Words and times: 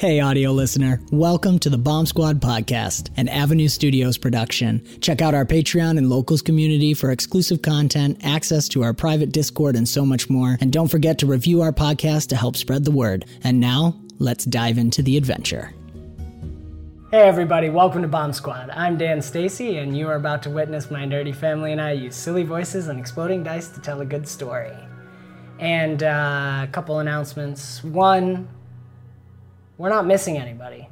Hey, 0.00 0.18
audio 0.18 0.52
listener. 0.52 0.98
Welcome 1.12 1.58
to 1.58 1.68
the 1.68 1.76
Bomb 1.76 2.06
Squad 2.06 2.40
podcast, 2.40 3.10
an 3.18 3.28
Avenue 3.28 3.68
Studios 3.68 4.16
production. 4.16 4.82
Check 5.02 5.20
out 5.20 5.34
our 5.34 5.44
Patreon 5.44 5.98
and 5.98 6.08
locals 6.08 6.40
community 6.40 6.94
for 6.94 7.10
exclusive 7.10 7.60
content, 7.60 8.18
access 8.24 8.66
to 8.68 8.82
our 8.82 8.94
private 8.94 9.30
Discord, 9.30 9.76
and 9.76 9.86
so 9.86 10.06
much 10.06 10.30
more. 10.30 10.56
And 10.62 10.72
don't 10.72 10.88
forget 10.88 11.18
to 11.18 11.26
review 11.26 11.60
our 11.60 11.70
podcast 11.70 12.28
to 12.28 12.36
help 12.36 12.56
spread 12.56 12.86
the 12.86 12.90
word. 12.90 13.26
And 13.44 13.60
now, 13.60 14.00
let's 14.18 14.46
dive 14.46 14.78
into 14.78 15.02
the 15.02 15.18
adventure. 15.18 15.74
Hey 17.10 17.20
everybody, 17.20 17.68
welcome 17.68 18.00
to 18.00 18.08
Bomb 18.08 18.32
Squad. 18.32 18.70
I'm 18.70 18.96
Dan 18.96 19.20
Stacy, 19.20 19.76
and 19.76 19.94
you 19.94 20.08
are 20.08 20.16
about 20.16 20.42
to 20.44 20.48
witness 20.48 20.90
my 20.90 21.04
nerdy 21.04 21.36
family 21.36 21.72
and 21.72 21.80
I 21.80 21.92
use 21.92 22.16
silly 22.16 22.44
voices 22.44 22.88
and 22.88 22.98
exploding 22.98 23.42
dice 23.42 23.68
to 23.68 23.82
tell 23.82 24.00
a 24.00 24.06
good 24.06 24.26
story. 24.26 24.72
And 25.58 26.02
uh, 26.02 26.64
a 26.66 26.68
couple 26.72 27.00
announcements. 27.00 27.84
One, 27.84 28.48
we're 29.80 29.88
not 29.88 30.04
missing 30.04 30.36
anybody. 30.36 30.86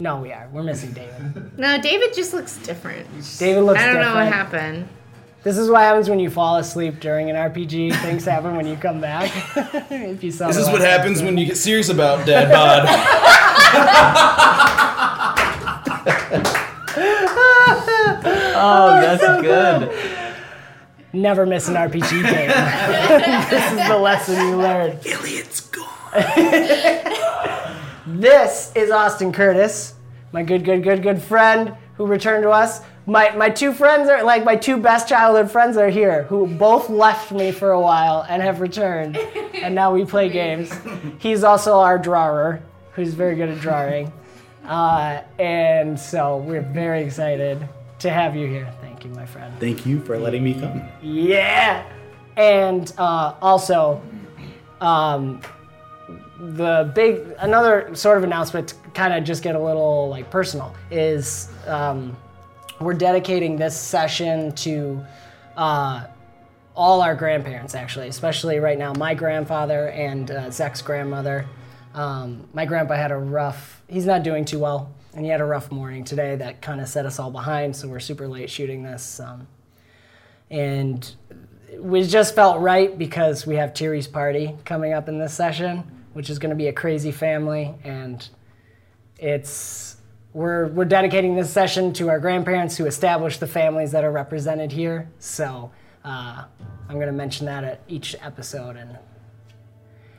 No, 0.00 0.20
we 0.20 0.32
are. 0.32 0.48
We're 0.52 0.64
missing 0.64 0.92
David. 0.92 1.52
No, 1.56 1.80
David 1.80 2.12
just 2.12 2.34
looks 2.34 2.56
different. 2.58 3.06
David 3.38 3.60
looks 3.60 3.78
different. 3.78 3.80
I 3.80 3.92
don't 3.92 4.00
know 4.00 4.14
what 4.16 4.26
happened. 4.26 4.88
This 5.44 5.56
is 5.56 5.70
what 5.70 5.82
happens 5.82 6.10
when 6.10 6.18
you 6.18 6.30
fall 6.30 6.56
asleep 6.56 6.98
during 6.98 7.30
an 7.30 7.36
RPG. 7.36 7.94
Things 8.02 8.24
happen 8.24 8.56
when 8.56 8.66
you 8.66 8.74
come 8.76 9.00
back. 9.00 9.30
if 9.92 10.24
you 10.24 10.32
saw 10.32 10.48
This 10.48 10.56
is 10.56 10.66
what 10.68 10.80
happens 10.80 11.18
episode. 11.18 11.24
when 11.26 11.38
you 11.38 11.46
get 11.46 11.56
serious 11.56 11.90
about 11.90 12.26
Dad 12.26 12.50
Bod. 12.50 12.88
Oh, 18.56 19.00
that's 19.00 19.42
good. 19.42 19.92
Never 21.12 21.44
miss 21.44 21.68
an 21.68 21.74
RPG 21.74 22.10
game. 22.10 22.48
this 23.50 23.72
is 23.72 23.88
the 23.88 23.98
lesson 23.98 24.48
you 24.48 24.56
learn. 24.56 24.98
Elliot's 25.04 25.60
gone. 25.60 27.20
This 28.06 28.70
is 28.74 28.90
Austin 28.90 29.32
Curtis, 29.32 29.94
my 30.30 30.42
good, 30.42 30.62
good, 30.62 30.82
good, 30.82 31.02
good 31.02 31.22
friend 31.22 31.74
who 31.96 32.04
returned 32.04 32.42
to 32.42 32.50
us. 32.50 32.82
My, 33.06 33.34
my 33.34 33.48
two 33.48 33.72
friends 33.72 34.10
are 34.10 34.22
like 34.22 34.44
my 34.44 34.56
two 34.56 34.76
best 34.76 35.08
childhood 35.08 35.50
friends 35.50 35.78
are 35.78 35.88
here, 35.88 36.24
who 36.24 36.46
both 36.46 36.90
left 36.90 37.32
me 37.32 37.50
for 37.50 37.70
a 37.70 37.80
while 37.80 38.26
and 38.28 38.42
have 38.42 38.60
returned, 38.60 39.16
and 39.16 39.74
now 39.74 39.94
we 39.94 40.04
play 40.04 40.28
games. 40.28 40.70
He's 41.18 41.44
also 41.44 41.78
our 41.78 41.98
drawer, 41.98 42.60
who's 42.92 43.14
very 43.14 43.36
good 43.36 43.48
at 43.48 43.60
drawing, 43.60 44.12
uh, 44.66 45.22
and 45.38 45.98
so 45.98 46.36
we're 46.36 46.60
very 46.60 47.02
excited 47.04 47.66
to 48.00 48.10
have 48.10 48.36
you 48.36 48.46
here. 48.46 48.70
Thank 48.82 49.06
you, 49.06 49.12
my 49.12 49.24
friend. 49.24 49.54
Thank 49.58 49.86
you 49.86 49.98
for 50.00 50.18
letting 50.18 50.44
me 50.44 50.52
come. 50.52 50.82
Yeah. 51.00 51.86
And 52.36 52.92
uh, 52.98 53.34
also, 53.40 54.02
um, 54.82 55.40
the 56.38 56.90
big 56.94 57.34
another 57.38 57.94
sort 57.94 58.18
of 58.18 58.24
announcement 58.24 58.68
to 58.68 58.74
kind 58.90 59.14
of 59.14 59.24
just 59.24 59.42
get 59.42 59.54
a 59.54 59.58
little 59.58 60.08
like 60.08 60.30
personal 60.30 60.74
is 60.90 61.48
um, 61.66 62.16
we're 62.80 62.94
dedicating 62.94 63.56
this 63.56 63.78
session 63.78 64.52
to 64.56 65.04
uh, 65.56 66.06
all 66.74 67.00
our 67.00 67.14
grandparents 67.14 67.74
actually, 67.74 68.08
especially 68.08 68.58
right 68.58 68.78
now 68.78 68.92
my 68.94 69.14
grandfather 69.14 69.88
and 69.88 70.30
uh, 70.30 70.50
Zach's 70.50 70.82
grandmother. 70.82 71.46
Um, 71.94 72.48
my 72.52 72.66
grandpa 72.66 72.94
had 72.94 73.12
a 73.12 73.16
rough. 73.16 73.82
He's 73.88 74.06
not 74.06 74.24
doing 74.24 74.44
too 74.44 74.58
well, 74.58 74.92
and 75.14 75.24
he 75.24 75.30
had 75.30 75.40
a 75.40 75.44
rough 75.44 75.70
morning 75.70 76.04
today 76.04 76.34
that 76.36 76.60
kind 76.60 76.80
of 76.80 76.88
set 76.88 77.06
us 77.06 77.20
all 77.20 77.30
behind. 77.30 77.76
So 77.76 77.86
we're 77.86 78.00
super 78.00 78.26
late 78.26 78.50
shooting 78.50 78.82
this. 78.82 79.20
Um, 79.20 79.46
and 80.50 81.14
we 81.78 82.04
just 82.04 82.34
felt 82.34 82.60
right 82.60 82.96
because 82.96 83.46
we 83.46 83.56
have 83.56 83.74
Tiri's 83.74 84.08
party 84.08 84.56
coming 84.64 84.92
up 84.92 85.08
in 85.08 85.18
this 85.18 85.32
session, 85.32 85.84
which 86.14 86.30
is 86.30 86.38
going 86.38 86.50
to 86.50 86.56
be 86.56 86.68
a 86.68 86.72
crazy 86.72 87.12
family, 87.12 87.74
and 87.84 88.26
it's 89.18 89.96
we're 90.32 90.68
we're 90.68 90.84
dedicating 90.84 91.36
this 91.36 91.50
session 91.50 91.92
to 91.94 92.08
our 92.08 92.18
grandparents 92.18 92.76
who 92.76 92.86
established 92.86 93.40
the 93.40 93.46
families 93.46 93.92
that 93.92 94.02
are 94.02 94.10
represented 94.10 94.72
here. 94.72 95.10
So 95.18 95.70
uh, 96.04 96.44
I'm 96.88 96.94
going 96.96 97.06
to 97.06 97.12
mention 97.12 97.46
that 97.46 97.64
at 97.64 97.82
each 97.88 98.16
episode, 98.20 98.76
and 98.76 98.98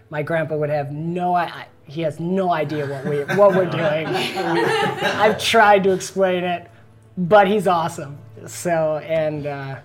my 0.09 0.21
grandpa 0.21 0.57
would 0.57 0.69
have 0.69 0.91
no 0.91 1.33
I, 1.33 1.67
he 1.85 2.01
has 2.01 2.19
no 2.19 2.51
idea 2.51 2.85
what 2.87 3.05
we 3.05 3.23
what 3.35 3.55
we're 3.55 3.65
doing. 3.69 4.07
I've 4.07 5.41
tried 5.41 5.83
to 5.83 5.91
explain 5.91 6.43
it, 6.43 6.69
but 7.17 7.47
he's 7.47 7.67
awesome. 7.67 8.17
So 8.45 8.97
and 8.97 9.47
uh, 9.47 9.77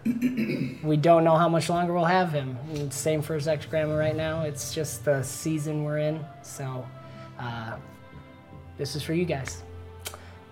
we 0.82 0.96
don't 0.96 1.24
know 1.24 1.36
how 1.36 1.48
much 1.48 1.68
longer 1.70 1.92
we'll 1.94 2.04
have 2.04 2.30
him. 2.32 2.58
And 2.74 2.92
same 2.92 3.22
for 3.22 3.34
his 3.34 3.48
ex 3.48 3.64
grandma 3.66 3.94
right 3.96 4.16
now. 4.16 4.42
It's 4.42 4.74
just 4.74 5.04
the 5.04 5.22
season 5.22 5.84
we're 5.84 5.98
in. 5.98 6.24
So 6.42 6.86
uh, 7.38 7.76
this 8.76 8.94
is 8.96 9.02
for 9.02 9.14
you 9.14 9.24
guys, 9.24 9.62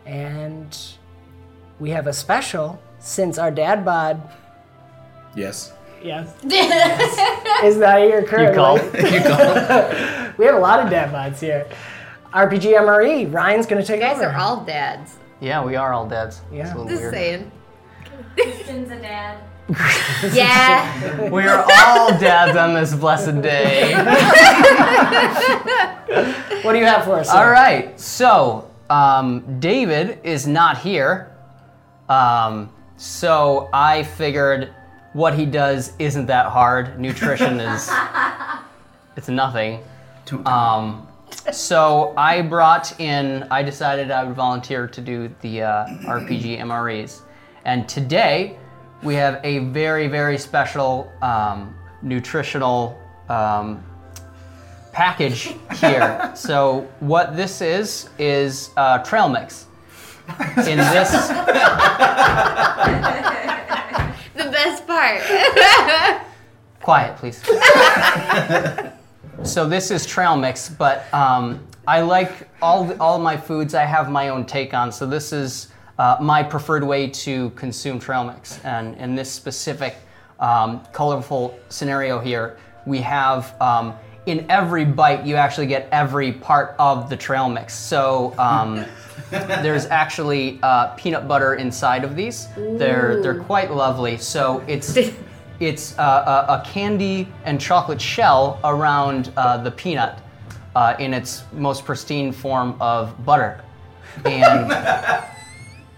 and 0.07 0.77
we 1.81 1.91
have 1.91 2.07
a 2.07 2.13
special 2.13 2.81
since 2.99 3.39
our 3.39 3.51
dad 3.51 3.85
bod. 3.85 4.21
Yes. 5.37 5.73
Yes. 6.03 6.33
is 7.65 7.77
not 7.77 7.99
here 7.99 8.23
currently. 8.23 8.55
called. 8.55 8.81
You 8.95 9.21
call. 9.21 10.33
We 10.39 10.47
have 10.47 10.55
a 10.55 10.61
lot 10.61 10.81
of 10.81 10.89
dad 10.91 11.13
bods 11.13 11.41
here. 11.41 11.69
RPG 12.33 12.63
MRE. 12.79 13.23
E, 13.23 13.27
Ryan's 13.27 13.67
gonna 13.67 13.85
take 13.85 14.01
You 14.01 14.07
guys 14.07 14.17
over. 14.19 14.27
are 14.29 14.37
all 14.39 14.65
dads. 14.65 15.17
Yeah, 15.41 15.65
we 15.65 15.77
are 15.77 15.93
all 15.93 16.07
dads. 16.09 16.41
Yeah. 16.53 16.63
It's 16.63 16.71
a 16.73 16.75
little 16.77 16.89
Just 16.89 17.03
weird. 17.03 17.15
saying. 17.15 17.53
Kristen's 18.35 18.91
a 18.91 18.97
dad. 19.01 19.39
Yeah. 20.33 21.29
We 21.31 21.47
are 21.47 21.65
all 21.87 22.19
dads 22.19 22.57
on 22.57 22.75
this 22.75 22.95
blessed 22.95 23.41
day. 23.43 23.93
What 26.65 26.73
do 26.73 26.79
you 26.81 26.87
have 26.87 27.05
for 27.05 27.15
us? 27.17 27.29
all 27.29 27.49
right, 27.49 27.99
so 28.01 28.69
um, 28.91 29.61
David 29.61 30.19
is 30.25 30.47
not 30.47 30.79
here. 30.79 31.37
Um, 32.09 32.71
so 32.97 33.69
I 33.73 34.03
figured 34.03 34.75
what 35.13 35.35
he 35.35 35.47
does 35.47 35.93
isn't 35.99 36.27
that 36.27 36.47
hard. 36.47 36.99
Nutrition 36.99 37.61
is 37.61 37.91
it's 39.17 39.29
nothing. 39.29 39.83
Um, 40.47 41.07
so 41.53 42.13
I 42.17 42.43
brought 42.43 42.99
in. 43.01 43.45
I 43.51 43.63
decided 43.63 44.11
I 44.11 44.25
would 44.25 44.35
volunteer 44.37 44.87
to 44.89 45.01
do 45.01 45.33
the 45.43 45.63
uh, 45.63 45.87
RPG 46.05 46.59
MREs, 46.61 47.21
and 47.69 47.87
today 47.87 48.57
we 49.03 49.15
have 49.15 49.41
a 49.45 49.59
very 49.59 50.09
very 50.09 50.39
special 50.39 51.13
um, 51.21 51.77
nutritional 52.01 52.99
um, 53.29 53.85
package 54.91 55.55
here. 55.77 56.33
so 56.35 56.89
what 57.01 57.37
this 57.37 57.61
is 57.61 58.09
is 58.19 58.71
uh, 58.79 58.99
trail 59.01 59.29
mix. 59.29 59.67
In 60.57 60.79
this, 60.79 61.11
the 64.35 64.51
best 64.51 64.87
part. 64.87 65.21
quiet, 66.83 67.17
please. 67.17 67.43
so 69.51 69.69
this 69.69 69.91
is 69.91 70.07
trail 70.07 70.37
mix, 70.37 70.71
but 70.71 71.13
um, 71.13 71.67
I 71.87 72.01
like 72.01 72.49
all 72.63 72.91
all 73.01 73.19
my 73.19 73.37
foods. 73.37 73.75
I 73.75 73.85
have 73.85 74.11
my 74.11 74.31
own 74.31 74.47
take 74.47 74.73
on. 74.73 74.91
So 74.91 75.07
this 75.07 75.33
is 75.35 75.69
uh, 75.99 76.17
my 76.21 76.43
preferred 76.43 76.85
way 76.85 77.09
to 77.09 77.51
consume 77.51 77.99
trail 77.99 78.25
mix, 78.25 78.63
and 78.65 78.97
in 78.97 79.15
this 79.15 79.31
specific 79.31 79.97
um, 80.41 80.85
colorful 80.93 81.59
scenario 81.69 82.21
here, 82.21 82.59
we 82.87 83.01
have 83.01 83.61
um, 83.61 83.95
in 84.29 84.47
every 84.51 84.85
bite, 84.85 85.25
you 85.25 85.37
actually 85.37 85.67
get 85.67 85.89
every 85.91 86.33
part 86.33 86.77
of 86.79 87.09
the 87.09 87.17
trail 87.17 87.49
mix. 87.49 87.75
So 87.75 88.35
um, 88.39 88.85
there's 89.31 89.87
actually 89.87 90.61
uh, 90.63 90.89
peanut 90.97 91.27
butter 91.27 91.55
inside 91.55 92.05
of 92.05 92.15
these. 92.15 92.49
They're 92.55 93.21
they're 93.23 93.43
quite 93.43 93.73
lovely. 93.73 94.19
So 94.19 94.63
it's 94.69 94.97
it's 95.61 95.99
uh, 95.99 96.47
a, 96.49 96.53
a 96.55 96.65
candy 96.65 97.27
and 97.45 97.61
chocolate 97.61 98.01
shell 98.01 98.61
around 98.65 99.33
uh, 99.37 99.57
the 99.59 99.71
peanut 99.71 100.21
uh, 100.77 100.95
in 100.99 101.15
its 101.15 101.45
most 101.53 101.85
pristine 101.85 102.31
form 102.31 102.77
of 102.81 103.25
butter, 103.25 103.65
and. 104.25 104.73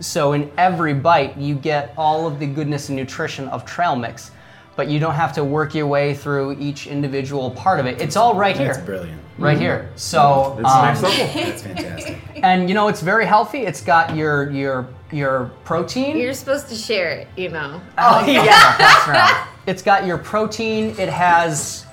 So 0.00 0.32
in 0.32 0.50
every 0.56 0.94
bite, 0.94 1.36
you 1.36 1.54
get 1.54 1.92
all 1.96 2.26
of 2.26 2.38
the 2.38 2.46
goodness 2.46 2.88
and 2.88 2.96
nutrition 2.96 3.48
of 3.48 3.64
trail 3.64 3.94
mix, 3.96 4.30
but 4.76 4.88
you 4.88 4.98
don't 4.98 5.14
have 5.14 5.32
to 5.34 5.44
work 5.44 5.74
your 5.74 5.86
way 5.86 6.14
through 6.14 6.56
each 6.58 6.86
individual 6.86 7.50
part 7.50 7.80
of 7.80 7.86
it. 7.86 8.00
It's 8.00 8.16
all 8.16 8.34
right 8.34 8.56
That's 8.56 8.78
here, 8.78 8.86
brilliant. 8.86 9.20
right 9.38 9.58
here. 9.58 9.90
So 9.96 10.56
It's 10.58 10.68
um, 10.70 10.84
next 10.86 11.02
level. 11.02 11.26
That's 11.44 11.62
fantastic. 11.62 12.18
and 12.42 12.68
you 12.68 12.74
know 12.74 12.88
it's 12.88 13.02
very 13.02 13.26
healthy. 13.26 13.58
It's 13.60 13.82
got 13.82 14.16
your 14.16 14.50
your 14.50 14.88
your 15.12 15.50
protein. 15.64 16.16
You're 16.16 16.32
supposed 16.34 16.68
to 16.68 16.74
share 16.74 17.10
it, 17.10 17.28
you 17.36 17.50
know. 17.50 17.80
Oh 17.98 18.24
yeah, 18.26 18.76
that's 18.78 19.08
right. 19.08 19.46
It's 19.66 19.82
got 19.82 20.06
your 20.06 20.16
protein. 20.18 20.94
It 20.98 21.08
has, 21.10 21.84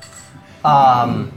um, 0.63 1.33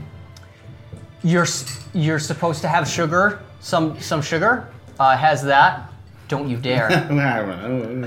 you're 1.23 1.47
you're 1.93 2.19
supposed 2.19 2.61
to 2.61 2.67
have 2.69 2.87
sugar. 2.87 3.41
Some 3.59 3.99
some 3.99 4.21
sugar. 4.21 4.69
Uh, 4.99 5.17
has 5.17 5.43
that. 5.43 5.90
Don't 6.31 6.47
you 6.49 6.55
dare. 6.55 6.89
and 6.91 8.05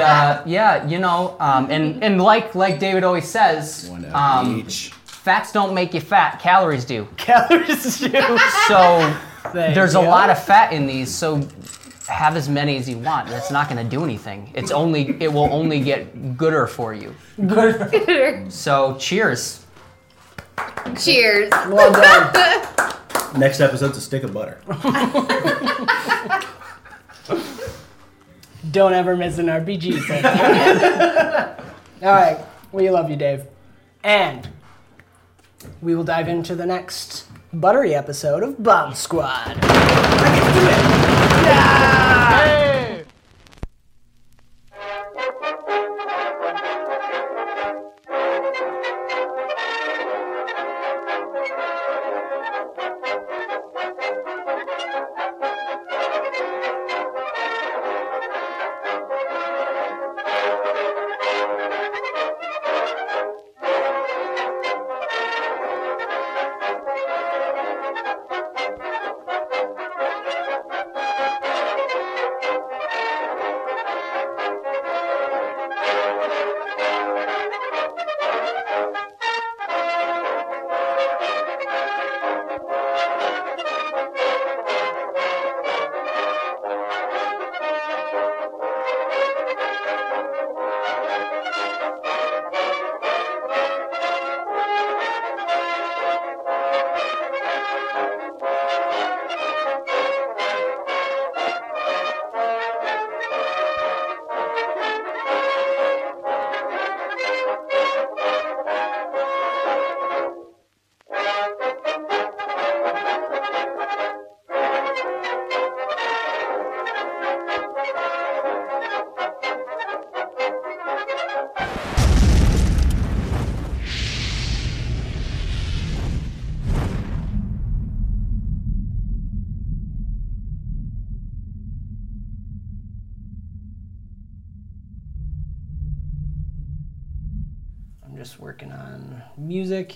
uh, 0.00 0.42
yeah, 0.46 0.86
you 0.86 1.00
know, 1.00 1.34
um, 1.40 1.68
and 1.72 2.04
and 2.04 2.22
like 2.22 2.54
like 2.54 2.78
David 2.78 3.02
always 3.02 3.26
says, 3.26 3.88
One 3.90 4.04
of 4.04 4.14
um, 4.14 4.60
each. 4.60 4.92
fats 5.04 5.50
don't 5.50 5.74
make 5.74 5.92
you 5.92 6.00
fat. 6.00 6.38
Calories 6.40 6.84
do. 6.84 7.08
Calories 7.16 7.98
do. 7.98 8.08
So 8.68 9.12
Thank 9.52 9.74
there's 9.74 9.96
a 9.96 10.00
you. 10.00 10.06
lot 10.06 10.30
of 10.30 10.40
fat 10.40 10.72
in 10.72 10.86
these. 10.86 11.12
So 11.12 11.42
have 12.06 12.36
as 12.36 12.48
many 12.48 12.76
as 12.76 12.88
you 12.88 12.98
want. 12.98 13.28
That's 13.28 13.50
not 13.50 13.68
going 13.68 13.82
to 13.84 13.90
do 13.96 14.04
anything. 14.04 14.52
It's 14.54 14.70
only 14.70 15.16
it 15.20 15.32
will 15.32 15.52
only 15.52 15.80
get 15.80 16.36
gooder 16.38 16.68
for 16.68 16.94
you. 16.94 17.12
Gooder. 17.44 18.46
So 18.50 18.96
cheers. 19.00 19.66
Cheers. 20.96 21.50
Well 21.68 21.90
done. 21.92 22.32
Next 23.36 23.58
episode's 23.58 23.98
a 23.98 24.00
stick 24.00 24.22
of 24.22 24.32
butter. 24.32 24.58
Don't 28.70 28.92
ever 28.92 29.16
miss 29.16 29.38
an 29.38 29.46
RPG. 29.46 30.02
All 32.02 32.12
right, 32.12 32.38
we 32.72 32.90
love 32.90 33.10
you, 33.10 33.16
Dave, 33.16 33.44
and 34.02 34.48
we 35.80 35.94
will 35.94 36.04
dive 36.04 36.28
into 36.28 36.54
the 36.54 36.66
next 36.66 37.26
buttery 37.52 37.94
episode 37.94 38.42
of 38.42 38.62
Bomb 38.62 38.94
Squad. 38.94 39.56
I'm 41.50 42.57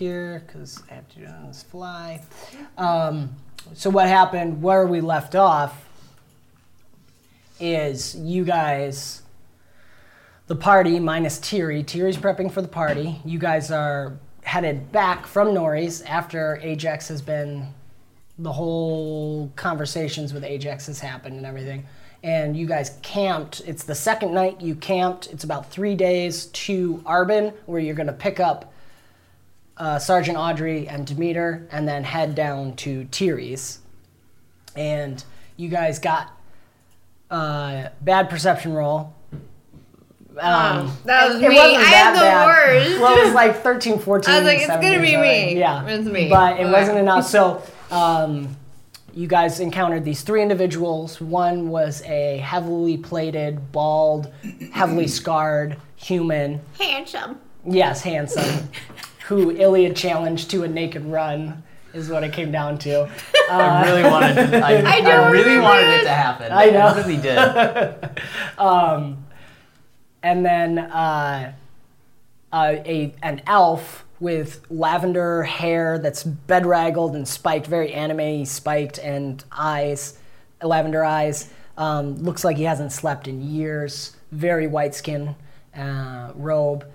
here 0.02 0.42
because 0.44 0.82
I 0.90 0.94
have 0.94 1.08
to 1.10 1.18
do 1.18 1.24
it 1.24 1.30
on 1.30 1.46
this 1.46 1.62
fly. 1.62 2.22
Um, 2.76 3.36
so 3.72 3.88
what 3.88 4.08
happened, 4.08 4.60
where 4.60 4.84
we 4.84 5.00
left 5.00 5.36
off, 5.36 5.88
is 7.60 8.16
you 8.16 8.44
guys, 8.44 9.22
the 10.48 10.56
party 10.56 10.98
minus 10.98 11.38
Tiri. 11.38 11.84
Tiri's 11.84 12.16
prepping 12.16 12.50
for 12.50 12.62
the 12.62 12.68
party. 12.68 13.20
You 13.24 13.38
guys 13.38 13.70
are 13.70 14.18
headed 14.42 14.90
back 14.90 15.24
from 15.24 15.48
Nori's 15.48 16.02
after 16.02 16.58
Ajax 16.62 17.06
has 17.06 17.22
been, 17.22 17.68
the 18.40 18.52
whole 18.52 19.52
conversations 19.54 20.34
with 20.34 20.42
Ajax 20.42 20.88
has 20.88 20.98
happened 20.98 21.36
and 21.36 21.46
everything. 21.46 21.86
And 22.24 22.56
you 22.56 22.66
guys 22.66 22.98
camped. 23.02 23.60
It's 23.66 23.84
the 23.84 23.94
second 23.94 24.34
night 24.34 24.60
you 24.60 24.74
camped. 24.74 25.28
It's 25.28 25.44
about 25.44 25.70
three 25.70 25.94
days 25.94 26.46
to 26.46 26.98
Arbin, 27.06 27.54
where 27.66 27.80
you're 27.80 27.94
going 27.94 28.08
to 28.08 28.12
pick 28.12 28.40
up 28.40 28.71
uh, 29.82 29.98
Sergeant 29.98 30.38
Audrey 30.38 30.86
and 30.86 31.04
Demeter, 31.04 31.66
and 31.72 31.88
then 31.88 32.04
head 32.04 32.36
down 32.36 32.76
to 32.76 33.04
Tiri's. 33.06 33.80
And 34.76 35.22
you 35.56 35.68
guys 35.68 35.98
got 35.98 36.30
uh, 37.32 37.88
bad 38.00 38.30
perception 38.30 38.74
roll. 38.74 39.12
Um, 40.38 40.96
that 41.04 41.28
was 41.28 41.42
it 41.42 41.48
me. 41.48 41.56
wasn't 41.56 41.78
I 41.78 41.90
that 41.90 42.06
am 42.06 42.14
the 42.14 42.20
bad. 42.20 42.46
worst. 42.46 43.00
Well, 43.00 43.18
it 43.18 43.24
was 43.24 43.34
like 43.34 43.62
13, 43.64 43.98
14. 43.98 44.32
I 44.32 44.38
was 44.38 44.46
like, 44.46 44.58
it's 44.58 44.66
gonna 44.68 45.00
be 45.00 45.16
me. 45.16 45.58
Yeah, 45.58 45.84
It's 45.88 46.06
me. 46.06 46.28
But 46.28 46.60
it 46.60 46.62
Okay. 46.64 46.72
wasn't 46.72 46.98
enough. 46.98 47.26
So 47.26 47.60
um, 47.90 48.56
you 49.12 49.26
guys 49.26 49.58
encountered 49.58 50.04
these 50.04 50.22
three 50.22 50.42
individuals. 50.42 51.20
One 51.20 51.70
was 51.70 52.02
a 52.04 52.38
heavily 52.38 52.98
plated, 52.98 53.72
bald, 53.72 54.32
heavily 54.72 55.08
scarred 55.08 55.76
human. 55.96 56.60
Handsome. 56.78 57.38
Yes, 57.66 58.00
handsome. 58.02 58.68
who 59.32 59.50
Iliad 59.50 59.96
challenged 59.96 60.50
to 60.50 60.62
a 60.62 60.68
naked 60.68 61.04
run 61.06 61.62
is 61.94 62.10
what 62.10 62.22
it 62.22 62.32
came 62.32 62.52
down 62.52 62.78
to. 62.78 63.10
I 63.50 63.84
really 63.86 64.02
wanted 64.02 64.34
to, 64.34 64.58
I, 64.58 64.72
I 64.86 65.00
I, 65.00 65.30
really 65.30 65.58
wanted 65.58 65.88
it. 65.88 66.02
to 66.02 66.08
happen. 66.10 66.52
I 66.52 66.66
know. 66.66 66.80
I 66.80 66.96
really 66.96 67.16
did. 67.16 67.38
and 70.22 70.44
then 70.44 70.78
uh, 70.78 71.52
uh, 72.52 72.76
a 72.84 73.14
an 73.22 73.42
elf 73.46 74.04
with 74.20 74.60
lavender 74.70 75.42
hair 75.42 75.98
that's 75.98 76.22
bedraggled 76.22 77.16
and 77.16 77.26
spiked, 77.26 77.66
very 77.66 77.92
anime 77.92 78.44
spiked, 78.44 78.98
and 78.98 79.44
eyes, 79.50 80.18
lavender 80.62 81.04
eyes. 81.04 81.50
Um, 81.76 82.16
looks 82.22 82.44
like 82.44 82.56
he 82.58 82.64
hasn't 82.64 82.92
slept 82.92 83.26
in 83.26 83.42
years. 83.42 84.14
Very 84.30 84.66
white 84.66 84.94
skin, 84.94 85.34
uh, 85.74 86.32
robe, 86.34 86.86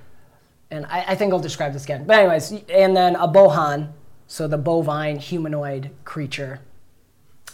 and 0.71 0.85
I, 0.87 1.05
I 1.09 1.15
think 1.15 1.33
I'll 1.33 1.39
describe 1.39 1.73
this 1.73 1.83
again. 1.83 2.05
But 2.05 2.19
anyways, 2.19 2.51
and 2.69 2.95
then 2.95 3.15
a 3.15 3.27
bohan, 3.27 3.91
so 4.27 4.47
the 4.47 4.57
bovine 4.57 5.17
humanoid 5.17 5.91
creature, 6.03 6.59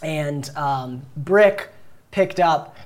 and 0.02 0.50
um, 0.56 1.02
Brick 1.16 1.70
picked 2.10 2.40
up 2.40 2.76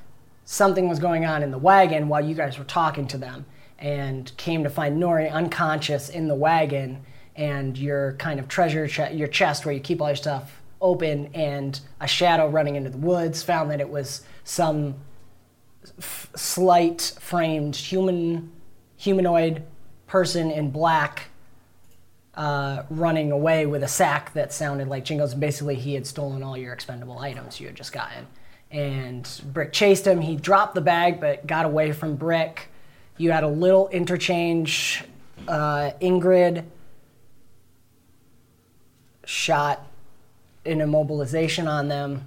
something 0.44 0.88
was 0.88 0.98
going 0.98 1.24
on 1.24 1.42
in 1.42 1.50
the 1.50 1.58
wagon 1.58 2.08
while 2.08 2.24
you 2.24 2.34
guys 2.34 2.58
were 2.58 2.64
talking 2.64 3.06
to 3.06 3.18
them 3.18 3.44
and 3.78 4.34
came 4.36 4.64
to 4.64 4.70
find 4.70 5.00
Nori 5.00 5.30
unconscious 5.30 6.08
in 6.08 6.26
the 6.26 6.34
wagon 6.34 7.04
and 7.36 7.78
your 7.78 8.14
kind 8.14 8.40
of 8.40 8.48
treasure, 8.48 8.88
che- 8.88 9.14
your 9.14 9.28
chest 9.28 9.64
where 9.64 9.74
you 9.74 9.80
keep 9.80 10.00
all 10.00 10.08
your 10.08 10.16
stuff 10.16 10.60
open, 10.80 11.28
and 11.34 11.80
a 12.00 12.06
shadow 12.08 12.48
running 12.48 12.76
into 12.76 12.90
the 12.90 12.98
woods. 12.98 13.42
Found 13.42 13.70
that 13.70 13.80
it 13.80 13.88
was 13.88 14.22
some 14.44 14.94
f- 15.98 16.30
slight 16.34 17.14
framed 17.20 17.76
human, 17.76 18.50
humanoid 18.96 19.62
person 20.08 20.50
in 20.50 20.70
black 20.70 21.28
uh, 22.34 22.84
running 22.90 23.32
away 23.32 23.66
with 23.66 23.82
a 23.82 23.88
sack 23.88 24.32
that 24.32 24.52
sounded 24.52 24.88
like 24.88 25.04
jingles. 25.04 25.32
And 25.32 25.40
basically, 25.40 25.76
he 25.76 25.94
had 25.94 26.06
stolen 26.06 26.42
all 26.42 26.56
your 26.56 26.72
expendable 26.72 27.18
items 27.18 27.60
you 27.60 27.66
had 27.66 27.76
just 27.76 27.92
gotten. 27.92 28.26
And 28.70 29.28
Brick 29.52 29.72
chased 29.72 30.06
him. 30.06 30.20
He 30.20 30.36
dropped 30.36 30.74
the 30.74 30.80
bag, 30.80 31.20
but 31.20 31.46
got 31.46 31.64
away 31.64 31.92
from 31.92 32.16
Brick. 32.16 32.68
You 33.16 33.32
had 33.32 33.44
a 33.44 33.48
little 33.48 33.88
interchange. 33.88 35.04
Uh, 35.46 35.92
Ingrid 36.00 36.64
shot 39.24 39.86
an 40.64 40.78
immobilization 40.78 41.68
on 41.68 41.88
them. 41.88 42.24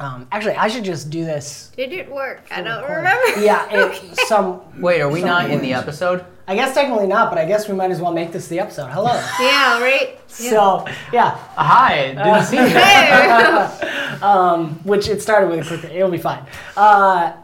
Um, 0.00 0.26
actually, 0.32 0.54
I 0.54 0.68
should 0.68 0.84
just 0.84 1.08
do 1.10 1.24
this. 1.24 1.70
Did 1.76 1.92
it 1.92 2.10
work? 2.10 2.42
I 2.50 2.62
don't 2.62 2.82
record. 2.82 2.96
remember. 2.96 3.40
Yeah, 3.40 3.66
it, 3.70 4.18
some. 4.26 4.60
Wait, 4.80 5.00
are 5.00 5.08
we 5.08 5.20
some 5.20 5.28
not 5.28 5.50
in 5.50 5.60
the 5.60 5.72
episode? 5.72 6.24
I 6.46 6.54
guess 6.56 6.74
technically 6.74 7.06
not, 7.06 7.30
but 7.30 7.38
I 7.38 7.46
guess 7.46 7.68
we 7.68 7.74
might 7.74 7.90
as 7.90 8.00
well 8.00 8.12
make 8.12 8.32
this 8.32 8.48
the 8.48 8.58
episode. 8.58 8.88
Hello. 8.90 9.12
Yeah, 9.40 9.80
right? 9.80 10.20
So, 10.34 10.84
yeah, 11.12 11.36
Hi, 11.54 12.08
didn't 12.08 12.44
see 12.46 12.56
that. 12.56 14.18
There. 14.20 14.64
which 14.82 15.08
it 15.08 15.22
started 15.22 15.48
with 15.48 15.70
a 15.70 15.78
quick. 15.78 15.92
It'll 15.92 16.10
be 16.10 16.18
fine. 16.18 16.44
Uh, 16.76 17.34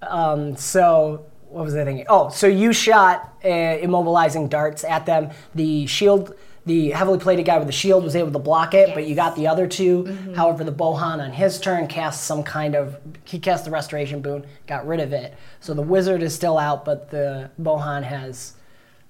um, 0.00 0.54
so 0.54 1.26
what 1.48 1.64
was 1.64 1.74
I 1.74 1.84
thinking? 1.84 2.06
Oh, 2.08 2.28
so 2.28 2.46
you 2.46 2.72
shot 2.72 3.34
uh, 3.42 3.48
immobilizing 3.48 4.48
darts 4.48 4.84
at 4.84 5.06
them. 5.06 5.30
The 5.56 5.86
shield, 5.86 6.34
the 6.70 6.90
heavily 6.90 7.18
plated 7.18 7.44
guy 7.46 7.58
with 7.58 7.66
the 7.66 7.72
shield 7.72 8.04
was 8.04 8.14
able 8.14 8.30
to 8.30 8.38
block 8.38 8.74
it, 8.74 8.94
but 8.94 9.04
you 9.08 9.16
got 9.16 9.34
the 9.34 9.48
other 9.48 9.66
2 9.66 10.34
However, 10.36 10.62
the 10.62 10.72
Bohan 10.72 11.18
on 11.20 11.32
his 11.32 11.58
turn 11.58 11.88
cast 11.88 12.24
some 12.24 12.42
kind 12.44 12.76
of 12.76 12.96
he 13.24 13.38
cast 13.40 13.64
the 13.64 13.70
restoration 13.72 14.20
boon, 14.22 14.46
got 14.68 14.86
rid 14.86 15.00
of 15.00 15.12
it. 15.12 15.34
So 15.58 15.74
the 15.74 15.82
wizard 15.82 16.22
is 16.22 16.32
still 16.34 16.58
out, 16.58 16.84
but 16.84 17.10
the 17.10 17.50
Bohan 17.60 18.04
has 18.04 18.54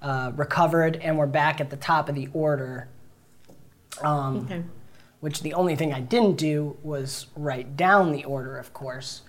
uh, 0.01 0.31
recovered, 0.35 0.95
and 0.97 1.17
we're 1.19 1.27
back 1.27 1.61
at 1.61 1.69
the 1.69 1.77
top 1.77 2.09
of 2.09 2.15
the 2.15 2.29
order. 2.33 2.87
Um, 4.01 4.37
Okay. 4.45 4.63
which 5.19 5.41
the 5.41 5.53
only 5.53 5.75
thing 5.75 5.93
I 5.93 5.99
didn't 5.99 6.37
do 6.37 6.77
was 6.81 7.27
write 7.35 7.77
down 7.77 8.11
the 8.11 8.23
order, 8.23 8.57
of 8.57 8.73
course. 8.73 9.21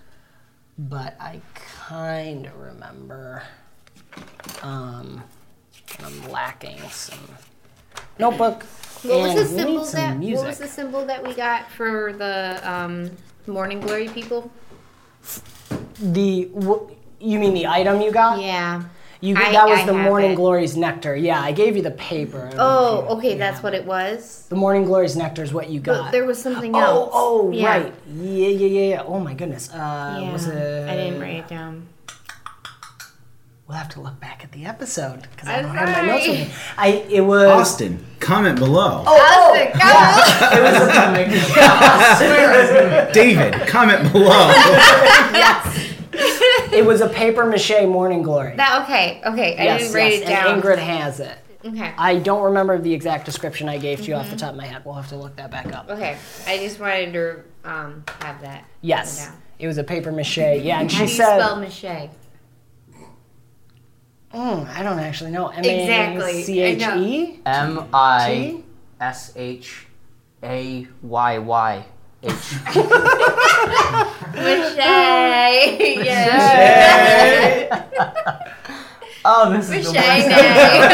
But 0.79 1.17
I 1.21 1.43
kind 1.89 2.47
of 2.47 2.57
remember. 2.57 3.43
Um, 4.63 5.23
I'm 6.03 6.31
lacking 6.31 6.79
some 6.91 7.19
notebook. 8.19 8.65
What 9.03 9.21
was 9.21 9.35
the 9.35 9.47
symbol 9.47 9.85
that 9.85 10.17
what 10.19 10.47
was 10.47 10.59
the 10.59 10.69
symbol 10.69 11.05
that 11.07 11.27
we 11.27 11.35
got 11.35 11.69
for 11.73 12.13
the 12.13 12.61
um, 12.63 13.11
morning 13.47 13.81
glory 13.81 14.09
people? 14.09 14.51
The 16.01 16.49
wh- 16.55 16.91
you 17.21 17.39
mean 17.39 17.55
the 17.55 17.67
item 17.67 18.01
you 18.01 18.13
got? 18.13 18.41
Yeah. 18.41 18.85
You 19.21 19.37
I- 19.37 19.53
that 19.53 19.69
was 19.69 19.79
I 19.81 19.87
the 19.87 19.93
morning 19.93 20.33
it. 20.33 20.37
glory's 20.37 20.77
nectar. 20.77 21.15
Yeah, 21.15 21.41
I 21.41 21.53
gave 21.53 21.77
you 21.77 21.83
the 21.83 21.93
paper. 21.93 22.51
Know 22.51 23.07
Oh, 23.09 23.17
okay, 23.19 23.33
you 23.33 23.39
that's 23.39 23.63
what 23.63 23.73
it. 23.73 23.85
was. 23.85 24.47
The 24.49 24.57
morning 24.57 24.85
glory's 24.85 25.17
nectar 25.17 25.43
is 25.45 25.53
what 25.53 25.69
you 25.71 25.79
got. 25.79 26.07
But 26.07 26.11
there 26.13 26.25
was 26.25 26.43
something 26.43 26.75
oh, 26.75 26.79
else. 26.81 27.11
oh, 27.13 27.51
Yeah. 27.53 27.69
right. 27.69 27.95
Yeah, 28.17 28.49
yeah, 28.49 28.67
yeah, 28.67 28.89
yeah. 28.97 29.03
Oh 29.07 29.21
my 29.21 29.35
goodness. 29.35 29.71
Uh, 29.73 30.19
Yeah. 30.23 30.33
was 30.33 30.47
it? 30.49 30.89
I 30.89 30.97
didn't 30.97 31.21
write 31.21 31.37
it 31.37 31.49
down. 31.49 31.87
We'll 33.69 33.79
have 33.79 33.89
to 33.91 34.01
look 34.01 34.19
back 34.21 34.43
at 34.45 34.51
the 34.53 34.67
episode 34.67 35.23
because 35.31 35.49
I 35.49 35.63
don't 35.63 35.75
have 35.75 35.89
my 35.89 36.07
notes 36.07 36.29
with 36.29 36.49
me. 36.49 36.55
I 36.77 36.89
it 37.09 37.21
was 37.23 37.45
Austin, 37.49 38.05
comment 38.21 38.59
below. 38.59 39.03
Oh, 39.07 39.55
Austin, 39.55 39.73
come 39.81 39.97
on. 39.97 41.33
David, 43.13 43.67
comment 43.67 44.13
below. 44.13 44.49
yes. 45.33 45.95
it 46.73 46.85
was 46.85 47.01
a 47.01 47.09
paper 47.09 47.47
mache 47.47 47.87
morning 47.87 48.23
glory. 48.23 48.57
That 48.57 48.83
okay, 48.83 49.23
okay. 49.25 49.57
I 49.57 49.65
yes, 49.65 49.81
didn't 49.83 49.95
write 49.95 50.13
yes, 50.13 50.23
it 50.23 50.27
down. 50.27 50.55
and 50.55 50.63
Ingrid 50.63 50.79
has 50.79 51.21
it. 51.21 51.39
Okay. 51.65 51.95
I 51.97 52.19
don't 52.19 52.43
remember 52.43 52.77
the 52.79 52.93
exact 52.93 53.25
description 53.25 53.69
I 53.69 53.79
gave 53.79 54.01
to 54.03 54.07
you 54.07 54.15
off 54.15 54.27
Mm-hmm. 54.27 54.35
the 54.35 54.41
top 54.41 54.51
of 54.51 54.57
my 54.57 54.67
head. 54.67 54.85
We'll 54.85 54.95
have 54.95 55.09
to 55.11 55.17
look 55.17 55.37
that 55.37 55.51
back 55.53 55.73
up. 55.73 55.89
Okay. 55.89 56.17
I 56.47 56.59
just 56.59 56.81
wanted 56.81 57.13
to 57.13 57.41
um, 57.65 58.03
have 58.21 58.41
that. 58.43 58.65
Yes, 58.81 59.31
it 59.61 59.69
was 59.69 59.79
a 59.79 59.85
paper 59.85 60.11
mache. 60.11 60.39
Yeah, 60.39 60.81
and 60.81 60.91
How 60.91 60.99
she 60.99 61.05
do 61.07 61.11
you 61.13 61.17
said, 61.17 61.39
spell 61.39 61.57
mache? 61.61 62.11
Mm, 64.33 64.67
I 64.69 64.83
don't 64.83 64.99
actually 64.99 65.31
know. 65.31 65.49
M 65.49 65.65
Exactly, 65.65 66.41
A 66.41 66.45
C 66.45 66.61
H 66.61 66.83
I 66.83 66.99
E. 66.99 67.41
M 67.45 67.85
I 67.93 68.63
S 69.01 69.33
H 69.37 69.87
A 70.43 70.87
Y 71.03 71.39
Y 71.39 71.85
H. 72.23 72.33
Mache. 74.35 74.79
yes. 76.05 77.69
Oh, 79.25 79.53
this 79.53 79.71
is 79.71 79.87
the 79.87 79.93
Mache. 79.93 80.23
one. 80.23 80.31
day. 80.31 80.89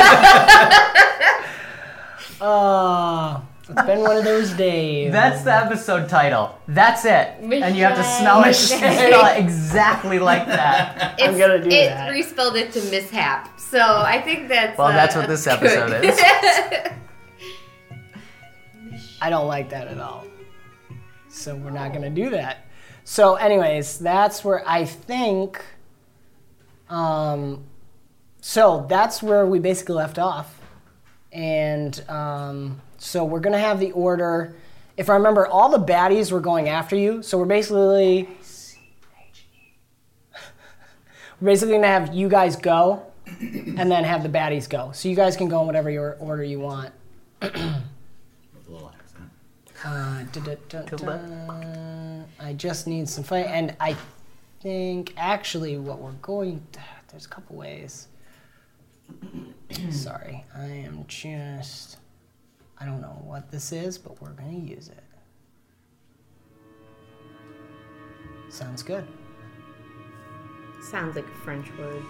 Oh, 2.40 3.42
it's 3.68 3.82
been 3.82 4.00
one 4.00 4.16
of 4.16 4.24
those 4.24 4.52
days. 4.54 5.12
That's 5.12 5.42
the 5.42 5.52
episode 5.54 6.08
title. 6.08 6.58
That's 6.68 7.04
it. 7.04 7.34
And 7.40 7.76
you 7.76 7.84
have 7.84 7.96
to 7.96 8.04
smell 8.04 8.40
it, 8.42 8.46
Michelle. 8.46 8.78
spell 8.78 9.26
it 9.26 9.38
exactly 9.38 10.18
like 10.18 10.46
that. 10.46 11.16
It's, 11.18 11.28
I'm 11.28 11.38
gonna 11.38 11.62
do 11.62 11.68
it 11.68 11.88
that. 11.88 12.08
It 12.08 12.12
respelled 12.12 12.56
it 12.56 12.72
to 12.72 12.80
mishap. 12.90 13.60
So 13.60 13.78
I 13.78 14.22
think 14.22 14.48
that's. 14.48 14.78
Well, 14.78 14.86
uh, 14.88 14.92
that's 14.92 15.14
what 15.14 15.28
this 15.28 15.46
episode 15.46 15.88
good. 15.88 16.04
is. 16.06 16.18
I 19.20 19.28
don't 19.28 19.48
like 19.48 19.68
that 19.70 19.88
at 19.88 19.98
all. 19.98 20.24
So 21.28 21.54
we're 21.54 21.70
not 21.70 21.92
gonna 21.92 22.08
do 22.08 22.30
that. 22.30 22.66
So, 23.04 23.34
anyways, 23.34 23.98
that's 23.98 24.44
where 24.44 24.66
I 24.66 24.84
think. 24.84 25.62
Um, 26.88 27.64
so 28.40 28.86
that's 28.88 29.22
where 29.22 29.44
we 29.44 29.58
basically 29.58 29.96
left 29.96 30.18
off, 30.18 30.58
and 31.32 32.02
um, 32.08 32.80
so 32.98 33.24
we're 33.24 33.40
gonna 33.40 33.58
have 33.58 33.80
the 33.80 33.92
order. 33.92 34.56
If 34.96 35.08
I 35.08 35.14
remember, 35.14 35.46
all 35.46 35.70
the 35.70 35.84
baddies 35.84 36.30
were 36.32 36.40
going 36.40 36.68
after 36.68 36.96
you. 36.96 37.22
So 37.22 37.38
we're 37.38 37.46
basically. 37.46 38.28
We're 41.40 41.46
basically 41.52 41.74
gonna 41.76 41.86
have 41.86 42.12
you 42.12 42.28
guys 42.28 42.56
go, 42.56 43.04
and 43.40 43.90
then 43.90 44.02
have 44.02 44.24
the 44.24 44.28
baddies 44.28 44.68
go. 44.68 44.90
So 44.92 45.08
you 45.08 45.14
guys 45.14 45.36
can 45.36 45.48
go 45.48 45.60
in 45.60 45.66
whatever 45.66 45.88
your 45.88 46.16
order 46.18 46.42
you 46.42 46.58
want. 46.58 46.92
Uh. 47.40 47.80
I 52.40 52.52
just 52.54 52.88
need 52.88 53.08
some 53.08 53.22
fight, 53.22 53.46
and 53.46 53.76
I 53.78 53.96
think 54.60 55.14
actually 55.16 55.76
what 55.78 56.00
we're 56.00 56.12
going. 56.12 56.66
to, 56.72 56.80
There's 57.10 57.26
a 57.26 57.28
couple 57.28 57.56
ways. 57.56 58.08
Sorry, 59.90 60.44
I 60.56 60.64
am 60.64 61.04
just. 61.06 61.97
I 62.80 62.84
don't 62.84 63.00
know 63.00 63.20
what 63.24 63.50
this 63.50 63.72
is, 63.72 63.98
but 63.98 64.20
we're 64.20 64.30
gonna 64.30 64.52
use 64.52 64.88
it. 64.88 65.04
Sounds 68.50 68.82
good. 68.82 69.06
Sounds 70.82 71.16
like 71.16 71.26
a 71.26 71.44
French 71.44 71.68
word. 71.78 72.02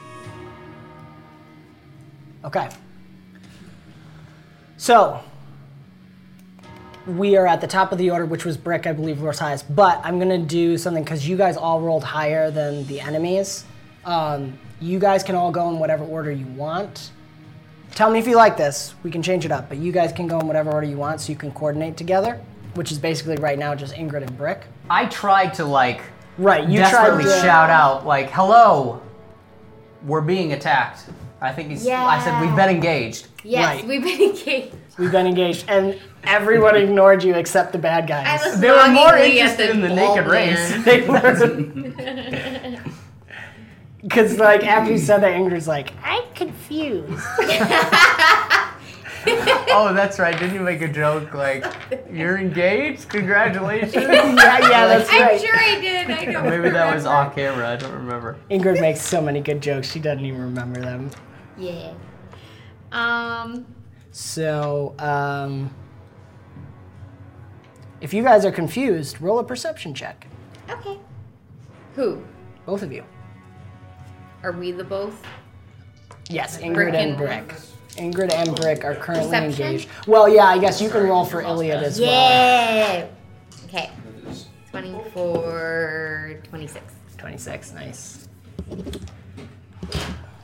Okay. 2.45 2.69
So, 4.77 5.21
we 7.09 7.37
are 7.37 7.47
at 7.47 7.61
the 7.61 7.67
top 7.67 7.91
of 7.91 7.99
the 7.99 8.11
order, 8.11 8.27
which 8.27 8.45
was 8.45 8.57
Brick, 8.57 8.87
I 8.87 8.93
believe, 8.93 9.21
was 9.21 9.39
highest. 9.39 9.75
But 9.75 10.01
I'm 10.05 10.19
going 10.19 10.29
to 10.29 10.47
do 10.47 10.79
something 10.79 11.03
because 11.03 11.27
you 11.27 11.37
guys 11.37 11.57
all 11.57 11.81
rolled 11.81 12.05
higher 12.05 12.51
than 12.51 12.87
the 12.87 13.01
enemies. 13.01 13.65
Um, 14.05 14.59
you 14.81 14.99
guys 14.99 15.25
can 15.25 15.35
all 15.35 15.51
go 15.51 15.69
in 15.71 15.79
whatever 15.79 16.05
order 16.05 16.31
you 16.31 16.47
want. 16.47 17.11
Tell 17.99 18.11
me 18.13 18.21
if 18.21 18.29
you 18.29 18.37
like 18.37 18.57
this. 18.57 18.95
We 19.03 19.11
can 19.11 19.25
change 19.25 19.45
it 19.45 19.51
up. 19.51 19.69
But 19.69 19.79
you 19.79 19.91
guys 19.91 20.13
can 20.13 20.29
go 20.29 20.39
in 20.39 20.47
whatever 20.47 20.71
order 20.71 20.87
you 20.87 20.97
want 20.97 21.21
so 21.21 21.33
you 21.33 21.37
can 21.37 21.51
coordinate 21.51 21.97
together, 21.97 22.41
which 22.75 22.93
is 22.93 22.99
basically 23.01 23.35
right 23.39 23.59
now 23.59 23.75
just 23.75 23.93
Ingrid 23.93 24.23
and 24.23 24.39
Brick. 24.39 24.67
I 24.89 25.07
tried 25.07 25.53
to 25.55 25.65
like 25.65 26.03
Right, 26.39 26.69
you 26.69 26.79
desperately 26.79 27.25
tried 27.25 27.35
to 27.35 27.41
shout 27.41 27.71
out 27.71 28.07
like, 28.07 28.31
"Hello, 28.31 29.03
we're 30.07 30.21
being 30.21 30.53
attacked." 30.53 31.07
I 31.41 31.51
think 31.53 31.71
he's. 31.71 31.85
Yeah. 31.85 32.07
I 32.07 32.23
said 32.23 32.41
we've 32.41 32.55
been 32.55 32.69
engaged. 32.69 33.27
Yes, 33.43 33.79
Right. 33.81 33.85
we've 33.89 34.05
been 34.05 34.21
engaged. 34.31 34.77
We've 34.97 35.11
been 35.11 35.27
engaged, 35.27 35.65
and 35.69 35.99
everyone 36.23 36.77
ignored 36.77 37.25
you 37.25 37.35
except 37.35 37.73
the 37.73 37.79
bad 37.79 38.05
I 38.05 38.07
guys. 38.37 38.45
was 38.45 38.61
They 38.61 38.71
were 38.71 38.77
more 38.77 39.07
longingly 39.07 39.41
at 39.41 39.59
interested 39.59 39.71
in 39.71 39.81
the 39.81 39.89
bald 39.89 40.19
naked 40.19 40.31
race. 40.31 40.85
They 40.85 41.01
were. 41.09 42.55
Because, 44.03 44.39
like, 44.39 44.65
after 44.65 44.93
you 44.93 44.99
said 44.99 45.23
that, 45.23 45.33
Ingrid's 45.33 45.69
like, 45.69 45.93
I'm 46.03 46.23
confused. 46.35 47.23
Oh, 49.71 49.93
that's 49.95 50.19
right. 50.19 50.39
Didn't 50.39 50.55
you 50.55 50.61
make 50.61 50.81
a 50.81 50.89
joke 50.89 51.35
like, 51.35 51.65
"You're 52.11 52.39
engaged? 52.39 53.09
Congratulations." 53.09 53.95
yeah, 53.95 54.35
yeah, 54.35 54.87
that's 54.87 55.13
I'm 55.13 55.23
right. 55.23 55.41
sure 55.41 55.57
I 55.57 55.81
did. 55.81 56.11
I 56.11 56.25
don't 56.25 56.49
Maybe 56.49 56.71
that 56.71 56.95
was 56.95 57.05
off 57.05 57.35
camera. 57.35 57.69
I 57.69 57.77
don't 57.77 57.93
remember. 57.93 58.37
Ingrid 58.51 58.81
makes 58.81 59.01
so 59.01 59.21
many 59.21 59.41
good 59.41 59.61
jokes, 59.61 59.91
she 59.91 60.01
doesn't 60.01 60.25
even 60.25 60.41
remember 60.41 60.81
them. 60.81 61.11
Yeah. 61.57 61.93
Um. 62.93 63.67
So, 64.11 64.95
um, 64.99 65.75
if 68.01 68.15
you 68.15 68.23
guys 68.23 68.45
are 68.45 68.53
confused, 68.53 69.21
roll 69.21 69.39
a 69.39 69.45
perception 69.45 69.95
check. 69.95 70.27
Okay. 70.69 70.99
Who? 71.95 72.23
Both 72.67 72.83
of 72.83 72.93
you. 72.93 73.05
Are 74.43 74.53
we 74.53 74.73
the 74.73 74.85
both? 74.85 75.21
Yes, 76.31 76.59
Ingrid 76.59 76.75
Brick 76.75 76.95
and 76.95 77.11
and- 77.11 77.17
Brick. 77.17 77.55
Ingrid 77.97 78.33
and 78.33 78.55
Brick 78.55 78.85
are 78.85 78.95
currently 78.95 79.27
Perception? 79.29 79.67
engaged. 79.67 79.89
Well, 80.07 80.29
yeah, 80.29 80.45
I 80.47 80.59
guess 80.59 80.81
you 80.81 80.89
can 80.89 81.03
roll 81.05 81.25
for 81.25 81.41
Iliad 81.43 81.83
as 81.83 82.01
well. 82.01 82.09
Yeah. 82.11 83.07
Okay. 83.65 83.91
24, 84.71 86.35
26. 86.45 86.95
26, 87.17 87.73
nice. 87.73 88.29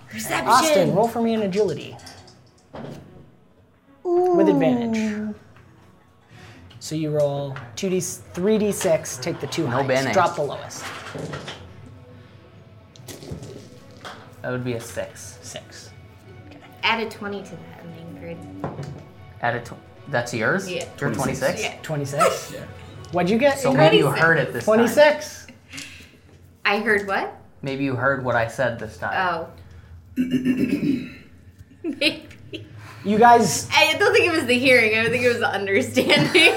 Perception. 0.09 0.49
Austin, 0.49 0.95
roll 0.95 1.07
for 1.07 1.23
me 1.23 1.35
in 1.35 1.43
agility. 1.43 1.97
With 4.03 4.49
advantage. 4.49 5.35
So 6.81 6.95
you 6.97 7.11
roll 7.11 7.57
2d, 7.77 7.99
3d6, 8.35 9.21
take 9.23 9.39
the 9.41 9.47
two 9.47 9.67
highest, 9.67 9.89
bene. 9.89 10.13
drop 10.13 10.35
the 10.35 10.43
lowest. 10.43 10.85
That 14.45 14.51
would 14.51 14.63
be 14.63 14.75
a 14.75 14.81
six. 14.81 15.39
Six. 15.41 15.89
Add 16.83 17.01
a 17.01 17.09
20 17.09 17.43
to 17.45 17.51
that, 17.51 17.83
Ingrid. 17.97 18.37
Add 19.41 19.57
it. 19.57 19.65
Tw- 19.65 19.73
that's 20.09 20.35
yours. 20.35 20.71
Yeah. 20.71 20.85
You're 21.01 21.15
26. 21.15 21.63
Yeah. 21.63 21.79
26? 21.83 22.53
Yeah. 22.55 22.61
What'd 23.13 23.31
you 23.31 23.39
get? 23.39 23.59
So 23.59 23.71
Ingrid? 23.73 23.77
maybe 23.79 23.97
you 23.97 24.09
heard 24.09 24.37
it 24.39 24.53
this 24.53 24.67
time. 24.67 24.75
26. 24.81 25.47
I 26.67 26.81
heard 26.81 27.07
what? 27.07 27.41
Maybe 27.63 27.85
you 27.85 27.97
heard 27.97 28.23
what 28.23 28.37
I 28.37 28.47
said 28.49 28.79
this 28.79 28.99
time. 28.99 29.15
Oh. 29.17 29.49
Maybe. 30.19 31.11
You 33.07 33.19
guys, 33.19 33.69
I 33.75 33.97
don't 33.99 34.13
think 34.15 34.27
it 34.27 34.33
was 34.33 34.45
the 34.47 34.59
hearing. 34.59 34.99
I 34.99 35.09
think 35.11 35.25
it 35.25 35.29
was 35.29 35.39
the 35.39 35.51
understanding. 35.51 36.55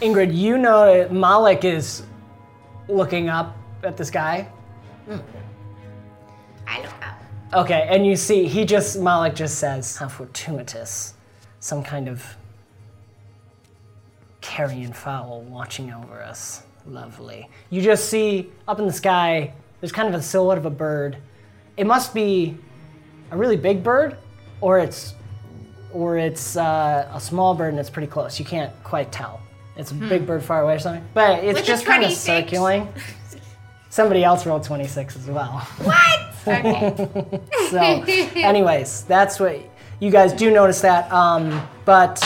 Ingrid, 0.00 0.34
you 0.36 0.56
know 0.58 0.86
that 0.86 1.12
Malik 1.12 1.64
is 1.64 2.02
looking 2.88 3.28
up 3.28 3.56
at 3.84 3.96
the 3.96 4.04
sky. 4.04 4.48
Hmm. 5.08 5.18
I 6.72 6.76
don't 6.76 7.00
know. 7.00 7.60
Okay, 7.60 7.86
and 7.90 8.06
you 8.06 8.16
see, 8.16 8.46
he 8.46 8.64
just, 8.64 8.98
Malik 8.98 9.34
just 9.34 9.58
says, 9.58 9.96
how 9.96 10.08
fortuitous. 10.08 11.14
Some 11.60 11.82
kind 11.82 12.08
of 12.08 12.24
carrion 14.40 14.92
fowl 14.92 15.42
watching 15.42 15.92
over 15.92 16.22
us. 16.22 16.62
Lovely. 16.86 17.48
You 17.70 17.82
just 17.82 18.08
see 18.08 18.50
up 18.66 18.78
in 18.78 18.86
the 18.86 18.92
sky, 18.92 19.52
there's 19.80 19.92
kind 19.92 20.08
of 20.08 20.14
a 20.14 20.22
silhouette 20.22 20.58
of 20.58 20.66
a 20.66 20.70
bird. 20.70 21.18
It 21.76 21.86
must 21.86 22.14
be 22.14 22.56
a 23.30 23.36
really 23.36 23.56
big 23.56 23.82
bird, 23.82 24.16
or 24.60 24.78
it's 24.78 25.14
or 25.92 26.16
it's 26.16 26.56
uh, 26.56 27.08
a 27.12 27.20
small 27.20 27.54
bird 27.54 27.68
and 27.68 27.78
it's 27.78 27.90
pretty 27.90 28.08
close. 28.08 28.38
You 28.38 28.44
can't 28.44 28.72
quite 28.82 29.12
tell. 29.12 29.40
It's 29.76 29.90
a 29.90 29.94
big 29.94 30.26
bird 30.26 30.42
far 30.42 30.62
away 30.62 30.74
or 30.74 30.78
something. 30.78 31.06
But 31.14 31.44
it's 31.44 31.58
With 31.58 31.66
just 31.66 31.84
kind 31.84 32.02
of 32.02 32.12
circling. 32.12 32.92
Somebody 33.90 34.24
else 34.24 34.46
rolled 34.46 34.64
26 34.64 35.16
as 35.16 35.26
well. 35.26 35.58
What? 35.82 36.31
Okay. 36.46 37.40
So, 37.70 37.78
anyways, 38.36 39.04
that's 39.04 39.40
what 39.40 39.58
you 40.00 40.10
guys 40.10 40.32
do 40.32 40.50
notice 40.50 40.80
that. 40.82 41.10
Um, 41.12 41.66
but 41.86 42.22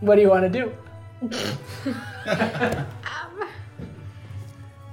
what 0.00 0.14
do 0.16 0.20
you 0.20 0.28
want 0.28 0.44
to 0.44 0.48
do? 0.50 0.72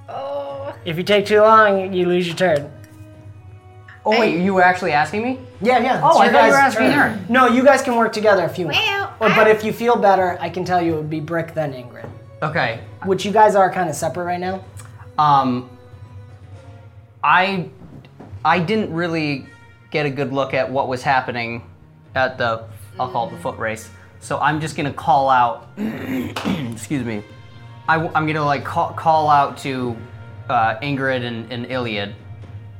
oh. 0.08 0.74
If 0.84 0.96
you 0.96 1.04
take 1.04 1.26
too 1.26 1.40
long, 1.40 1.92
you 1.92 2.06
lose 2.06 2.26
your 2.26 2.34
turn. 2.34 2.72
Oh 4.04 4.18
wait, 4.18 4.40
you 4.42 4.52
were 4.52 4.62
actually 4.64 4.90
asking 4.90 5.22
me? 5.22 5.38
Yeah, 5.60 5.78
yeah. 5.78 6.00
Oh, 6.02 6.18
I 6.18 6.24
your 6.24 6.32
thought 6.32 6.44
you 6.46 6.50
were 6.50 6.56
asking 6.56 6.90
turn. 6.90 7.18
her. 7.18 7.24
No, 7.28 7.46
you 7.46 7.62
guys 7.62 7.82
can 7.82 7.94
work 7.94 8.12
together 8.12 8.44
if 8.44 8.58
you 8.58 8.64
want. 8.66 8.78
Well, 8.78 9.14
Or, 9.20 9.28
but 9.28 9.46
if 9.46 9.62
you 9.62 9.72
feel 9.72 9.94
better, 9.94 10.36
I 10.40 10.50
can 10.50 10.64
tell 10.64 10.82
you 10.82 10.94
it 10.94 10.96
would 10.96 11.10
be 11.10 11.20
Brick 11.20 11.54
then 11.54 11.72
Ingrid. 11.72 12.08
Okay. 12.42 12.80
Which 13.04 13.24
you 13.24 13.30
guys 13.30 13.54
are 13.54 13.70
kind 13.70 13.88
of 13.88 13.94
separate 13.94 14.24
right 14.24 14.40
now. 14.40 14.64
Um, 15.18 15.70
I 17.24 17.68
I 18.44 18.58
didn't 18.58 18.92
really 18.92 19.46
get 19.90 20.06
a 20.06 20.10
good 20.10 20.32
look 20.32 20.54
at 20.54 20.70
what 20.70 20.88
was 20.88 21.02
happening 21.02 21.62
at 22.14 22.38
the 22.38 22.64
I'll 22.98 23.10
call 23.10 23.28
it 23.28 23.32
the 23.32 23.38
foot 23.38 23.58
race. 23.58 23.88
So 24.20 24.38
I'm 24.38 24.60
just 24.60 24.76
gonna 24.76 24.92
call 24.92 25.28
out. 25.30 25.68
excuse 25.76 27.04
me. 27.04 27.24
I, 27.88 27.96
am 27.96 28.26
gonna 28.26 28.44
like 28.44 28.64
call, 28.64 28.92
call 28.92 29.28
out 29.28 29.58
to 29.58 29.96
uh, 30.48 30.76
Ingrid 30.80 31.24
and, 31.24 31.50
and 31.52 31.66
Iliad 31.66 32.14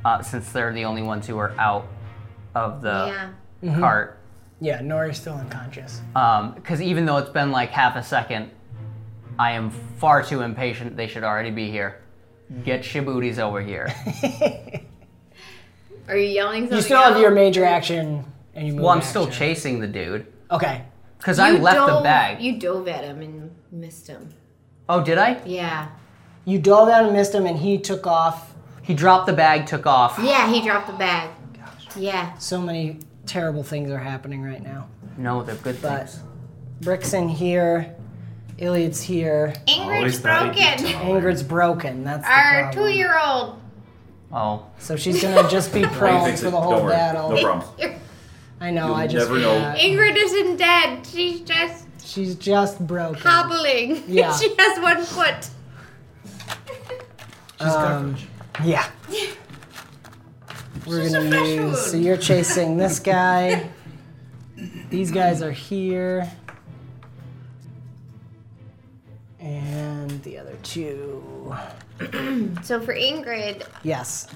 uh, 0.05 0.21
since 0.21 0.51
they're 0.51 0.73
the 0.73 0.85
only 0.85 1.01
ones 1.01 1.27
who 1.27 1.37
are 1.37 1.53
out 1.59 1.87
of 2.55 2.81
the 2.81 3.31
Yeah. 3.61 3.79
cart. 3.79 4.19
Yeah, 4.61 4.79
Nori's 4.81 5.17
still 5.19 5.33
unconscious. 5.33 6.01
Because 6.13 6.81
even 6.81 7.05
though 7.05 7.17
it's 7.17 7.29
been 7.29 7.51
like 7.51 7.69
half 7.71 7.97
a 7.97 8.03
second, 8.03 8.49
I 9.37 9.51
am 9.51 9.71
far 9.97 10.23
too 10.23 10.41
impatient. 10.41 10.95
They 10.95 11.07
should 11.07 11.23
already 11.23 11.51
be 11.51 11.69
here. 11.69 12.02
Get 12.63 12.81
Shibooties 12.81 13.39
over 13.39 13.61
here. 13.61 13.93
Are 16.07 16.17
you 16.17 16.27
yelling 16.29 16.63
something 16.63 16.77
You 16.77 16.83
still 16.83 17.01
have 17.01 17.13
out? 17.13 17.19
your 17.21 17.31
major 17.31 17.63
action 17.65 18.25
and 18.53 18.67
you 18.67 18.73
move. 18.73 18.83
well, 18.83 18.93
I'm 18.93 19.01
still 19.01 19.27
action. 19.27 19.39
chasing 19.39 19.79
the 19.79 19.87
dude. 19.87 20.27
Okay. 20.51 20.83
Because 21.17 21.39
I 21.39 21.51
You 21.51 21.59
left 21.59 21.79
the 21.79 21.87
dove- 21.87 22.03
bag. 22.03 22.41
You 22.41 22.59
dove 22.59 22.87
at 22.87 23.03
him 23.05 23.21
and 23.21 23.51
missed 23.71 24.07
him. 24.07 24.29
Oh, 24.89 25.01
did 25.03 25.17
I? 25.17 25.41
Yeah. 25.45 25.87
You 26.45 26.59
dove 26.59 26.89
down 26.89 27.05
and 27.05 27.13
missed 27.13 27.33
him, 27.33 27.45
and 27.45 27.57
he 27.57 27.77
took 27.77 28.05
off. 28.05 28.53
He 28.81 28.93
dropped 28.93 29.27
the 29.27 29.33
bag, 29.33 29.65
took 29.65 29.85
off. 29.87 30.19
Yeah, 30.21 30.51
he 30.51 30.61
dropped 30.61 30.87
the 30.87 30.93
bag. 30.93 31.29
Yeah. 31.95 32.37
So 32.37 32.61
many 32.61 32.99
terrible 33.25 33.63
things 33.63 33.89
are 33.89 33.97
happening 33.99 34.43
right 34.43 34.61
now. 34.61 34.89
No, 35.17 35.41
they're 35.41 35.55
good 35.55 35.81
But 35.81 36.09
things. 36.09 36.19
Brick's 36.81 37.13
in 37.13 37.29
here, 37.29 37.95
Iliad's 38.63 39.01
here, 39.01 39.53
Ingrid's 39.67 39.79
Always 39.79 40.19
thought 40.19 40.55
he'd 40.55 40.77
broken. 40.79 41.01
Ingrid's 41.07 41.43
broken. 41.43 42.03
That's 42.03 42.23
the 42.25 42.31
Our 42.31 42.61
problem. 42.63 42.85
two-year-old. 42.85 43.59
Oh, 44.31 44.65
So 44.79 44.95
she's 44.95 45.21
gonna 45.21 45.47
just 45.49 45.73
be 45.73 45.81
Wayne 45.83 45.89
prone 45.91 46.25
fix 46.25 46.41
for 46.41 46.47
it. 46.47 46.51
the 46.51 46.61
whole 46.61 46.71
Don't 46.71 46.83
worry. 46.85 46.93
battle. 46.93 47.29
No 47.31 47.41
problem. 47.41 47.99
I 48.61 48.71
know. 48.71 48.85
You'll 48.87 48.95
I 48.95 49.07
just 49.07 49.29
never 49.29 49.39
know. 49.41 49.53
forgot. 49.55 49.77
Ingrid 49.77 50.15
isn't 50.15 50.55
dead. 50.57 51.05
She's 51.05 51.41
just 51.41 51.85
She's 52.05 52.35
just 52.35 52.85
broken. 52.87 53.21
hobbling. 53.21 54.03
Yeah. 54.07 54.33
she 54.35 54.53
has 54.57 54.79
one 54.81 55.03
foot. 55.03 55.49
Um, 57.59 58.15
yeah. 58.63 58.85
We're 60.85 61.03
She's 61.03 61.13
a 61.13 61.17
gonna 61.17 61.29
fresh 61.29 61.47
use. 61.49 61.85
So 61.85 61.91
wound. 61.93 62.05
you're 62.05 62.17
chasing 62.17 62.77
this 62.77 62.99
guy. 62.99 63.69
These 64.89 65.11
guys 65.11 65.41
are 65.41 65.51
here. 65.51 66.29
The 70.23 70.37
other 70.37 70.57
two. 70.63 71.55
So 72.63 72.79
for 72.81 72.93
Ingrid, 72.95 73.65
Yes, 73.83 74.27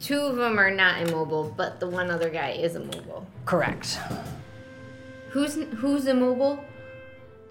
two 0.00 0.18
of 0.20 0.36
them 0.36 0.58
are 0.58 0.70
not 0.70 1.00
immobile, 1.06 1.52
but 1.56 1.80
the 1.80 1.88
one 1.88 2.10
other 2.10 2.28
guy 2.30 2.50
is 2.50 2.76
immobile. 2.76 3.26
correct. 3.44 3.98
Who's 5.30 5.54
who's 5.54 6.06
immobile? 6.06 6.62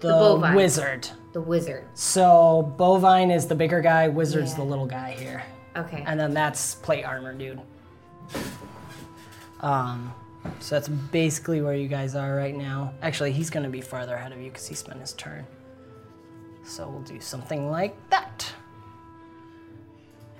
The, 0.00 0.08
bovine. 0.08 0.54
wizard. 0.54 1.08
The 1.32 1.40
wizard. 1.40 1.84
So 1.94 2.74
bovine 2.76 3.30
is 3.30 3.46
the 3.46 3.54
bigger 3.54 3.80
guy, 3.80 4.08
wizard's 4.08 4.50
Yeah. 4.52 4.56
the 4.58 4.64
little 4.64 4.86
guy 4.86 5.12
here. 5.12 5.42
Okay. 5.76 6.02
And 6.06 6.18
then 6.20 6.32
that's 6.34 6.74
plate 6.76 7.04
armor, 7.04 7.32
dude. 7.34 7.60
Um, 9.60 10.12
so 10.60 10.74
that's 10.76 10.88
basically 10.88 11.60
where 11.62 11.74
you 11.74 11.88
guys 11.88 12.14
are 12.14 12.34
right 12.36 12.54
now. 12.54 12.92
Actually, 13.02 13.32
he's 13.32 13.50
gonna 13.50 13.68
be 13.70 13.80
farther 13.80 14.14
ahead 14.14 14.32
of 14.32 14.38
you 14.40 14.50
because 14.50 14.66
he 14.66 14.74
spent 14.74 15.00
his 15.00 15.12
turn. 15.14 15.46
So 16.66 16.88
we'll 16.88 17.02
do 17.02 17.20
something 17.20 17.70
like 17.70 17.94
that. 18.10 18.52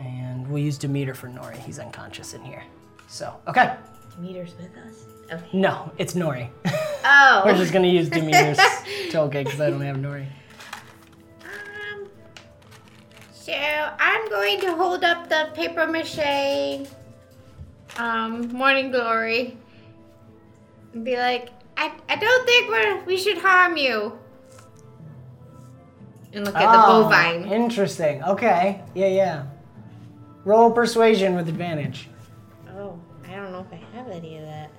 And 0.00 0.46
we'll 0.48 0.62
use 0.62 0.76
Demeter 0.76 1.14
for 1.14 1.28
Nori. 1.28 1.56
He's 1.56 1.78
unconscious 1.78 2.34
in 2.34 2.42
here. 2.42 2.64
So, 3.06 3.34
okay. 3.46 3.76
Demeter's 4.14 4.54
with 4.56 4.76
us. 4.76 5.04
Okay. 5.32 5.46
No, 5.52 5.90
it's 5.98 6.14
Nori. 6.14 6.50
Oh. 7.08 7.42
We're 7.44 7.56
just 7.56 7.72
gonna 7.72 7.86
use 7.86 8.08
Demeter's 8.08 8.58
token 9.12 9.44
because 9.44 9.60
I 9.60 9.70
don't 9.70 9.80
have 9.82 9.96
Nori. 9.96 10.26
Um, 11.40 12.08
so 13.30 13.52
I'm 13.52 14.28
going 14.28 14.60
to 14.62 14.74
hold 14.74 15.04
up 15.04 15.28
the 15.28 15.50
paper 15.54 15.86
mache 15.86 16.88
um, 17.96 18.48
morning 18.48 18.90
glory 18.90 19.56
and 20.94 21.04
be 21.04 21.16
like, 21.16 21.50
I, 21.76 21.92
I 22.08 22.16
don't 22.16 22.44
think 22.44 22.68
we're, 22.68 23.04
we 23.04 23.16
should 23.16 23.38
harm 23.38 23.76
you. 23.76 24.18
And 26.36 26.44
look 26.44 26.54
at 26.54 26.70
the 26.70 26.86
Oh, 26.86 27.04
bovine. 27.04 27.50
Interesting. 27.50 28.22
Okay. 28.22 28.82
Yeah, 28.94 29.06
yeah. 29.06 29.46
Roll 30.44 30.70
persuasion 30.70 31.34
with 31.34 31.48
advantage. 31.48 32.10
Oh, 32.76 33.00
I 33.26 33.34
don't 33.34 33.52
know 33.52 33.66
if 33.66 33.72
I 33.72 33.96
have 33.96 34.08
any 34.08 34.36
of 34.36 34.42
that. 34.42 34.70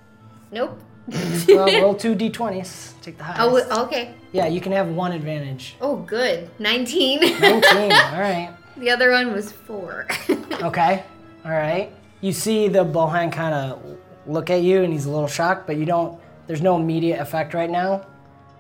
Nope. 0.52 0.80
well, 1.48 1.82
roll 1.82 1.96
two 1.96 2.16
d20s. 2.16 3.02
Take 3.02 3.18
the 3.18 3.24
oh, 3.24 3.50
highest. 3.50 3.68
Oh, 3.72 3.86
okay. 3.86 4.14
Yeah, 4.34 4.46
you 4.46 4.62
can 4.62 4.72
have 4.72 4.90
one 4.90 5.14
advantage. 5.14 5.76
Oh, 5.82 5.96
good. 5.96 6.48
19. 6.60 7.22
19. 7.40 7.42
All 7.44 8.20
right. 8.20 8.54
the 8.78 8.92
other 8.92 9.12
one 9.12 9.34
was 9.34 9.52
4. 9.52 10.08
Okay. 10.62 11.04
All 11.46 11.52
right. 11.52 11.92
You 12.22 12.32
see 12.32 12.68
the 12.68 12.84
Bohan 12.84 13.32
kind 13.32 13.54
of 13.54 13.98
look 14.26 14.50
at 14.50 14.62
you 14.62 14.84
and 14.84 14.92
he's 14.92 15.06
a 15.06 15.12
little 15.12 15.28
shocked, 15.28 15.68
but 15.68 15.78
you 15.78 15.86
don't 15.86 16.20
there's 16.48 16.62
no 16.62 16.78
immediate 16.78 17.20
effect 17.20 17.54
right 17.54 17.70
now 17.70 18.06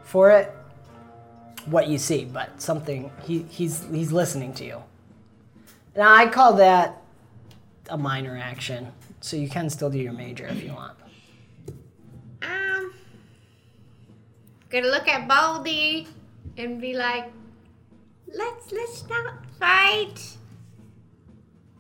for 0.04 0.30
it. 0.30 0.54
What 1.68 1.88
you 1.88 1.98
see, 1.98 2.26
but 2.26 2.62
something 2.62 3.12
he, 3.24 3.44
he's 3.50 3.86
he's 3.92 4.12
listening 4.12 4.54
to 4.54 4.66
you. 4.66 4.84
Now 5.96 6.14
I 6.14 6.28
call 6.28 6.54
that 6.54 7.02
a 7.90 7.98
minor 7.98 8.38
action, 8.38 8.92
so 9.20 9.36
you 9.36 9.50
can 9.50 9.70
still 9.70 9.90
do 9.90 9.98
your 9.98 10.14
major 10.14 10.48
if 10.48 10.64
you 10.64 10.74
want. 10.74 10.98
Um, 12.42 12.94
gonna 14.70 14.88
look 14.88 15.08
at 15.08 15.28
Baldy 15.28 16.08
and 16.58 16.80
be 16.80 16.94
like, 16.94 17.32
"Let's 18.34 18.72
let's 18.72 19.08
not 19.10 19.46
fight." 19.60 20.38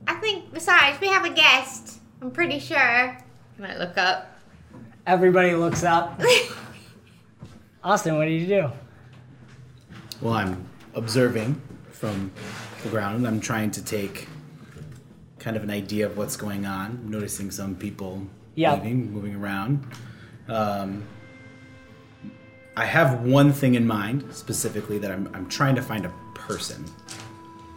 I 0.08 0.15
think. 0.15 0.54
Besides, 0.54 1.00
we 1.02 1.08
have 1.08 1.26
a 1.26 1.30
guest. 1.30 2.00
I'm 2.21 2.32
pretty 2.32 2.60
sure. 2.60 3.17
And 3.58 3.65
I 3.65 3.78
look 3.78 3.97
up. 3.97 4.32
Everybody 5.06 5.54
looks 5.54 5.84
up. 5.84 6.19
Austin, 7.84 8.17
what 8.17 8.26
did 8.26 8.41
you 8.41 8.47
do? 8.47 8.71
Well, 10.21 10.34
I'm 10.34 10.65
observing 10.93 11.62
from 11.91 12.32
the 12.84 12.89
ground. 12.89 13.27
I'm 13.27 13.39
trying 13.39 13.71
to 13.71 13.84
take 13.84 14.27
kind 15.39 15.56
of 15.56 15.63
an 15.63 15.69
idea 15.69 16.06
of 16.06 16.17
what's 16.17 16.36
going 16.36 16.65
on. 16.65 17.10
noticing 17.10 17.51
some 17.51 17.75
people 17.75 18.25
Yep. 18.56 18.77
moving, 18.80 19.12
moving 19.13 19.36
around. 19.36 19.86
Um, 20.47 21.03
I 22.75 22.86
have 22.86 23.21
one 23.21 23.51
thing 23.53 23.75
in 23.75 23.86
mind 23.88 24.25
specifically 24.34 24.97
that 24.99 25.12
I'm, 25.12 25.30
I'm 25.34 25.47
trying 25.47 25.75
to 25.75 25.82
find 25.82 26.06
a 26.06 26.13
person. 26.34 26.84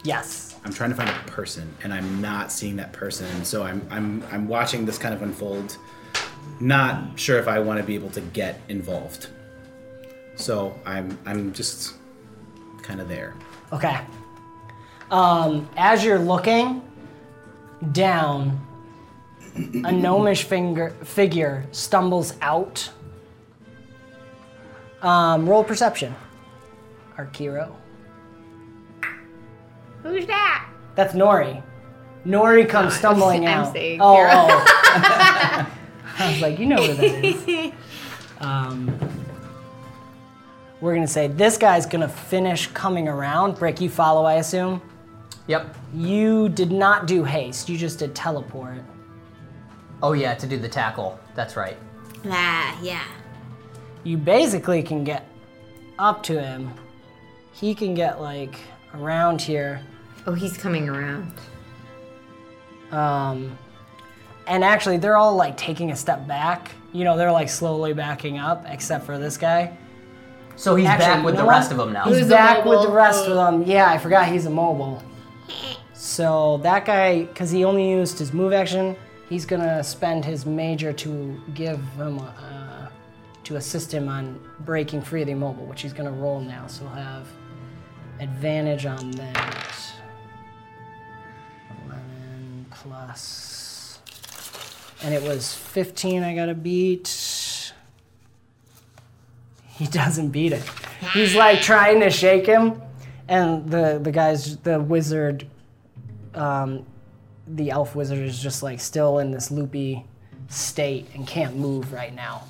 Yes. 0.05 0.57
I'm 0.65 0.73
trying 0.73 0.91
to 0.91 0.97
find 0.97 1.09
a 1.11 1.31
person, 1.31 1.75
and 1.83 1.93
I'm 1.93 2.21
not 2.21 2.51
seeing 2.53 2.77
that 2.77 2.93
person. 2.93 3.45
So 3.45 3.63
I'm 3.63 3.87
I'm 3.91 4.23
I'm 4.31 4.47
watching 4.47 4.85
this 4.85 4.99
kind 4.99 5.15
of 5.15 5.23
unfold. 5.23 5.77
Not 6.61 7.19
sure 7.19 7.39
if 7.39 7.49
I 7.49 7.59
want 7.61 7.79
to 7.81 7.85
be 7.85 7.95
able 7.95 8.11
to 8.11 8.21
get 8.21 8.61
involved. 8.69 9.29
So 10.37 10.79
I'm 10.85 11.19
I'm 11.25 11.53
just 11.55 11.95
kind 12.91 13.01
of 13.01 13.09
there. 13.09 13.35
Okay. 13.73 14.01
Um, 15.13 15.69
as 15.77 16.05
you're 16.05 16.19
looking 16.19 16.83
down, 17.93 18.61
a 19.57 19.93
gnomish 19.93 20.43
finger, 20.43 20.91
figure 21.05 21.67
stumbles 21.71 22.35
out. 22.41 22.91
Um, 25.03 25.49
roll 25.49 25.63
perception. 25.63 26.17
Arkiro. 27.17 27.73
Who's 30.03 30.27
that? 30.27 30.69
That's 30.97 31.15
Nori. 31.15 31.63
Nori 32.27 32.69
comes 32.69 32.95
stumbling 32.95 33.47
I'm 33.47 33.67
out. 33.67 33.73
saying 33.73 34.01
oh, 34.01 34.17
Kira. 34.17 34.31
oh. 34.35 35.77
I 36.19 36.31
was 36.33 36.41
like, 36.41 36.59
you 36.59 36.67
know 36.67 36.83
who 36.83 36.95
that 36.95 37.25
is. 37.25 37.73
Um, 38.41 38.99
we're 40.81 40.95
gonna 40.95 41.07
say 41.07 41.29
this 41.29 41.59
guy's 41.59 41.87
gonna 41.87 42.09
finish 42.09 42.67
coming 42.69 43.09
around. 43.09 43.59
Brick, 43.59 43.81
you 43.81 43.91
follow, 43.91 44.25
I 44.25 44.35
assume. 44.35 44.81
Yep. 45.47 45.75
You 45.95 46.49
did 46.49 46.71
not 46.71 47.07
do 47.07 47.25
haste. 47.25 47.69
You 47.69 47.77
just 47.77 47.99
did 47.99 48.15
teleport. 48.15 48.83
Oh 50.03 50.13
yeah, 50.13 50.35
to 50.35 50.47
do 50.47 50.57
the 50.59 50.69
tackle. 50.69 51.19
That's 51.35 51.57
right. 51.57 51.77
Ah, 52.27 52.79
yeah. 52.83 53.05
You 54.05 54.17
basically 54.17 54.83
can 54.83 55.05
get 55.05 55.29
up 55.99 56.23
to 56.25 56.41
him. 56.41 56.73
He 57.53 57.75
can 57.75 57.95
get 57.95 58.21
like 58.21 58.55
around 58.95 59.43
here. 59.43 59.83
Oh, 60.27 60.33
he's 60.33 60.57
coming 60.57 60.89
around. 60.89 61.33
Um, 62.91 63.59
and 64.47 64.65
actually, 64.65 64.97
they're 64.97 65.17
all 65.17 65.37
like 65.37 65.57
taking 65.57 65.91
a 65.91 65.97
step 65.97 66.27
back. 66.27 66.73
You 66.93 67.05
know, 67.05 67.17
they're 67.17 67.33
like 67.33 67.49
slowly 67.49 67.93
backing 67.93 68.39
up, 68.39 68.65
except 68.69 69.05
for 69.05 69.19
this 69.19 69.37
guy. 69.37 69.77
So 70.61 70.77
he's 70.77 70.87
Actually, 70.87 71.07
back 71.07 71.19
you 71.21 71.25
with 71.25 71.35
know 71.37 71.41
the 71.41 71.47
what? 71.47 71.53
rest 71.53 71.71
of 71.71 71.79
them 71.79 71.93
now. 71.95 72.05
He's 72.05 72.19
Who's 72.19 72.29
back 72.29 72.67
with 72.67 72.81
the 72.81 72.81
immobile? 72.81 72.93
rest 72.93 73.27
of 73.27 73.35
them. 73.35 73.63
Yeah, 73.63 73.89
I 73.89 73.97
forgot 73.97 74.29
he's 74.29 74.45
immobile. 74.45 75.03
So 75.95 76.59
that 76.59 76.85
guy, 76.85 77.25
because 77.25 77.51
he 77.51 77.65
only 77.65 77.89
used 77.89 78.19
his 78.19 78.35
move 78.35 78.53
action, 78.53 78.95
he's 79.31 79.47
gonna 79.47 79.83
spend 79.83 80.23
his 80.23 80.45
major 80.45 80.93
to 80.93 81.41
give 81.55 81.81
him, 81.97 82.19
uh, 82.19 82.89
to 83.45 83.57
assist 83.57 83.91
him 83.93 84.07
on 84.11 84.39
breaking 84.61 85.01
free 85.01 85.23
of 85.23 85.29
the 85.29 85.33
immobile, 85.33 85.65
which 85.65 85.81
he's 85.81 85.95
gonna 85.95 86.13
roll 86.13 86.41
now. 86.41 86.67
So 86.67 86.83
he'll 86.83 86.91
have 86.91 87.27
advantage 88.21 88.85
on 88.85 89.13
that. 89.13 89.77
11. 91.89 93.19
And 95.03 95.15
it 95.15 95.23
was 95.23 95.55
15 95.55 96.23
I 96.23 96.35
gotta 96.35 96.55
beat. 96.55 97.07
He 99.81 99.87
doesn't 99.87 100.29
beat 100.29 100.53
it. 100.53 100.63
He's 101.15 101.35
like 101.35 101.63
trying 101.63 102.01
to 102.01 102.11
shake 102.11 102.45
him, 102.45 102.83
and 103.29 103.67
the 103.71 103.99
the 104.03 104.13
guy's 104.13 104.59
the 104.59 104.79
wizard, 104.79 105.47
um, 106.35 106.85
the 107.47 107.71
elf 107.71 107.97
wizard 107.97 108.19
is 108.19 108.43
just 108.43 108.63
like 108.63 108.79
still 108.79 109.21
in 109.21 109.31
this 109.31 109.51
loopy 109.51 110.05
state 110.49 111.09
and 111.15 111.27
can't 111.27 111.57
move 111.57 111.95
right 111.95 112.15
now. 112.15 112.43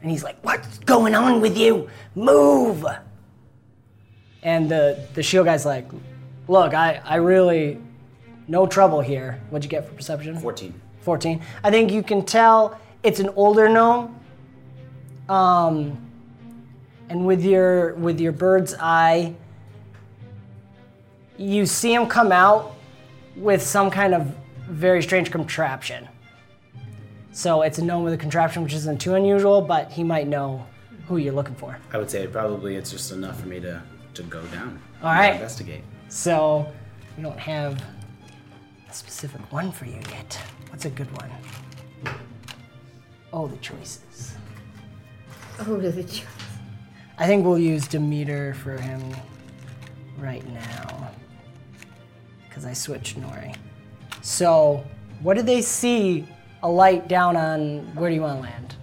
And 0.00 0.08
he's 0.08 0.22
like, 0.22 0.36
"What's 0.42 0.78
going 0.78 1.16
on 1.16 1.40
with 1.40 1.58
you? 1.58 1.90
Move!" 2.14 2.86
And 4.44 4.70
the 4.70 5.04
the 5.14 5.22
shield 5.24 5.46
guy's 5.46 5.66
like, 5.66 5.88
"Look, 6.46 6.74
I 6.74 7.02
I 7.04 7.16
really 7.16 7.80
no 8.46 8.68
trouble 8.68 9.00
here. 9.00 9.40
What'd 9.50 9.64
you 9.64 9.70
get 9.70 9.84
for 9.88 9.94
perception?" 9.94 10.38
14. 10.38 10.72
14. 11.00 11.42
I 11.64 11.72
think 11.72 11.90
you 11.90 12.04
can 12.04 12.24
tell 12.24 12.78
it's 13.02 13.18
an 13.18 13.30
older 13.34 13.68
gnome. 13.68 14.16
Um, 15.28 15.98
and 17.08 17.26
with 17.26 17.44
your 17.44 17.94
with 17.94 18.20
your 18.20 18.32
bird's 18.32 18.74
eye, 18.78 19.34
you 21.36 21.66
see 21.66 21.92
him 21.94 22.06
come 22.06 22.32
out 22.32 22.74
with 23.36 23.62
some 23.62 23.90
kind 23.90 24.14
of 24.14 24.34
very 24.68 25.02
strange 25.02 25.30
contraption. 25.30 26.08
So 27.32 27.62
it's 27.62 27.78
a 27.78 27.84
gnome 27.84 28.02
with 28.02 28.14
a 28.14 28.16
contraption, 28.16 28.62
which 28.62 28.72
isn't 28.72 29.00
too 29.00 29.14
unusual, 29.14 29.60
but 29.60 29.92
he 29.92 30.02
might 30.02 30.26
know 30.26 30.66
who 31.06 31.18
you're 31.18 31.34
looking 31.34 31.54
for. 31.54 31.78
I 31.92 31.98
would 31.98 32.10
say 32.10 32.26
probably 32.26 32.76
it's 32.76 32.90
just 32.90 33.12
enough 33.12 33.40
for 33.40 33.46
me 33.46 33.60
to, 33.60 33.82
to 34.14 34.22
go 34.22 34.42
down. 34.46 34.80
All 35.02 35.10
right. 35.12 35.34
Investigate. 35.34 35.82
So 36.08 36.66
we 37.16 37.22
don't 37.22 37.38
have 37.38 37.82
a 38.88 38.92
specific 38.92 39.40
one 39.52 39.70
for 39.70 39.84
you 39.84 40.00
yet. 40.10 40.40
What's 40.70 40.86
a 40.86 40.90
good 40.90 41.10
one? 41.16 41.30
Oh, 43.32 43.46
the 43.46 43.56
choices. 43.58 44.34
Oh, 45.60 45.76
the 45.76 46.02
choice. 46.02 46.24
I 47.18 47.26
think 47.26 47.44
we'll 47.44 47.58
use 47.58 47.88
Demeter 47.88 48.54
for 48.54 48.76
him 48.76 49.02
right 50.18 50.46
now. 50.48 51.10
Because 52.48 52.64
I 52.64 52.72
switched 52.72 53.18
Nori. 53.20 53.56
So, 54.22 54.84
what 55.22 55.34
did 55.34 55.46
they 55.46 55.62
see 55.62 56.26
a 56.62 56.68
light 56.68 57.08
down 57.08 57.36
on? 57.36 57.94
Where 57.94 58.10
do 58.10 58.14
you 58.14 58.22
want 58.22 58.38
to 58.38 58.42
land? 58.42 58.76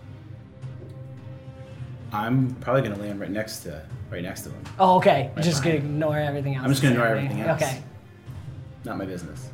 I'm 2.12 2.54
probably 2.56 2.84
gonna 2.84 3.02
land 3.02 3.20
right 3.20 3.32
next 3.32 3.62
to 3.62 3.84
right 4.12 4.24
next 4.24 4.42
to 4.42 4.50
him. 4.50 4.64
Oh, 4.80 4.98
okay. 4.98 5.32
just 5.42 5.64
gonna 5.64 5.76
ignore 5.76 6.18
everything 6.18 6.56
else. 6.56 6.64
I'm 6.64 6.72
just 6.72 6.82
gonna 6.82 6.94
ignore 6.94 7.08
everything 7.08 7.42
else. 7.42 7.62
Okay. 7.62 7.82
Not 8.86 8.98
my 8.98 9.06
business. 9.06 9.50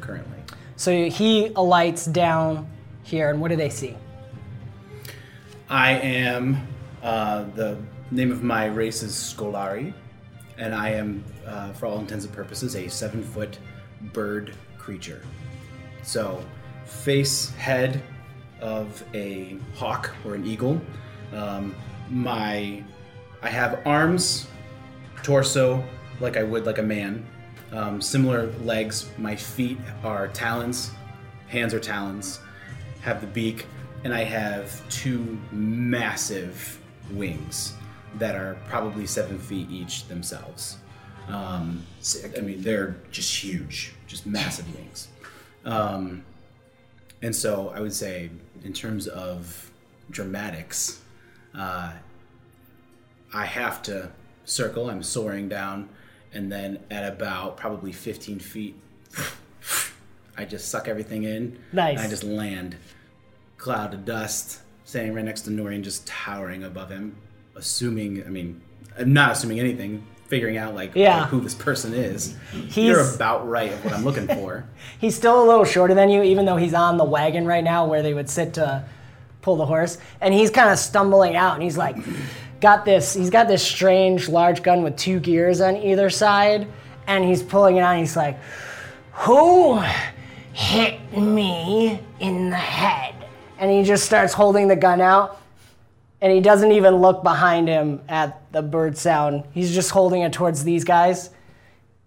Currently. 0.00 0.38
So 0.76 1.08
he 1.08 1.46
alights 1.56 2.04
down 2.04 2.68
here, 3.02 3.30
and 3.30 3.40
what 3.40 3.48
do 3.48 3.56
they 3.56 3.70
see? 3.70 3.96
I 5.74 5.94
am 5.94 6.68
uh, 7.02 7.46
the 7.56 7.76
name 8.12 8.30
of 8.30 8.44
my 8.44 8.66
race 8.66 9.02
is 9.02 9.12
Scolari, 9.12 9.92
and 10.56 10.72
I 10.72 10.90
am, 10.90 11.24
uh, 11.44 11.72
for 11.72 11.86
all 11.86 11.98
intents 11.98 12.24
and 12.24 12.32
purposes, 12.32 12.76
a 12.76 12.86
seven 12.86 13.24
foot 13.24 13.58
bird 14.12 14.54
creature. 14.78 15.20
So, 16.04 16.44
face, 16.84 17.50
head 17.54 18.00
of 18.60 19.02
a 19.14 19.56
hawk 19.74 20.14
or 20.24 20.36
an 20.36 20.46
eagle. 20.46 20.80
Um, 21.32 21.74
my, 22.08 22.84
I 23.42 23.50
have 23.50 23.84
arms, 23.84 24.46
torso 25.24 25.82
like 26.20 26.36
I 26.36 26.44
would 26.44 26.66
like 26.66 26.78
a 26.78 26.84
man. 26.84 27.26
Um, 27.72 28.00
similar 28.00 28.46
legs. 28.62 29.10
My 29.18 29.34
feet 29.34 29.78
are 30.04 30.28
talons, 30.28 30.92
hands 31.48 31.74
are 31.74 31.80
talons. 31.80 32.38
Have 33.00 33.20
the 33.20 33.26
beak, 33.26 33.66
and 34.04 34.12
I 34.12 34.22
have 34.24 34.86
two 34.90 35.38
massive 35.50 36.78
wings 37.10 37.74
that 38.18 38.36
are 38.36 38.56
probably 38.68 39.06
seven 39.06 39.38
feet 39.38 39.70
each 39.70 40.06
themselves. 40.06 40.76
Um, 41.28 41.82
I 42.36 42.40
mean, 42.40 42.62
they're 42.62 42.96
just 43.10 43.42
huge, 43.42 43.94
just 44.06 44.26
massive 44.26 44.72
wings. 44.76 45.08
Um, 45.64 46.22
and 47.22 47.34
so 47.34 47.72
I 47.74 47.80
would 47.80 47.94
say, 47.94 48.30
in 48.62 48.74
terms 48.74 49.08
of 49.08 49.70
dramatics, 50.10 51.00
uh, 51.56 51.92
I 53.32 53.46
have 53.46 53.82
to 53.84 54.10
circle. 54.44 54.90
I'm 54.90 55.02
soaring 55.02 55.48
down, 55.48 55.88
and 56.34 56.52
then 56.52 56.80
at 56.90 57.10
about 57.10 57.56
probably 57.56 57.92
15 57.92 58.38
feet, 58.38 58.78
I 60.36 60.44
just 60.44 60.68
suck 60.68 60.88
everything 60.88 61.24
in. 61.24 61.58
Nice. 61.72 61.96
And 61.96 62.06
I 62.06 62.10
just 62.10 62.22
land. 62.22 62.76
Cloud 63.56 63.94
of 63.94 64.04
dust, 64.04 64.60
standing 64.84 65.14
right 65.14 65.24
next 65.24 65.42
to 65.42 65.50
Nori 65.50 65.74
and 65.76 65.84
just 65.84 66.06
towering 66.06 66.64
above 66.64 66.90
him, 66.90 67.16
assuming. 67.56 68.22
I 68.26 68.28
mean, 68.28 68.60
I'm 68.98 69.12
not 69.12 69.32
assuming 69.32 69.60
anything. 69.60 70.06
Figuring 70.28 70.56
out 70.56 70.74
like, 70.74 70.92
Yeah. 70.94 71.20
like, 71.20 71.28
who 71.28 71.40
this 71.40 71.54
person 71.54 71.92
is. 71.94 72.34
He's- 72.52 72.76
You're 72.76 73.14
about 73.14 73.48
right 73.48 73.70
of 73.72 73.84
what 73.84 73.94
I'm 73.94 74.04
looking 74.04 74.26
for. 74.26 74.64
He's 74.98 75.14
still 75.14 75.42
a 75.42 75.46
little 75.46 75.64
shorter 75.66 75.94
than 75.94 76.08
you, 76.08 76.22
even 76.22 76.46
though 76.46 76.56
he's 76.56 76.72
on 76.74 76.96
the 76.96 77.04
wagon 77.04 77.46
right 77.46 77.62
now 77.62 77.86
where 77.86 78.02
they 78.02 78.14
would 78.14 78.28
sit 78.30 78.54
to 78.54 78.84
pull 79.42 79.56
the 79.56 79.66
horse. 79.66 79.98
And 80.22 80.32
he's 80.32 80.50
kind 80.50 80.70
of 80.70 80.78
stumbling 80.78 81.36
out, 81.36 81.54
and 81.54 81.62
he's 81.62 81.76
like, 81.76 81.96
got 82.60 82.86
this. 82.86 83.12
He's 83.12 83.28
got 83.28 83.48
this 83.48 83.62
strange 83.62 84.28
large 84.30 84.62
gun 84.62 84.82
with 84.82 84.96
two 84.96 85.20
gears 85.20 85.60
on 85.60 85.76
either 85.76 86.08
side, 86.08 86.66
and 87.06 87.22
he's 87.22 87.42
pulling 87.42 87.76
it 87.76 87.80
out. 87.80 87.90
And 87.92 88.00
he's 88.00 88.16
like, 88.16 88.38
"Who 89.12 89.78
hit 90.54 90.98
me 91.16 92.00
in 92.18 92.48
the 92.48 92.56
head?" 92.56 93.13
And 93.64 93.72
he 93.72 93.82
just 93.82 94.04
starts 94.04 94.34
holding 94.34 94.68
the 94.68 94.76
gun 94.76 95.00
out, 95.00 95.40
and 96.20 96.30
he 96.30 96.40
doesn't 96.40 96.72
even 96.72 96.96
look 96.96 97.22
behind 97.22 97.66
him 97.66 98.02
at 98.10 98.52
the 98.52 98.60
bird 98.60 98.98
sound. 98.98 99.42
He's 99.52 99.74
just 99.74 99.90
holding 99.90 100.20
it 100.20 100.34
towards 100.34 100.64
these 100.64 100.84
guys, 100.84 101.30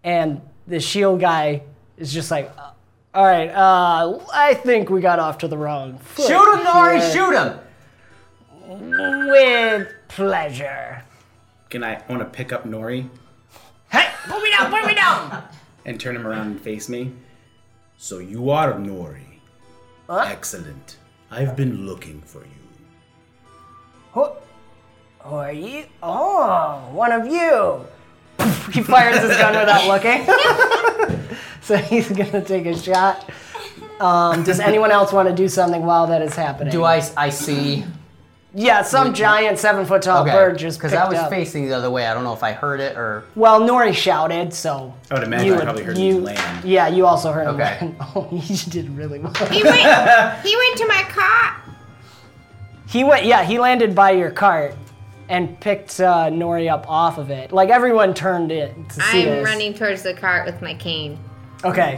and 0.04 0.40
the 0.68 0.80
shield 0.80 1.20
guy 1.20 1.64
is 1.98 2.14
just 2.14 2.30
like, 2.30 2.52
"All 3.12 3.26
right, 3.26 3.50
uh, 3.50 4.20
I 4.32 4.54
think 4.54 4.92
we 4.92 5.02
got 5.02 5.18
off 5.18 5.40
to 5.40 5.48
the 5.48 5.58
wrong 5.58 5.98
foot." 5.98 6.28
Shoot 6.28 6.54
him, 6.54 6.64
Nori! 6.64 7.00
here." 7.00 7.12
Shoot 7.12 7.34
him! 7.34 9.28
With 9.32 9.96
pleasure. 10.10 11.02
Can 11.72 11.84
I? 11.84 11.96
I 11.96 12.04
want 12.08 12.20
to 12.20 12.26
pick 12.26 12.54
up 12.54 12.66
Nori 12.66 13.10
Hey, 13.92 14.10
put 14.28 14.44
me 14.44 14.52
down, 14.52 14.70
put 14.70 14.86
me 14.86 14.94
down. 14.94 15.44
and 15.88 16.00
turn 16.00 16.16
him 16.16 16.28
around 16.28 16.52
and 16.52 16.62
face 16.62 16.88
me. 16.88 17.14
So 17.98 18.20
you 18.20 18.52
are 18.52 18.74
Nori. 18.74 19.40
Excellent. 20.08 20.98
I've 21.30 21.56
been 21.56 21.86
looking 21.86 22.22
for 22.22 22.40
you. 22.40 22.48
Who, 24.14 24.30
who 25.20 25.36
are 25.36 25.52
you? 25.52 25.86
Oh, 26.02 26.90
one 26.92 27.12
of 27.12 27.28
you. 27.28 27.86
he 28.72 28.82
fires 28.82 29.20
his 29.20 29.38
gun 29.38 29.56
without 29.56 29.88
looking. 29.88 30.26
so 31.62 31.78
he's 31.78 32.10
gonna 32.10 32.44
take 32.44 32.66
a 32.66 32.78
shot. 32.78 33.30
Um, 34.00 34.44
does 34.44 34.60
anyone 34.60 34.92
else 34.92 35.12
want 35.12 35.28
to 35.28 35.36
do 35.36 35.48
something 35.50 35.82
while 35.84 36.08
that 36.08 36.22
is 36.22 36.36
happening? 36.36 36.72
Do 36.72 36.84
I, 36.84 37.02
I 37.18 37.30
see? 37.30 37.84
Yeah, 38.60 38.82
some 38.82 39.14
giant 39.14 39.60
seven 39.60 39.86
foot 39.86 40.02
tall 40.02 40.24
Okay. 40.24 40.32
bird 40.32 40.58
just 40.58 40.80
Because 40.80 40.90
picked 40.92 41.04
I 41.04 41.08
was 41.08 41.20
up. 41.20 41.30
facing 41.30 41.68
the 41.68 41.74
other 41.76 41.92
way. 41.92 42.08
I 42.08 42.14
don't 42.16 42.24
know 42.24 42.34
if 42.34 42.42
I 42.42 42.54
heard 42.54 42.80
it 42.80 42.98
or. 42.98 43.24
Well, 43.36 43.62
Nori 43.62 43.94
shouted, 43.94 44.52
so. 44.52 44.96
I 45.12 45.14
would 45.14 45.24
imagine 45.24 45.46
you 45.46 45.56
I 45.56 45.64
probably 45.64 45.84
heard 45.84 45.96
you, 45.96 46.16
you 46.16 46.22
land. 46.22 46.66
Yeah, 46.66 46.88
you 46.88 47.06
also 47.06 47.32
heard 47.32 47.48
him 47.48 47.54
Okay. 47.54 47.78
land. 47.82 47.96
Oh, 48.16 48.28
you 48.32 48.58
did 48.72 48.90
really 48.98 49.20
well. 49.20 49.32
He 49.52 49.64
went. 49.64 50.42
he 50.44 50.58
went 50.58 50.78
to 50.78 50.88
my 50.88 51.04
car. 51.08 51.62
He 52.88 53.04
went, 53.04 53.26
yeah, 53.26 53.44
he 53.44 53.60
landed 53.60 53.94
by 53.94 54.10
your 54.12 54.32
cart 54.32 54.74
and 55.30 55.60
picked 55.60 56.00
uh, 56.00 56.30
Nori 56.32 56.68
up 56.72 56.90
off 56.90 57.20
of 57.20 57.30
it. 57.30 57.52
Like 57.52 57.70
everyone 57.70 58.16
turned 58.16 58.52
it 58.52 58.74
to 58.90 58.96
see 59.02 59.20
I'm 59.22 59.26
this. 59.26 59.46
running 59.46 59.76
towards 59.76 60.02
the 60.02 60.16
cart 60.16 60.48
with 60.48 60.64
my 60.64 60.74
cane. 60.74 61.20
Okay, 61.64 61.96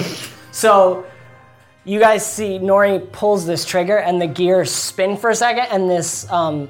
so 0.52 1.06
you 1.86 2.00
guys 2.00 2.26
see 2.26 2.60
Nori 2.60 3.12
pulls 3.12 3.46
this 3.46 3.66
trigger 3.66 3.98
and 3.98 4.22
the 4.22 4.28
gears 4.28 4.72
spin 4.72 5.18
for 5.18 5.30
a 5.30 5.36
second, 5.36 5.68
and 5.72 5.90
this 5.90 6.30
um, 6.30 6.70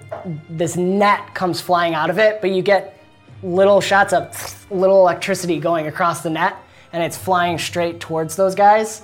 this 0.50 0.76
net 0.78 1.34
comes 1.34 1.60
flying 1.60 1.94
out 1.94 2.10
of 2.10 2.20
it. 2.20 2.42
But 2.42 2.52
you 2.52 2.62
get 2.62 3.02
little 3.44 3.82
shots 3.82 4.14
of 4.14 4.72
little 4.72 5.00
electricity 5.00 5.60
going 5.60 5.88
across 5.88 6.22
the 6.22 6.30
net, 6.30 6.56
and 6.94 7.04
it's 7.04 7.18
flying 7.18 7.58
straight 7.58 8.00
towards 8.00 8.36
those 8.36 8.56
guys. 8.56 9.02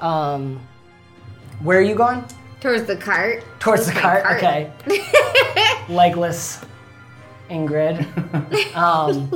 Um, 0.00 0.60
where 1.60 1.78
are 1.78 1.82
you 1.82 1.94
going? 1.94 2.24
Towards 2.60 2.84
the 2.84 2.96
cart. 2.96 3.44
Towards 3.60 3.86
the 3.86 3.92
cart. 3.92 4.24
cart. 4.24 4.36
Okay. 4.36 4.72
Legless 5.88 6.64
Ingrid. 7.48 8.04
Um, 8.76 9.30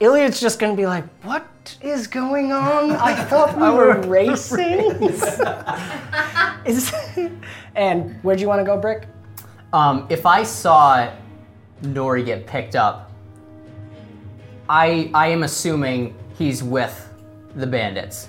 Iliad's 0.00 0.40
just 0.40 0.58
gonna 0.58 0.74
be 0.74 0.86
like, 0.86 1.04
"What 1.22 1.46
is 1.82 2.06
going 2.06 2.52
on? 2.52 2.92
I 2.92 3.14
thought 3.24 3.54
we 3.56 3.68
were 3.70 4.00
racing." 4.00 4.90
Is 6.66 6.92
and 7.74 8.18
where'd 8.22 8.40
you 8.40 8.48
want 8.48 8.60
to 8.60 8.64
go, 8.64 8.76
Brick? 8.78 9.06
Um, 9.72 10.06
if 10.10 10.26
I 10.26 10.42
saw 10.42 11.10
Nori 11.82 12.24
get 12.24 12.46
picked 12.46 12.76
up, 12.76 13.10
I 14.68 15.10
I 15.14 15.28
am 15.28 15.42
assuming 15.42 16.14
he's 16.38 16.62
with 16.62 17.08
the 17.54 17.66
bandits. 17.66 18.28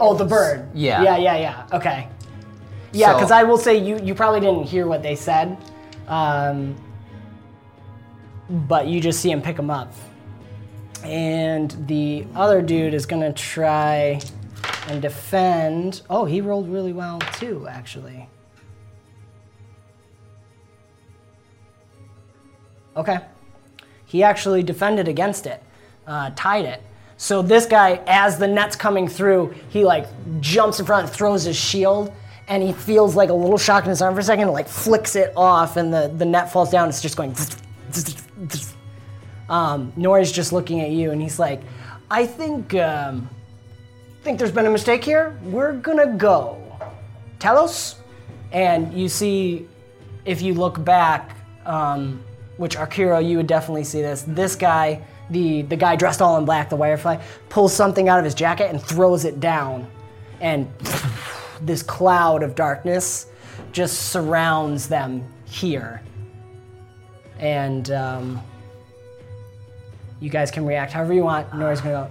Oh, 0.00 0.14
the 0.14 0.24
bird. 0.24 0.68
Yeah. 0.74 1.02
Yeah, 1.02 1.16
yeah, 1.16 1.36
yeah. 1.36 1.66
Okay. 1.72 2.08
Yeah, 2.92 3.08
So- 3.08 3.14
because 3.14 3.30
I 3.30 3.42
will 3.44 3.58
say 3.58 3.76
you 3.76 3.98
you 4.02 4.14
probably 4.14 4.40
didn't 4.40 4.64
hear 4.64 4.86
what 4.86 5.02
they 5.02 5.14
said, 5.14 5.56
um, 6.08 6.74
but 8.68 8.86
you 8.86 9.00
just 9.00 9.20
see 9.20 9.30
him 9.30 9.42
pick 9.42 9.58
him 9.58 9.70
up, 9.70 9.92
and 11.06 11.70
the 11.86 12.26
other 12.34 12.60
dude 12.60 12.92
is 12.92 13.06
gonna 13.06 13.32
try 13.32 14.20
and 14.88 15.00
defend. 15.00 16.02
Oh, 16.10 16.24
he 16.24 16.40
rolled 16.40 16.68
really 16.68 16.92
well 16.92 17.20
too, 17.34 17.66
actually. 17.68 18.28
Okay. 22.96 23.18
He 24.06 24.22
actually 24.22 24.62
defended 24.62 25.06
against 25.06 25.46
it, 25.46 25.62
uh, 26.06 26.30
tied 26.34 26.64
it. 26.64 26.82
So 27.18 27.40
this 27.40 27.66
guy, 27.66 28.00
as 28.06 28.38
the 28.38 28.46
net's 28.46 28.76
coming 28.76 29.08
through, 29.08 29.54
he 29.68 29.84
like 29.84 30.06
jumps 30.40 30.80
in 30.80 30.86
front, 30.86 31.08
throws 31.08 31.44
his 31.44 31.56
shield, 31.56 32.12
and 32.48 32.62
he 32.62 32.72
feels 32.72 33.14
like 33.14 33.30
a 33.30 33.34
little 33.34 33.58
shock 33.58 33.84
in 33.84 33.90
his 33.90 34.02
arm 34.02 34.14
for 34.14 34.20
a 34.20 34.24
second, 34.24 34.48
like 34.48 34.68
flicks 34.68 35.16
it 35.16 35.32
off, 35.36 35.76
and 35.76 35.92
the, 35.92 36.12
the 36.16 36.24
net 36.24 36.52
falls 36.52 36.70
down. 36.70 36.88
It's 36.88 37.00
just 37.00 37.16
going. 37.16 37.34
Um, 39.48 39.92
Nori's 39.96 40.32
just 40.32 40.52
looking 40.52 40.80
at 40.80 40.90
you, 40.90 41.12
and 41.12 41.22
he's 41.22 41.38
like, 41.38 41.60
"I 42.10 42.26
think, 42.26 42.74
um, 42.74 43.28
think 44.22 44.38
there's 44.38 44.52
been 44.52 44.66
a 44.66 44.70
mistake 44.70 45.04
here. 45.04 45.38
We're 45.44 45.72
gonna 45.72 46.14
go. 46.14 46.58
Telos." 47.38 47.96
And 48.52 48.92
you 48.92 49.08
see, 49.08 49.68
if 50.24 50.42
you 50.42 50.54
look 50.54 50.82
back, 50.84 51.36
um, 51.64 52.22
which 52.56 52.76
Arkiro, 52.76 53.26
you 53.26 53.36
would 53.36 53.46
definitely 53.46 53.84
see 53.84 54.02
this. 54.02 54.22
This 54.26 54.56
guy, 54.56 55.02
the 55.30 55.62
the 55.62 55.76
guy 55.76 55.96
dressed 55.96 56.22
all 56.22 56.38
in 56.38 56.44
black, 56.44 56.70
the 56.70 56.76
Wirefly, 56.76 57.20
pulls 57.48 57.72
something 57.72 58.08
out 58.08 58.18
of 58.18 58.24
his 58.24 58.34
jacket 58.34 58.70
and 58.70 58.82
throws 58.82 59.24
it 59.24 59.40
down, 59.40 59.86
and 60.40 60.68
this 61.60 61.82
cloud 61.82 62.42
of 62.42 62.54
darkness 62.54 63.26
just 63.72 64.10
surrounds 64.10 64.88
them 64.88 65.22
here. 65.44 66.02
And 67.38 67.90
um, 67.90 68.42
you 70.20 70.30
guys 70.30 70.50
can 70.50 70.64
react 70.66 70.92
however 70.92 71.12
you 71.12 71.24
want. 71.24 71.52
Nori's 71.54 71.80
gonna 71.80 72.08
go. 72.08 72.10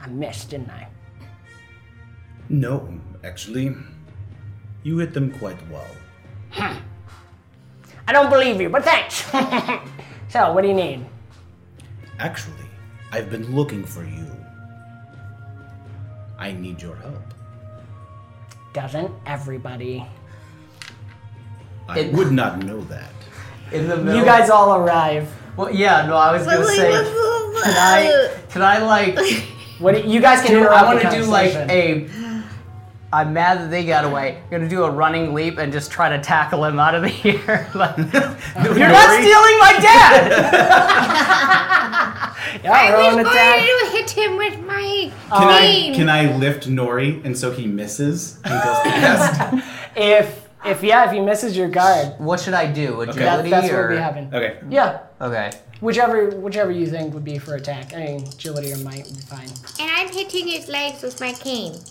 I 0.00 0.08
missed, 0.08 0.50
didn't 0.50 0.70
I? 0.70 0.88
No, 2.48 2.88
actually, 3.22 3.74
you 4.82 4.98
hit 4.98 5.14
them 5.14 5.30
quite 5.32 5.58
well. 5.70 5.86
Hmm. 6.50 6.78
I 8.08 8.12
don't 8.12 8.30
believe 8.30 8.60
you, 8.60 8.68
but 8.68 8.82
thanks. 8.84 9.24
so, 10.28 10.52
what 10.52 10.62
do 10.62 10.68
you 10.68 10.74
need? 10.74 11.04
Actually, 12.18 12.66
I've 13.12 13.30
been 13.30 13.54
looking 13.54 13.84
for 13.84 14.04
you. 14.04 14.26
I 16.38 16.52
need 16.52 16.82
your 16.82 16.96
help. 16.96 17.22
Doesn't 18.72 19.12
everybody? 19.26 20.04
I 21.88 22.00
It- 22.00 22.12
would 22.14 22.32
not 22.32 22.64
know 22.64 22.80
that. 22.82 23.10
In 23.72 23.86
the 23.88 23.96
middle. 23.96 24.18
You 24.18 24.24
guys 24.24 24.50
all 24.50 24.74
arrive. 24.74 25.30
Well, 25.56 25.70
yeah. 25.74 26.06
No, 26.06 26.16
I 26.16 26.32
was 26.32 26.44
gonna 26.46 26.60
Like, 26.60 26.76
say. 26.76 26.90
what- 26.90 27.64
Can 27.64 27.74
I? 27.76 28.30
Can 28.50 28.62
I 28.62 28.78
like? 28.78 29.18
What 29.80 29.94
do, 29.94 30.02
you 30.06 30.20
guys 30.20 30.42
can 30.42 30.50
do, 30.50 30.58
interrupt 30.58 30.76
I 30.76 30.84
want 30.84 31.02
the 31.02 31.08
to 31.08 31.16
do 31.16 31.24
like 31.24 31.52
conversation. 31.54 32.10
a. 32.12 33.16
I'm 33.16 33.32
mad 33.32 33.60
that 33.60 33.70
they 33.70 33.86
got 33.86 34.04
away. 34.04 34.36
I'm 34.44 34.50
gonna 34.50 34.68
do 34.68 34.84
a 34.84 34.90
running 34.90 35.32
leap 35.32 35.56
and 35.56 35.72
just 35.72 35.90
try 35.90 36.10
to 36.10 36.18
tackle 36.20 36.66
him 36.66 36.78
out 36.78 36.94
of 36.94 37.00
the 37.02 37.08
air. 37.48 37.66
like, 37.74 37.96
you're 37.96 38.88
not 38.88 39.10
stealing 39.22 39.58
my 39.58 39.78
dad. 39.80 40.30
Yeah, 42.62 42.72
I 42.72 42.92
roll 42.92 43.06
was 43.06 43.16
an 43.16 43.22
going 43.24 43.36
attack. 43.36 43.60
to 43.62 43.86
hit 43.96 44.10
him 44.10 44.36
with 44.36 44.60
my 44.66 45.10
Can 45.30 45.48
I 45.48 45.60
cane. 45.60 45.94
can 45.94 46.08
I 46.10 46.36
lift 46.36 46.68
Nori 46.68 47.24
and 47.24 47.36
so 47.38 47.50
he 47.52 47.66
misses 47.66 48.36
and 48.44 48.52
goes 48.62 48.78
to 48.82 48.84
the 48.84 48.90
past? 48.90 49.64
If 49.96 50.49
if 50.64 50.82
yeah, 50.82 51.06
if 51.06 51.12
he 51.12 51.20
misses 51.20 51.56
your 51.56 51.68
guard, 51.68 52.14
what 52.18 52.40
should 52.40 52.54
I 52.54 52.70
do? 52.70 53.04
that, 53.06 53.10
Agility 53.16 53.50
that's 53.50 53.68
what 53.68 53.74
or? 53.74 53.88
would 53.88 53.94
be 53.94 54.00
happening. 54.00 54.34
okay. 54.34 54.58
Yeah, 54.68 54.98
Okay. 55.20 55.50
whichever 55.80 56.30
whichever 56.30 56.70
you 56.70 56.86
think 56.86 57.14
would 57.14 57.24
be 57.24 57.38
for 57.38 57.54
attack. 57.54 57.94
I 57.94 57.98
mean, 58.04 58.24
agility 58.28 58.72
or 58.72 58.78
might 58.78 59.04
would 59.06 59.16
be 59.16 59.22
fine. 59.22 59.48
and 59.80 59.90
I'm 59.96 60.08
hitting 60.12 60.48
his 60.48 60.68
legs 60.68 61.02
with 61.02 61.20
my 61.20 61.32
cane. 61.32 61.74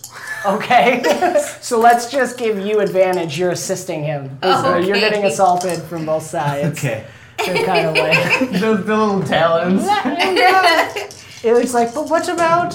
Okay, 0.46 1.02
so 1.60 1.78
let's 1.78 2.10
just 2.10 2.38
give 2.38 2.58
you 2.58 2.80
advantage. 2.80 3.38
You're 3.38 3.50
assisting 3.50 4.02
him. 4.04 4.38
So 4.42 4.78
you're 4.78 4.96
Okay. 4.96 5.00
getting 5.00 5.24
assaulted 5.26 5.82
from 5.82 6.06
both 6.06 6.22
sides. 6.22 6.78
Okay. 6.78 7.04
They're 7.44 7.64
kind 7.66 7.86
of 7.88 7.94
like 7.96 8.38
the, 8.52 8.58
the 8.82 8.96
little 8.96 9.22
talons. 9.22 9.84
Yeah. 9.84 10.94
It 11.42 11.52
looks 11.54 11.74
like. 11.74 11.92
But 11.94 12.08
what 12.08 12.26
about? 12.30 12.72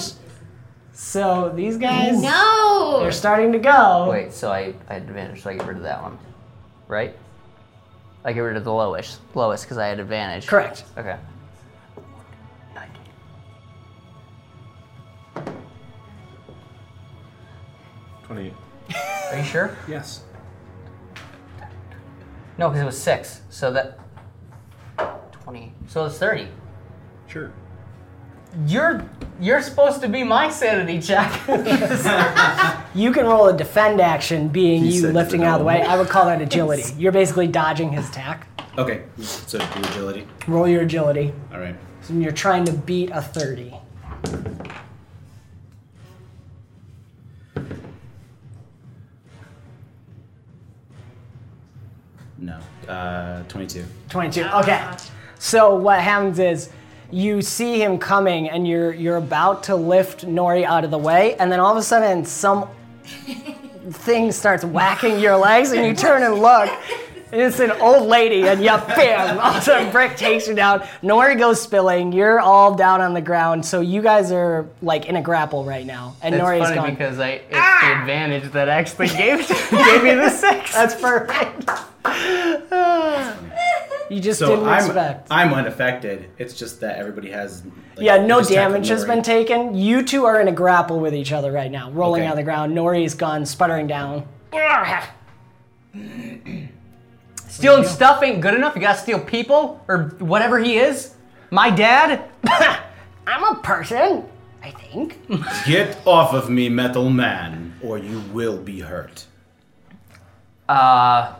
So 0.98 1.52
these 1.54 1.76
guys, 1.76 2.22
No. 2.22 3.00
they're 3.02 3.12
starting 3.12 3.52
to 3.52 3.58
go. 3.58 4.08
Wait, 4.10 4.32
so 4.32 4.50
I, 4.50 4.72
I 4.88 4.94
had 4.94 5.02
advantage, 5.02 5.42
so 5.42 5.50
I 5.50 5.56
get 5.56 5.66
rid 5.66 5.76
of 5.76 5.82
that 5.82 6.02
one. 6.02 6.18
right? 6.88 7.14
I 8.24 8.32
get 8.32 8.40
rid 8.40 8.56
of 8.56 8.64
the 8.64 8.72
lowest, 8.72 9.20
lowest 9.34 9.64
because 9.64 9.76
I 9.76 9.88
had 9.88 10.00
advantage. 10.00 10.46
Correct. 10.46 10.84
Okay. 10.96 11.16
Twenty-eight. 18.24 18.54
Are 19.32 19.38
you 19.38 19.44
sure? 19.44 19.76
Yes. 19.88 20.22
No, 22.58 22.68
because 22.68 22.82
it 22.82 22.86
was 22.86 23.00
six. 23.00 23.42
So 23.50 23.70
that 23.72 23.98
twenty. 25.32 25.72
So 25.88 26.04
it's 26.06 26.18
thirty. 26.18 26.48
Sure. 27.26 27.52
You're 28.64 29.04
you're 29.38 29.60
supposed 29.60 30.00
to 30.00 30.08
be 30.08 30.24
my 30.24 30.50
sanity 30.50 31.00
check. 31.00 31.32
You 32.96 33.12
can 33.12 33.26
roll 33.26 33.48
a 33.48 33.54
defend 33.54 34.00
action, 34.00 34.48
being 34.48 34.82
He 34.82 34.94
you 34.94 35.00
said 35.02 35.12
lifting 35.14 35.44
out 35.44 35.56
of 35.56 35.58
the 35.60 35.66
way. 35.66 35.82
I 35.82 35.98
would 35.98 36.08
call 36.08 36.24
that 36.24 36.40
agility. 36.48 36.94
You're 36.96 37.12
basically 37.12 37.46
dodging 37.46 37.92
his 37.92 38.08
attack. 38.08 38.48
Okay. 38.78 39.02
So 39.20 39.58
do 39.58 39.64
agility. 39.80 40.26
Roll 40.46 40.66
your 40.66 40.80
agility. 40.80 41.34
All 41.52 41.60
right. 41.60 41.76
And 42.08 42.22
you're 42.22 42.32
trying 42.32 42.64
to 42.64 42.72
beat 42.72 43.10
a 43.10 43.20
30. 43.20 43.74
No. 52.38 52.58
Uh, 52.88 53.42
22. 53.48 53.84
22. 54.08 54.44
Okay. 54.44 54.86
So 55.38 55.74
what 55.76 56.00
happens 56.00 56.38
is 56.38 56.70
you 57.10 57.40
see 57.42 57.80
him 57.82 57.98
coming 57.98 58.48
and 58.50 58.66
you're 58.66 58.92
you're 58.92 59.16
about 59.16 59.62
to 59.64 59.76
lift 59.76 60.26
Nori 60.26 60.64
out 60.64 60.84
of 60.84 60.90
the 60.90 60.98
way 60.98 61.34
and 61.36 61.50
then 61.52 61.60
all 61.60 61.70
of 61.72 61.76
a 61.78 61.82
sudden 61.82 62.24
some 62.24 62.68
thing 63.90 64.32
starts 64.32 64.64
whacking 64.64 65.20
your 65.20 65.36
legs 65.36 65.72
and 65.72 65.86
you 65.86 65.94
turn 65.94 66.22
and 66.22 66.34
look. 66.42 66.68
And 67.32 67.40
it's 67.42 67.58
an 67.58 67.72
old 67.72 68.08
lady 68.08 68.46
and 68.48 68.62
yeah 68.62 68.84
bam 68.94 69.38
all 69.38 69.50
of 69.50 69.56
a 69.56 69.60
sudden 69.60 69.90
brick 69.92 70.16
takes 70.16 70.46
you 70.48 70.54
down. 70.54 70.80
Nori 71.02 71.36
goes 71.38 71.60
spilling 71.60 72.12
you're 72.12 72.38
all 72.40 72.74
down 72.74 73.00
on 73.00 73.14
the 73.14 73.20
ground 73.20 73.64
so 73.66 73.80
you 73.80 74.00
guys 74.02 74.30
are 74.32 74.66
like 74.82 75.06
in 75.06 75.16
a 75.16 75.22
grapple 75.22 75.64
right 75.64 75.84
now 75.86 76.14
and 76.22 76.34
It's 76.34 76.42
Nori's 76.42 76.62
funny 76.62 76.74
gone. 76.76 76.90
because 76.90 77.18
I 77.18 77.28
it's 77.30 77.46
ah! 77.52 77.80
the 77.82 78.00
advantage 78.00 78.52
that 78.52 78.68
actually 78.68 79.08
gave 79.08 79.46
gave 79.70 80.02
me 80.04 80.14
the 80.14 80.30
six. 80.30 80.72
that's 80.74 80.94
perfect 81.00 81.70
you 84.10 84.20
just 84.20 84.38
So 84.38 84.50
didn't 84.50 84.68
I'm 84.68 84.84
expect 84.84 85.28
I'm 85.30 85.52
unaffected. 85.54 86.30
It's 86.38 86.54
just 86.54 86.80
that 86.80 86.98
everybody 86.98 87.30
has. 87.30 87.64
Like, 87.64 87.72
Yeah, 88.06 88.24
no 88.24 88.42
damage 88.42 88.88
has 88.88 89.04
been 89.04 89.22
taken. 89.22 89.74
You 89.74 90.02
two 90.02 90.24
are 90.24 90.40
in 90.40 90.48
a 90.48 90.52
grapple 90.52 91.00
with 91.00 91.14
each 91.14 91.32
other 91.32 91.52
right 91.52 91.70
now, 91.70 91.90
rolling 91.90 92.22
Okay. 92.22 92.30
on 92.30 92.36
the 92.36 92.42
ground. 92.42 92.74
Nori's 92.74 93.14
gone 93.14 93.44
sputtering 93.46 93.86
down. 93.86 94.26
Stealing 97.48 97.84
stuff 97.84 98.22
ain't 98.22 98.40
good 98.42 98.54
enough. 98.54 98.74
You 98.74 98.82
gotta 98.82 98.98
steal 98.98 99.18
people 99.20 99.82
or 99.88 100.14
whatever 100.18 100.58
he 100.58 100.76
is. 100.78 101.14
My 101.50 101.70
dad. 101.70 102.28
I'm 103.26 103.56
a 103.56 103.60
person, 103.60 104.24
I 104.62 104.70
think. 104.72 105.18
Get 105.66 105.96
off 106.06 106.32
of 106.34 106.50
me, 106.50 106.68
metal 106.68 107.08
man, 107.10 107.74
or 107.82 107.98
you 107.98 108.20
will 108.32 108.58
be 108.58 108.80
hurt. 108.80 109.24
Uh, 110.68 111.34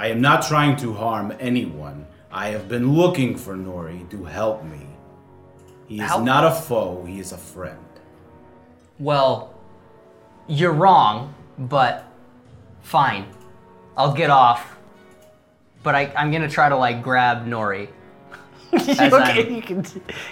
I 0.00 0.06
am 0.06 0.20
not 0.22 0.42
trying 0.46 0.76
to 0.76 0.94
harm 0.94 1.32
anyone. 1.38 2.06
I 2.32 2.48
have 2.48 2.68
been 2.68 2.94
looking 2.94 3.36
for 3.36 3.54
Nori 3.54 4.08
to 4.10 4.24
help 4.24 4.64
me. 4.64 4.86
He 5.88 5.96
is 5.96 6.08
Help? 6.08 6.24
not 6.24 6.42
a 6.44 6.50
foe, 6.68 7.04
he 7.04 7.20
is 7.20 7.32
a 7.32 7.36
friend. 7.36 7.84
well, 8.98 9.52
you're 10.46 10.72
wrong, 10.72 11.34
but 11.58 12.04
fine. 12.80 13.24
I'll 13.96 14.14
get 14.14 14.30
off. 14.30 14.76
But 15.82 15.94
I, 15.94 16.12
I'm 16.16 16.30
gonna 16.32 16.48
try 16.48 16.68
to 16.70 16.76
like 16.76 17.02
grab 17.02 17.46
Nori. 17.46 17.88
As 18.72 19.12
okay, 19.12 19.44
I'm- 19.44 19.54
you 19.54 19.62
can 19.62 19.78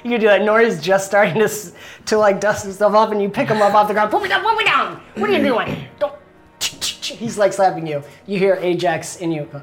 you 0.05 0.11
can 0.13 0.21
do 0.21 0.29
that. 0.33 0.41
Nori's 0.49 0.81
just 0.81 1.07
starting 1.07 1.35
to 1.35 1.45
s- 1.45 1.75
to 2.07 2.17
like 2.17 2.41
dust 2.41 2.65
himself 2.65 2.95
up, 2.95 3.11
and 3.13 3.21
you 3.23 3.29
pick 3.29 3.49
him 3.49 3.61
up 3.61 3.75
off 3.75 3.87
the 3.89 3.95
ground. 3.95 4.11
Put 4.11 4.23
me 4.23 4.29
down, 4.29 4.43
put 4.43 4.57
me 4.57 4.65
down. 4.65 5.01
What 5.17 5.29
are 5.31 5.33
you 5.39 5.43
doing? 5.45 5.87
Don't. 6.01 6.15
He's 7.17 7.39
like 7.39 7.53
slapping 7.53 7.87
you. 7.87 8.03
You 8.27 8.39
hear 8.39 8.55
Ajax 8.61 9.17
in 9.17 9.33
you. 9.33 9.49
go, 9.53 9.63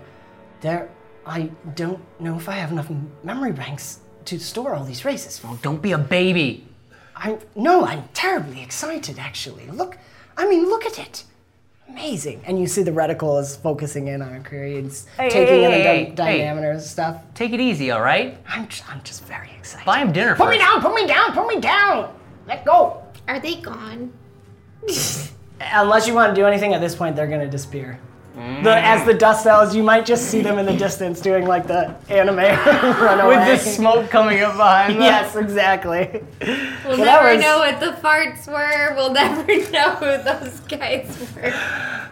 There, 0.61 0.89
I 1.25 1.49
don't 1.75 2.01
know 2.19 2.35
if 2.37 2.47
I 2.49 2.53
have 2.53 2.71
enough 2.71 2.89
memory 3.23 3.51
banks 3.51 3.99
to 4.25 4.39
store 4.39 4.73
all 4.75 4.83
these 4.83 5.05
races. 5.05 5.41
Oh, 5.43 5.57
don't 5.61 5.81
be 5.81 5.91
a 5.91 5.97
baby. 5.97 6.67
I'm 7.15 7.39
no, 7.55 7.85
I'm 7.85 8.03
terribly 8.13 8.61
excited 8.61 9.17
actually. 9.19 9.67
Look, 9.67 9.97
I 10.37 10.47
mean, 10.47 10.65
look 10.65 10.85
at 10.85 10.99
it. 10.99 11.23
Amazing. 11.87 12.41
And 12.45 12.59
you 12.59 12.65
see 12.67 12.81
the 12.83 12.91
reticle 12.91 13.39
is 13.39 13.55
focusing 13.55 14.07
in 14.07 14.21
on 14.21 14.43
Creed's 14.43 15.05
Hey, 15.17 15.29
taking 15.29 15.53
hey, 15.53 15.65
in 15.65 15.71
the 15.71 15.77
hey, 15.77 15.83
di- 15.83 16.05
hey. 16.09 16.15
diameter 16.39 16.71
and 16.71 16.81
stuff. 16.81 17.21
Take 17.35 17.53
it 17.53 17.59
easy, 17.61 17.91
all 17.91 18.01
right? 18.01 18.37
I'm 18.47 18.67
just, 18.67 18.89
I'm 18.91 19.01
just 19.03 19.23
very 19.25 19.51
excited. 19.57 19.85
Buy 19.85 19.99
him 19.99 20.11
dinner 20.11 20.35
Put 20.35 20.45
first. 20.47 20.57
me 20.57 20.65
down, 20.65 20.81
put 20.81 20.95
me 20.95 21.05
down, 21.07 21.31
put 21.33 21.47
me 21.47 21.59
down. 21.61 22.13
Let 22.47 22.65
go. 22.65 23.03
Are 23.27 23.39
they 23.39 23.55
gone? 23.61 24.11
Unless 25.59 26.07
you 26.07 26.13
want 26.13 26.35
to 26.35 26.41
do 26.41 26.45
anything 26.45 26.73
at 26.73 26.81
this 26.81 26.95
point, 26.95 27.15
they're 27.15 27.27
gonna 27.27 27.49
disappear. 27.49 27.99
Mm. 28.35 28.65
The, 28.65 28.75
as 28.85 29.05
the 29.05 29.13
dust 29.13 29.43
settles, 29.43 29.73
you 29.73 29.81
might 29.81 30.05
just 30.05 30.29
see 30.29 30.41
them 30.41 30.57
in 30.59 30.65
the 30.65 30.75
distance 30.75 31.21
doing 31.21 31.45
like 31.47 31.67
the 31.67 31.95
anime 32.09 32.35
run 32.99 33.21
away. 33.21 33.37
With 33.37 33.63
the 33.63 33.69
smoke 33.69 34.09
coming 34.09 34.41
up 34.41 34.57
behind 34.57 34.95
them. 34.95 35.01
Yes, 35.03 35.37
exactly. 35.37 36.21
We'll 36.85 36.97
that 36.97 37.05
never 37.05 37.33
was- 37.35 37.41
know 37.41 37.59
what 37.59 37.79
the 37.79 37.93
farts 38.05 38.45
were. 38.47 38.93
We'll 38.97 39.13
never 39.13 39.45
know 39.71 39.91
who 39.95 40.21
those 40.21 40.59
guys 40.67 41.17
were. 41.33 41.53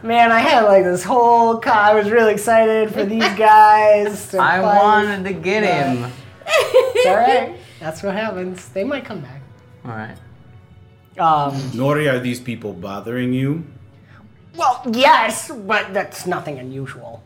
Man, 0.08 0.32
I 0.32 0.40
had 0.40 0.62
like 0.62 0.86
this 0.86 1.04
whole. 1.04 1.60
Co- 1.60 1.72
I 1.72 1.94
was 1.94 2.10
really 2.10 2.32
excited 2.32 2.94
for 2.94 3.04
these 3.04 3.20
guys. 3.38 4.30
To 4.30 4.40
I 4.40 4.62
fight. 4.62 4.82
wanted 4.82 5.26
to 5.26 5.34
get 5.34 5.64
him. 5.64 6.10
It's 6.48 7.06
all 7.08 7.16
right. 7.18 7.58
That's 7.82 8.02
what 8.02 8.16
happens. 8.16 8.70
They 8.70 8.86
might 8.86 9.04
come 9.04 9.20
back. 9.20 9.42
All 9.84 9.92
right. 9.92 10.16
Um, 11.20 11.54
Nori, 11.78 12.12
are 12.12 12.20
these 12.20 12.40
people 12.40 12.74
bothering 12.74 13.34
you? 13.34 13.64
well, 14.56 14.82
yes, 14.92 15.52
but 15.66 15.94
that's 15.94 16.26
nothing 16.28 16.58
unusual. 16.60 17.24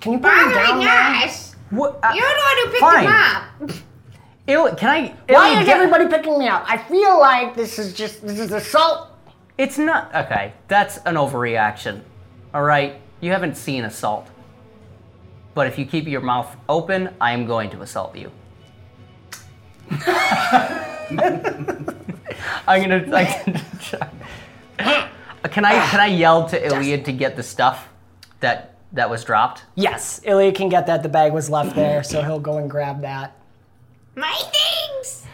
Can 0.00 0.12
you 0.12 0.18
put 0.18 0.32
me 0.32 0.38
down? 0.38 0.52
Bothering 0.54 0.84
now? 0.84 1.24
us. 1.24 1.54
What? 1.70 1.98
uh, 2.02 2.12
You're 2.14 2.26
the 2.26 2.40
one 2.40 2.56
who 2.56 2.66
picked 2.70 2.80
Fine. 2.80 3.04
him 3.04 3.12
up. 3.12 3.44
Ill, 4.46 4.74
can 4.76 4.88
I? 4.88 5.14
Why 5.28 5.48
Illy, 5.50 5.60
is 5.60 5.66
get- 5.66 5.76
everybody 5.76 6.06
picking 6.08 6.38
me 6.38 6.48
up? 6.48 6.64
I 6.66 6.78
feel 6.78 7.18
like 7.20 7.54
this 7.54 7.78
is 7.78 7.92
just 7.92 8.22
this 8.26 8.38
is 8.38 8.52
assault. 8.52 9.08
It's 9.58 9.76
not 9.76 10.14
okay. 10.14 10.54
That's 10.68 10.96
an 10.98 11.16
overreaction. 11.16 12.00
All 12.54 12.62
right, 12.62 12.98
you 13.20 13.30
haven't 13.32 13.56
seen 13.56 13.84
assault. 13.84 14.28
But 15.54 15.66
if 15.66 15.76
you 15.78 15.84
keep 15.84 16.06
your 16.06 16.20
mouth 16.22 16.56
open, 16.68 17.10
I 17.20 17.32
am 17.32 17.44
going 17.44 17.68
to 17.70 17.82
assault 17.82 18.16
you. 18.16 18.30
I'm 22.66 22.82
gonna. 22.82 23.04
I, 23.16 23.24
can 25.48 25.64
I? 25.64 25.86
Can 25.88 26.00
I 26.00 26.06
yell 26.06 26.48
to 26.48 26.66
Iliad 26.66 27.04
to 27.06 27.12
get 27.12 27.36
the 27.36 27.42
stuff 27.42 27.88
that 28.40 28.76
that 28.92 29.10
was 29.10 29.24
dropped? 29.24 29.64
Yes, 29.74 30.20
Ilya 30.24 30.52
can 30.52 30.68
get 30.68 30.86
that. 30.86 31.02
The 31.02 31.08
bag 31.08 31.32
was 31.32 31.50
left 31.50 31.74
there, 31.74 32.02
so 32.02 32.22
he'll 32.22 32.40
go 32.40 32.58
and 32.58 32.70
grab 32.70 33.00
that. 33.02 33.36
My 34.14 34.34
things. 34.34 35.24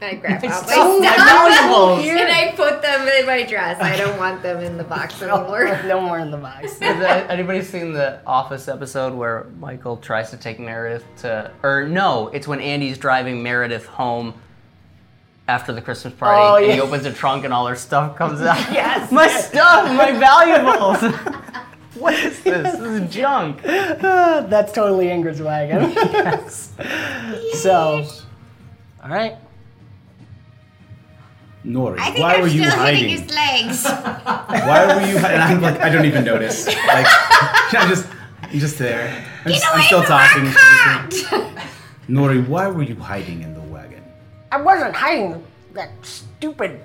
I 0.00 0.16
grab 0.16 0.44
out 0.44 0.68
so 0.68 1.00
my 1.00 1.16
valuables. 1.16 2.04
stuff 2.04 2.16
and 2.20 2.30
I 2.30 2.52
put 2.54 2.82
them 2.82 3.08
in 3.08 3.26
my 3.26 3.42
dress. 3.44 3.80
I 3.80 3.96
don't 3.96 4.18
want 4.18 4.42
them 4.42 4.62
in 4.62 4.76
the 4.76 4.84
box 4.84 5.20
anymore. 5.22 5.80
no 5.86 6.00
more 6.00 6.18
in 6.18 6.30
the 6.30 6.36
box. 6.36 6.78
Has 6.78 7.02
uh, 7.02 7.26
anybody 7.30 7.62
seen 7.62 7.92
the 7.92 8.20
Office 8.26 8.68
episode 8.68 9.14
where 9.14 9.46
Michael 9.58 9.96
tries 9.96 10.30
to 10.30 10.36
take 10.36 10.60
Meredith 10.60 11.04
to, 11.18 11.50
or 11.62 11.88
no, 11.88 12.28
it's 12.28 12.46
when 12.46 12.60
Andy's 12.60 12.98
driving 12.98 13.42
Meredith 13.42 13.86
home 13.86 14.34
after 15.46 15.72
the 15.72 15.82
Christmas 15.82 16.14
oh, 16.16 16.18
party, 16.20 16.64
Oh, 16.64 16.68
and 16.68 16.72
he 16.74 16.80
opens 16.80 17.04
her 17.04 17.12
trunk 17.12 17.44
and 17.44 17.52
all 17.52 17.66
her 17.66 17.76
stuff 17.76 18.16
comes 18.16 18.40
out. 18.40 18.56
Yes. 18.72 19.10
my 19.12 19.28
stuff, 19.28 19.94
my 19.96 20.12
valuables. 20.12 21.02
what 21.94 22.14
is 22.14 22.42
this? 22.42 22.72
This 22.78 22.80
is 22.80 23.14
junk. 23.14 23.62
That's 23.62 24.72
totally 24.72 25.06
Ingrid's 25.06 25.42
wagon. 25.42 25.92
Yes. 25.92 26.72
so, 27.54 28.06
all 29.02 29.10
right. 29.10 29.36
Nori, 31.64 31.98
I 31.98 32.10
think 32.10 32.18
why 32.18 32.34
I'm 32.34 32.42
were 32.42 32.48
you 32.48 32.68
hiding? 32.68 33.08
hitting 33.08 33.22
his 33.26 33.34
legs. 33.34 33.84
Why 33.84 34.84
were 34.86 35.00
you? 35.06 35.18
hi- 35.18 35.32
And 35.32 35.42
I'm 35.42 35.62
like, 35.62 35.80
I 35.80 35.88
don't 35.88 36.04
even 36.04 36.22
notice. 36.22 36.66
Like, 36.66 37.06
I'm 37.72 37.88
just, 37.88 38.06
I'm 38.42 38.58
just 38.58 38.78
there. 38.78 39.24
I'm, 39.46 39.52
just, 39.52 39.64
I'm 39.72 39.82
still 39.84 40.02
talking. 40.02 40.44
Nori, 42.06 42.46
why 42.46 42.68
were 42.68 42.82
you 42.82 42.96
hiding 42.96 43.40
in 43.40 43.54
the 43.54 43.60
wagon? 43.60 43.63
I 44.54 44.60
wasn't 44.60 44.94
hiding 44.94 45.44
that 45.72 45.90
stupid 46.02 46.80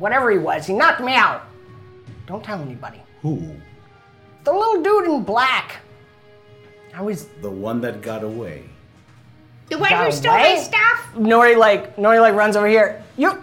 whatever 0.00 0.32
he 0.32 0.38
was. 0.38 0.66
He 0.66 0.72
knocked 0.72 1.00
me 1.00 1.14
out. 1.14 1.44
Don't 2.26 2.42
tell 2.42 2.60
anybody. 2.60 3.00
Who? 3.20 3.54
The 4.42 4.52
little 4.52 4.82
dude 4.82 5.04
in 5.04 5.22
black. 5.22 5.76
I 6.92 7.00
was 7.00 7.28
The 7.40 7.48
one 7.48 7.80
that 7.82 8.02
got 8.02 8.24
away. 8.24 8.64
The 9.68 9.78
one 9.78 9.90
Got 9.90 10.06
who 10.06 10.12
stole 10.12 10.32
my 10.34 10.48
away? 10.48 10.64
stuff? 10.64 11.10
Nori 11.14 11.56
like 11.56 11.94
Nori 11.96 12.20
like 12.20 12.34
runs 12.34 12.56
over 12.56 12.66
here. 12.66 13.04
You 13.16 13.40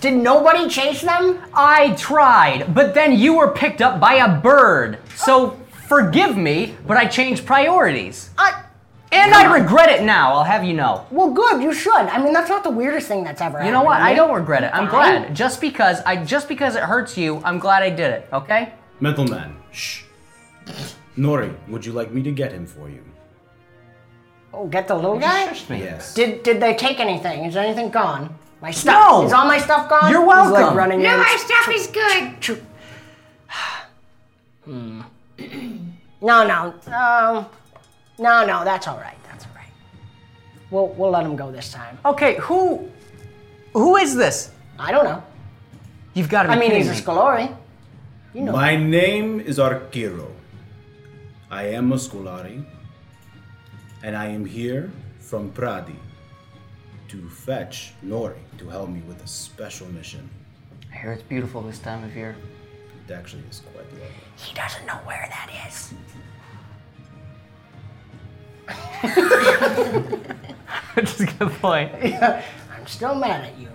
did 0.00 0.14
nobody 0.14 0.66
chase 0.66 1.02
them? 1.02 1.38
I 1.52 1.92
tried, 1.96 2.74
but 2.74 2.94
then 2.94 3.12
you 3.12 3.36
were 3.36 3.52
picked 3.52 3.82
up 3.82 4.00
by 4.00 4.14
a 4.14 4.40
bird. 4.40 5.00
So 5.16 5.58
Forgive 5.88 6.36
me, 6.36 6.76
but 6.86 6.98
I 6.98 7.06
changed 7.06 7.46
priorities. 7.46 8.28
I, 8.36 8.62
And 9.10 9.32
I 9.34 9.54
regret 9.58 9.88
it 9.88 10.02
now, 10.04 10.34
I'll 10.34 10.44
have 10.44 10.64
you 10.64 10.74
know. 10.74 11.06
well, 11.10 11.30
good. 11.30 11.62
You 11.62 11.72
should. 11.72 11.94
I 11.94 12.22
mean, 12.22 12.32
that's 12.34 12.50
not 12.50 12.62
the 12.62 12.70
weirdest 12.70 13.08
thing 13.08 13.24
that's 13.24 13.40
ever 13.40 13.58
happened. 13.58 13.66
You 13.66 13.72
know 13.72 13.82
what? 13.82 14.00
I 14.00 14.14
don't 14.14 14.34
regret 14.34 14.64
it. 14.64 14.70
I'm 14.74 14.88
Fine. 14.90 15.22
glad. 15.22 15.34
Just 15.36 15.60
because 15.60 16.00
I 16.04 16.22
just 16.24 16.46
because 16.48 16.76
it 16.76 16.82
hurts 16.82 17.16
you, 17.16 17.40
I'm 17.44 17.58
glad 17.58 17.82
I 17.82 17.90
did 17.90 18.12
it, 18.12 18.28
okay? 18.32 18.72
Mental 19.00 19.24
man. 19.26 19.56
Shh. 19.72 20.02
Nori, 21.16 21.54
would 21.68 21.86
you 21.86 21.92
like 21.92 22.12
me 22.12 22.22
to 22.22 22.30
get 22.30 22.52
him 22.52 22.66
for 22.66 22.88
you? 22.90 23.02
Oh, 24.52 24.66
get 24.66 24.88
the 24.88 24.94
little 24.94 25.18
guy. 25.18 25.46
Shush 25.48 25.68
me. 25.70 25.78
Yes. 25.80 26.14
Did 26.14 26.42
did 26.42 26.60
they 26.60 26.74
take 26.74 27.00
anything? 27.00 27.44
Is 27.44 27.56
anything 27.56 27.90
gone? 27.90 28.34
My 28.60 28.70
stuff. 28.72 29.10
No. 29.10 29.24
Is 29.26 29.32
all 29.32 29.46
my 29.46 29.58
stuff 29.58 29.88
gone? 29.88 30.10
You're 30.10 30.20
He's, 30.22 30.28
like, 30.50 30.52
welcome. 30.52 30.76
running 30.76 31.00
No, 31.02 31.12
in. 31.14 31.18
my 31.20 31.36
stuff 31.38 31.68
is 31.70 31.86
good. 31.86 32.60
No, 36.20 36.44
no, 36.44 36.74
um, 36.92 37.46
no, 38.18 38.44
no. 38.46 38.64
That's 38.64 38.86
all 38.88 38.98
right. 38.98 39.16
That's 39.24 39.44
all 39.46 39.52
right. 39.54 39.72
We'll 40.70 40.88
we'll 40.88 41.10
let 41.10 41.24
him 41.24 41.36
go 41.36 41.50
this 41.50 41.72
time. 41.72 41.98
Okay, 42.04 42.36
who 42.36 42.88
who 43.72 43.96
is 43.96 44.14
this? 44.14 44.50
I 44.78 44.92
don't 44.92 45.04
know. 45.04 45.22
You've 46.14 46.28
got 46.28 46.42
to 46.44 46.48
be 46.48 46.54
I 46.54 46.58
mean, 46.58 46.70
kidding 46.70 46.84
he's 46.84 46.92
a 46.92 46.94
me. 46.94 47.00
Scolari. 47.00 47.56
You 48.34 48.42
know. 48.42 48.52
My 48.52 48.76
name 48.76 49.40
is 49.40 49.58
Arkiro. 49.58 50.30
I 51.50 51.64
am 51.68 51.92
a 51.92 51.96
Scolari, 51.96 52.64
and 54.02 54.16
I 54.16 54.26
am 54.26 54.44
here 54.44 54.90
from 55.18 55.50
Pradi 55.52 55.96
to 57.08 57.28
fetch 57.30 57.94
Nori 58.04 58.36
to 58.58 58.68
help 58.68 58.90
me 58.90 59.00
with 59.08 59.22
a 59.24 59.26
special 59.26 59.86
mission. 59.88 60.28
I 60.92 60.96
hear 60.96 61.12
it's 61.12 61.22
beautiful 61.22 61.62
this 61.62 61.78
time 61.78 62.04
of 62.04 62.14
year. 62.14 62.36
It 63.08 63.12
actually 63.12 63.44
is 63.50 63.62
quite 63.72 63.90
lovely. 63.92 64.06
He 64.36 64.54
doesn't 64.54 64.84
know 64.86 64.98
where 65.06 65.26
that 65.30 65.50
is. 65.66 65.94
That's 70.94 71.20
a 71.20 71.26
good 71.26 71.50
point. 71.60 71.92
I'm 72.22 72.86
still 72.86 73.14
mad 73.14 73.44
at 73.44 73.58
you. 73.58 73.68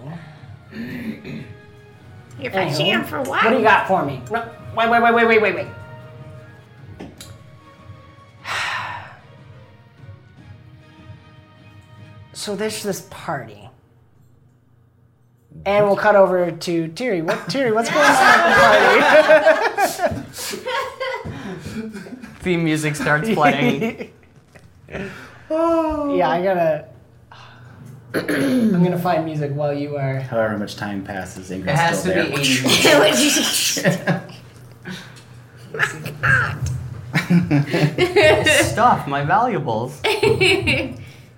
If 2.40 2.56
I 2.56 2.70
see 2.70 2.90
him 2.90 3.04
for 3.04 3.18
a 3.18 3.24
while. 3.24 3.44
What 3.44 3.52
do 3.52 3.58
you 3.58 3.64
got 3.64 3.88
for 3.88 4.06
me? 4.06 4.22
No, 4.32 4.50
wait, 4.76 4.90
wait, 4.90 5.02
wait, 5.02 5.14
wait, 5.14 5.28
wait, 5.28 5.42
wait, 5.42 5.56
wait. 5.56 5.68
So 12.34 12.56
there's 12.56 12.84
this 12.84 13.08
party. 13.10 13.70
And 15.66 15.86
we'll 15.86 15.96
cut 15.96 16.16
over 16.16 16.52
to 16.52 16.88
Tiri. 16.90 17.24
What 17.24 17.38
Tiri, 17.48 17.74
what's 17.74 17.90
going 17.90 18.04
on 18.04 18.16
at 18.16 19.86
the 19.96 20.54
party? 20.54 20.70
Theme 22.40 22.64
music 22.66 22.96
starts 22.96 23.30
playing. 23.34 24.12
yeah, 25.50 26.30
I 26.30 26.42
gotta 26.44 26.86
I'm 28.14 28.84
gonna 28.84 28.98
find 28.98 29.26
music 29.26 29.52
while 29.54 29.74
you 29.74 29.98
are 29.98 30.20
However 30.20 30.58
much 30.58 30.76
time 30.76 31.04
passes, 31.04 31.50
it 31.52 31.64
Ingrid's 31.64 31.80
has 31.80 32.04
to 32.04 32.12
still 32.12 32.26
be 32.26 32.44
there. 33.82 34.30
stuff, 38.64 39.08
my 39.08 39.24
valuables. 39.24 40.00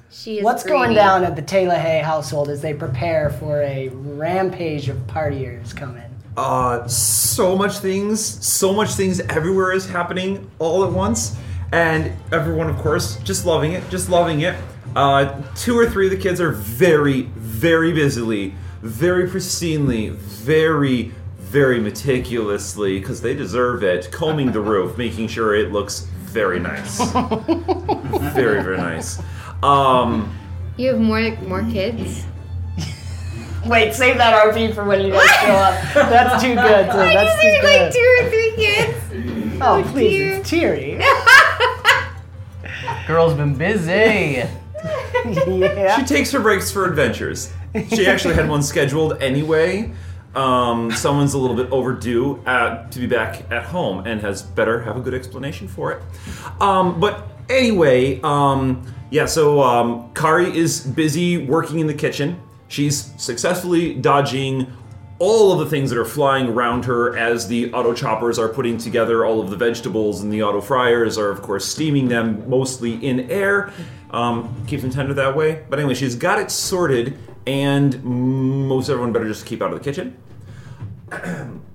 She 0.10 0.38
is 0.38 0.44
What's 0.44 0.64
going 0.64 0.94
down 0.94 1.24
at 1.24 1.36
the 1.36 1.42
Taylor 1.42 1.76
Hay 1.76 2.00
household 2.00 2.50
as 2.50 2.62
they 2.62 2.74
prepare 2.74 3.30
for 3.30 3.62
a 3.62 3.90
rampage 3.90 4.90
of 4.90 4.98
partiers 5.08 5.76
coming? 5.76 6.04
Uh, 6.38 6.88
so 6.88 7.56
much 7.56 7.78
things, 7.78 8.24
so 8.24 8.74
much 8.74 8.92
things 8.92 9.20
everywhere 9.22 9.72
is 9.72 9.88
happening 9.88 10.50
all 10.60 10.84
at 10.84 10.92
once, 10.92 11.38
and 11.76 12.14
everyone, 12.32 12.70
of 12.70 12.78
course, 12.78 13.18
just 13.18 13.46
loving 13.46 13.74
it, 13.74 13.88
just 13.90 14.10
loving 14.10 14.42
it. 14.42 14.56
Uh, 14.96 15.42
two 15.56 15.78
or 15.78 15.90
three 15.90 16.06
of 16.06 16.12
the 16.12 16.18
kids 16.18 16.40
are 16.40 16.52
very, 16.54 17.24
very 17.36 17.92
busily, 17.92 18.54
very 18.82 19.28
pristinely, 19.30 20.12
very, 20.12 21.12
very 21.38 21.82
meticulously, 21.82 22.98
because 22.98 23.22
they 23.22 23.34
deserve 23.36 23.84
it, 23.84 24.10
combing 24.10 24.54
the 24.54 24.62
roof, 24.62 24.98
making 25.06 25.28
sure 25.28 25.54
it 25.54 25.74
looks 25.74 26.08
very 26.24 26.60
nice, 26.62 26.98
very, 28.34 28.64
very 28.64 28.78
nice. 28.78 29.22
Um, 29.62 30.34
You 30.78 30.90
have 30.94 31.00
more 31.00 31.20
more 31.48 31.64
kids? 31.64 32.26
Wait, 33.66 33.94
save 33.96 34.18
that 34.18 34.46
RP 34.48 34.76
for 34.76 34.84
when 34.86 35.02
you 35.02 35.12
guys 35.12 35.28
show 35.42 35.56
up. 35.56 35.94
That's 36.10 36.42
too 36.44 36.54
good. 36.54 36.86
Too. 36.92 36.98
That's 36.98 37.42
too 37.42 37.48
There's 37.48 37.62
good. 37.62 37.82
like 37.82 37.94
two 37.94 38.18
or 38.20 38.30
three 38.30 38.54
kids. 38.56 39.60
oh, 39.62 39.84
please, 39.92 40.38
it's 40.38 40.50
Tiri. 40.52 41.00
Girl's 43.08 43.34
been 43.34 43.56
busy. 43.56 43.92
yeah. 43.92 44.50
She 45.98 46.06
takes 46.06 46.32
her 46.32 46.40
breaks 46.40 46.72
for 46.72 46.86
adventures. 46.86 47.52
She 47.90 48.08
actually 48.08 48.36
had 48.36 48.48
one 48.48 48.62
scheduled 48.62 49.22
anyway. 49.22 49.92
Um, 50.36 50.92
someone's 50.92 51.34
a 51.34 51.38
little 51.38 51.56
bit 51.56 51.72
overdue 51.72 52.42
uh, 52.46 52.88
to 52.90 53.00
be 53.00 53.08
back 53.08 53.50
at 53.52 53.64
home 53.64 54.06
and 54.06 54.22
has 54.22 54.44
better 54.44 54.82
have 54.82 54.98
a 54.98 55.00
good 55.00 55.14
explanation 55.14 55.68
for 55.68 55.94
it. 55.94 56.04
Um, 56.62 57.00
but 57.00 57.28
anyway, 57.50 58.20
um, 58.22 58.86
yeah, 59.12 59.26
so 59.26 59.62
um, 59.64 60.12
Kari 60.14 60.56
is 60.56 60.82
busy 60.82 61.38
working 61.46 61.80
in 61.80 61.88
the 61.88 61.94
kitchen. 61.94 62.40
She's 62.68 63.14
successfully 63.18 63.94
dodging 63.94 64.68
all 65.18 65.54
of 65.54 65.60
the 65.60 65.66
things 65.66 65.90
that 65.90 65.98
are 65.98 66.06
flying 66.06 66.48
around 66.48 66.86
her 66.86 67.18
as 67.18 67.48
the 67.48 67.72
auto 67.72 67.94
choppers 67.94 68.38
are 68.38 68.50
putting 68.50 68.78
together 68.78 69.26
all 69.26 69.42
of 69.42 69.50
the 69.50 69.56
vegetables 69.56 70.22
and 70.22 70.32
the 70.32 70.44
auto 70.44 70.60
fryers 70.60 71.18
are 71.18 71.30
of 71.30 71.42
course 71.42 71.66
steaming 71.66 72.10
them 72.10 72.50
mostly 72.50 72.94
in 73.06 73.32
air. 73.32 73.72
Um, 74.12 74.66
keeps 74.68 74.84
them 74.84 74.92
tender 74.92 75.14
that 75.14 75.36
way. 75.36 75.64
But 75.70 75.80
anyway 75.80 75.94
she's 75.94 76.16
got 76.16 76.40
it 76.40 76.52
sorted 76.52 77.18
and 77.48 78.04
most 78.04 78.90
everyone 78.90 79.14
better 79.14 79.28
just 79.28 79.46
keep 79.46 79.62
out 79.62 79.72
of 79.72 79.78
the 79.78 79.84
kitchen 79.84 80.18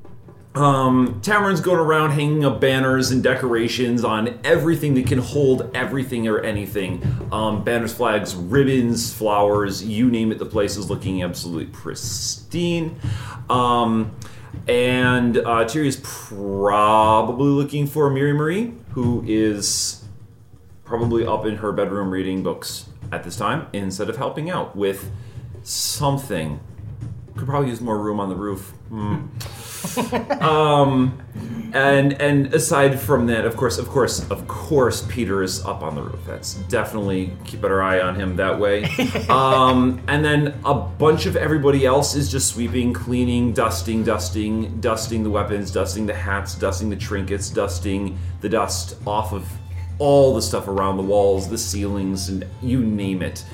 um, 0.54 1.20
Tamarin's 1.22 1.60
going 1.60 1.78
around 1.78 2.10
hanging 2.10 2.44
up 2.44 2.60
banners 2.60 3.12
and 3.12 3.22
decorations 3.22 4.04
on 4.04 4.40
everything 4.42 4.94
that 4.94 5.06
can 5.06 5.18
hold 5.18 5.70
everything 5.74 6.26
or 6.26 6.40
anything. 6.40 7.02
Um, 7.30 7.62
banners, 7.62 7.94
flags, 7.94 8.34
ribbons, 8.34 9.14
flowers, 9.14 9.84
you 9.84 10.10
name 10.10 10.32
it, 10.32 10.38
the 10.38 10.46
place 10.46 10.76
is 10.76 10.90
looking 10.90 11.22
absolutely 11.22 11.66
pristine. 11.66 12.98
Um, 13.48 14.16
and 14.66 15.36
uh, 15.38 15.64
Tiri 15.64 15.86
is 15.86 16.00
probably 16.02 17.50
looking 17.50 17.86
for 17.86 18.10
Miri 18.10 18.32
Marie, 18.32 18.74
who 18.90 19.24
is 19.26 20.04
probably 20.84 21.24
up 21.24 21.46
in 21.46 21.56
her 21.58 21.70
bedroom 21.70 22.10
reading 22.10 22.42
books 22.42 22.86
at 23.12 23.22
this 23.22 23.36
time 23.36 23.68
instead 23.72 24.10
of 24.10 24.16
helping 24.16 24.50
out 24.50 24.74
with 24.74 25.12
something. 25.62 26.58
Could 27.36 27.46
probably 27.46 27.68
use 27.70 27.80
more 27.80 27.98
room 27.98 28.18
on 28.18 28.28
the 28.28 28.34
roof. 28.34 28.70
Hmm. 28.88 29.26
Um, 30.40 31.20
and 31.72 32.20
and 32.20 32.52
aside 32.54 32.98
from 32.98 33.26
that, 33.26 33.44
of 33.44 33.56
course, 33.56 33.78
of 33.78 33.88
course, 33.88 34.28
of 34.30 34.46
course, 34.48 35.06
Peter 35.08 35.42
is 35.42 35.64
up 35.64 35.82
on 35.82 35.94
the 35.94 36.02
roof. 36.02 36.20
That's 36.26 36.54
definitely 36.54 37.32
keep 37.44 37.62
our 37.64 37.82
eye 37.82 38.00
on 38.00 38.14
him 38.14 38.36
that 38.36 38.58
way. 38.58 38.84
um, 39.28 40.00
and 40.08 40.24
then 40.24 40.54
a 40.64 40.74
bunch 40.74 41.26
of 41.26 41.36
everybody 41.36 41.86
else 41.86 42.14
is 42.14 42.30
just 42.30 42.52
sweeping, 42.52 42.92
cleaning, 42.92 43.52
dusting, 43.52 44.04
dusting, 44.04 44.80
dusting 44.80 45.22
the 45.22 45.30
weapons, 45.30 45.70
dusting 45.70 46.06
the 46.06 46.14
hats, 46.14 46.54
dusting 46.54 46.90
the 46.90 46.96
trinkets, 46.96 47.50
dusting 47.50 48.18
the 48.40 48.48
dust 48.48 48.96
off 49.06 49.32
of 49.32 49.46
all 50.00 50.34
the 50.34 50.40
stuff 50.42 50.66
around 50.66 50.96
the 50.96 51.02
walls, 51.02 51.48
the 51.48 51.58
ceilings, 51.58 52.30
and 52.30 52.44
you 52.62 52.80
name 52.82 53.20
it. 53.22 53.44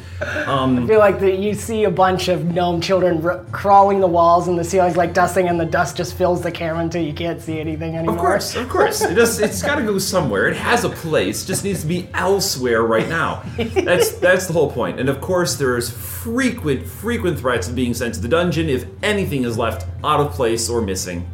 Um, 0.47 0.85
I 0.85 0.87
feel 0.87 1.01
like 1.01 1.19
that 1.21 1.39
you 1.39 1.53
see 1.55 1.85
a 1.85 1.91
bunch 1.91 2.29
of 2.29 2.47
gnome 2.47 2.81
children 2.81 3.23
r- 3.27 3.45
crawling 3.51 4.01
the 4.01 4.07
walls 4.07 4.47
and 4.49 4.57
the 4.57 4.65
ceilings 4.65 4.97
like 4.97 5.13
dusting, 5.13 5.49
and 5.49 5.59
the 5.61 5.67
dust 5.67 5.97
just 5.97 6.15
fills 6.15 6.41
the 6.43 6.53
camera 6.53 6.83
until 6.83 7.03
you 7.03 7.13
can't 7.13 7.43
see 7.43 7.59
anything 7.59 7.97
anymore. 7.97 8.15
Of 8.15 8.21
course, 8.21 8.55
of 8.55 8.69
course. 8.69 9.03
It 9.03 9.15
does, 9.15 9.41
it's 9.41 9.61
got 9.61 9.75
to 9.75 9.83
go 9.83 9.99
somewhere. 9.99 10.47
It 10.47 10.57
has 10.57 10.85
a 10.85 10.89
place. 10.89 11.45
Just 11.45 11.65
needs 11.65 11.83
to 11.83 11.87
be 11.87 12.09
elsewhere 12.15 12.83
right 12.85 13.09
now. 13.09 13.43
That's 13.59 14.13
that's 14.13 14.47
the 14.47 14.53
whole 14.53 14.71
point. 14.71 15.01
And 15.01 15.09
of 15.09 15.21
course, 15.21 15.57
there's 15.57 15.91
frequent 15.91 16.87
frequent 16.87 17.39
threats 17.41 17.69
of 17.69 17.75
being 17.75 17.93
sent 17.93 18.15
to 18.15 18.21
the 18.21 18.29
dungeon 18.29 18.69
if 18.69 18.87
anything 19.03 19.43
is 19.45 19.59
left 19.59 19.87
out 20.05 20.21
of 20.21 20.31
place 20.33 20.71
or 20.71 20.81
missing. 20.81 21.29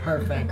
Perfect. 0.00 0.50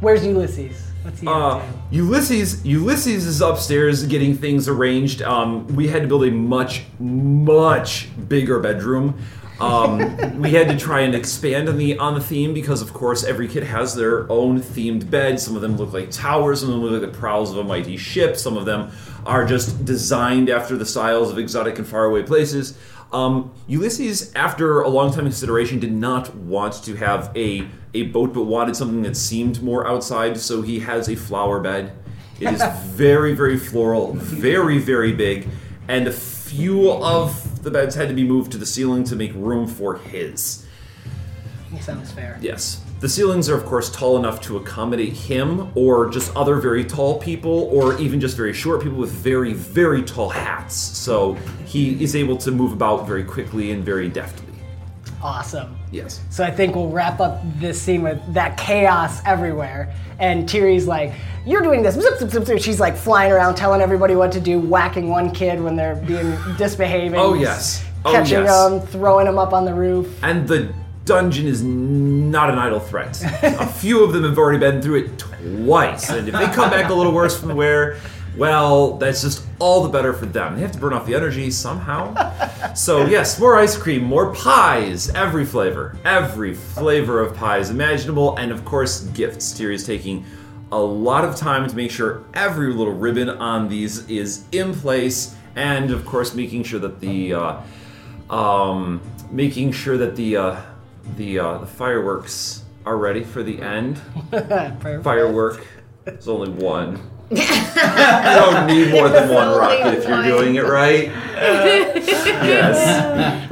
Where's 0.00 0.26
Ulysses? 0.26 0.85
What's 1.06 1.20
he 1.20 1.26
Uh. 1.28 1.62
Ulysses 1.92 2.66
Ulysses 2.66 3.26
is 3.26 3.40
upstairs 3.40 4.04
getting 4.06 4.36
things 4.36 4.66
arranged. 4.66 5.22
Um, 5.22 5.66
we 5.68 5.86
had 5.86 6.02
to 6.02 6.08
build 6.08 6.24
a 6.24 6.32
much 6.32 6.82
much 6.98 8.08
bigger 8.28 8.58
bedroom. 8.58 9.16
Um, 9.60 9.98
we 10.40 10.50
had 10.50 10.68
to 10.68 10.76
try 10.76 11.00
and 11.02 11.14
expand 11.14 11.68
on 11.68 11.78
the 11.78 11.96
on 11.98 12.14
the 12.14 12.20
theme 12.20 12.52
because, 12.52 12.82
of 12.82 12.92
course, 12.92 13.22
every 13.22 13.46
kid 13.46 13.62
has 13.62 13.94
their 13.94 14.30
own 14.30 14.60
themed 14.60 15.08
bed. 15.08 15.38
Some 15.38 15.54
of 15.54 15.62
them 15.62 15.76
look 15.76 15.92
like 15.92 16.10
towers, 16.10 16.60
some 16.60 16.70
of 16.70 16.74
them 16.74 16.82
look 16.82 17.00
like 17.00 17.12
the 17.12 17.16
prows 17.16 17.52
of 17.52 17.58
a 17.58 17.64
mighty 17.64 17.96
ship. 17.96 18.36
Some 18.36 18.56
of 18.56 18.64
them 18.64 18.90
are 19.24 19.46
just 19.46 19.84
designed 19.84 20.50
after 20.50 20.76
the 20.76 20.86
styles 20.86 21.30
of 21.30 21.38
exotic 21.38 21.78
and 21.78 21.86
faraway 21.86 22.24
places. 22.24 22.76
Um, 23.12 23.52
Ulysses, 23.66 24.32
after 24.34 24.80
a 24.80 24.88
long 24.88 25.12
time 25.12 25.24
consideration, 25.24 25.78
did 25.78 25.92
not 25.92 26.34
want 26.34 26.82
to 26.84 26.96
have 26.96 27.30
a 27.36 27.66
a 27.94 28.02
boat, 28.04 28.34
but 28.34 28.44
wanted 28.44 28.76
something 28.76 29.02
that 29.02 29.16
seemed 29.16 29.62
more 29.62 29.86
outside. 29.86 30.38
So 30.38 30.62
he 30.62 30.80
has 30.80 31.08
a 31.08 31.16
flower 31.16 31.60
bed. 31.60 31.92
It 32.40 32.52
is 32.52 32.62
very, 32.84 33.34
very 33.34 33.56
floral, 33.56 34.12
very, 34.14 34.78
very 34.78 35.12
big, 35.12 35.48
and 35.88 36.06
a 36.06 36.12
few 36.12 36.92
of 36.92 37.62
the 37.62 37.70
beds 37.70 37.94
had 37.94 38.08
to 38.08 38.14
be 38.14 38.24
moved 38.24 38.52
to 38.52 38.58
the 38.58 38.66
ceiling 38.66 39.04
to 39.04 39.16
make 39.16 39.32
room 39.34 39.66
for 39.66 39.96
his. 39.96 40.66
Sounds 41.80 42.12
fair. 42.12 42.38
Yes. 42.40 42.82
The 42.98 43.08
ceilings 43.10 43.50
are, 43.50 43.54
of 43.54 43.66
course, 43.66 43.90
tall 43.90 44.16
enough 44.16 44.40
to 44.42 44.56
accommodate 44.56 45.12
him, 45.12 45.70
or 45.74 46.08
just 46.08 46.34
other 46.34 46.56
very 46.56 46.82
tall 46.82 47.18
people, 47.18 47.68
or 47.70 47.98
even 48.00 48.20
just 48.20 48.38
very 48.38 48.54
short 48.54 48.82
people 48.82 48.96
with 48.96 49.10
very, 49.10 49.52
very 49.52 50.02
tall 50.02 50.30
hats. 50.30 50.74
So 50.74 51.34
he 51.66 52.02
is 52.02 52.16
able 52.16 52.38
to 52.38 52.50
move 52.50 52.72
about 52.72 53.06
very 53.06 53.22
quickly 53.22 53.70
and 53.72 53.84
very 53.84 54.08
deftly. 54.08 54.46
Awesome. 55.22 55.76
Yes. 55.92 56.22
So 56.30 56.42
I 56.42 56.50
think 56.50 56.74
we'll 56.74 56.88
wrap 56.88 57.20
up 57.20 57.42
this 57.58 57.80
scene 57.80 58.02
with 58.02 58.20
that 58.32 58.56
chaos 58.56 59.20
everywhere. 59.26 59.94
And 60.18 60.48
Tiri's 60.48 60.86
like, 60.86 61.12
"You're 61.44 61.62
doing 61.62 61.82
this." 61.82 61.96
Zip, 61.96 62.18
zip, 62.18 62.30
zip, 62.30 62.44
zip. 62.46 62.60
She's 62.60 62.80
like 62.80 62.96
flying 62.96 63.30
around, 63.30 63.56
telling 63.56 63.82
everybody 63.82 64.14
what 64.14 64.32
to 64.32 64.40
do, 64.40 64.58
whacking 64.58 65.08
one 65.10 65.30
kid 65.30 65.62
when 65.62 65.76
they're 65.76 65.96
being 65.96 66.34
disbehaving. 66.58 67.18
Oh, 67.18 67.34
yes. 67.34 67.84
Oh, 68.06 68.12
catching 68.12 68.44
yes. 68.44 68.70
them, 68.70 68.80
throwing 68.80 69.26
them 69.26 69.38
up 69.38 69.52
on 69.52 69.64
the 69.64 69.74
roof. 69.74 70.18
And 70.22 70.46
the 70.46 70.72
dungeon 71.06 71.46
is 71.46 71.62
not 71.62 72.50
an 72.50 72.58
idle 72.58 72.80
threat. 72.80 73.22
a 73.42 73.66
few 73.80 74.04
of 74.04 74.12
them 74.12 74.24
have 74.24 74.36
already 74.36 74.58
been 74.58 74.82
through 74.82 75.04
it 75.04 75.18
twice, 75.18 76.10
and 76.10 76.28
if 76.28 76.34
they 76.34 76.46
come 76.46 76.68
back 76.68 76.90
a 76.90 76.94
little 76.94 77.12
worse 77.12 77.38
from 77.38 77.48
the 77.48 77.54
wear, 77.54 77.98
well, 78.36 78.98
that's 78.98 79.22
just 79.22 79.46
all 79.58 79.82
the 79.82 79.88
better 79.88 80.12
for 80.12 80.26
them. 80.26 80.56
They 80.56 80.60
have 80.60 80.72
to 80.72 80.78
burn 80.78 80.92
off 80.92 81.06
the 81.06 81.14
energy 81.14 81.50
somehow. 81.50 82.74
So, 82.74 83.06
yes, 83.06 83.40
more 83.40 83.56
ice 83.56 83.78
cream, 83.78 84.04
more 84.04 84.34
pies, 84.34 85.08
every 85.10 85.46
flavor, 85.46 85.96
every 86.04 86.52
flavor 86.52 87.20
of 87.20 87.34
pies 87.34 87.70
imaginable, 87.70 88.36
and 88.36 88.52
of 88.52 88.64
course, 88.66 89.00
gifts. 89.14 89.54
Tiri 89.54 89.74
is 89.74 89.86
taking 89.86 90.26
a 90.70 90.78
lot 90.78 91.24
of 91.24 91.36
time 91.36 91.66
to 91.68 91.76
make 91.76 91.90
sure 91.90 92.24
every 92.34 92.74
little 92.74 92.92
ribbon 92.92 93.30
on 93.30 93.68
these 93.68 94.06
is 94.10 94.44
in 94.52 94.74
place, 94.74 95.34
and 95.54 95.90
of 95.90 96.04
course, 96.04 96.34
making 96.34 96.64
sure 96.64 96.80
that 96.80 97.00
the 97.00 97.32
uh, 97.32 97.60
um, 98.28 99.00
making 99.30 99.72
sure 99.72 99.96
that 99.96 100.16
the 100.16 100.36
uh, 100.36 100.60
the 101.16 101.38
uh, 101.38 101.58
the 101.58 101.66
fireworks 101.66 102.62
are 102.84 102.96
ready 102.96 103.24
for 103.24 103.42
the 103.42 103.60
end. 103.60 103.98
Firework. 105.02 105.66
There's 106.04 106.28
only 106.28 106.50
one. 106.50 107.00
you 107.30 107.38
don't 107.38 108.68
need 108.68 108.92
more 108.92 109.08
than 109.08 109.28
one 109.28 109.48
rocket 109.58 109.98
if 109.98 110.08
you're 110.08 110.22
doing 110.22 110.54
it 110.54 110.62
right. 110.64 111.06
yes. 111.34 112.76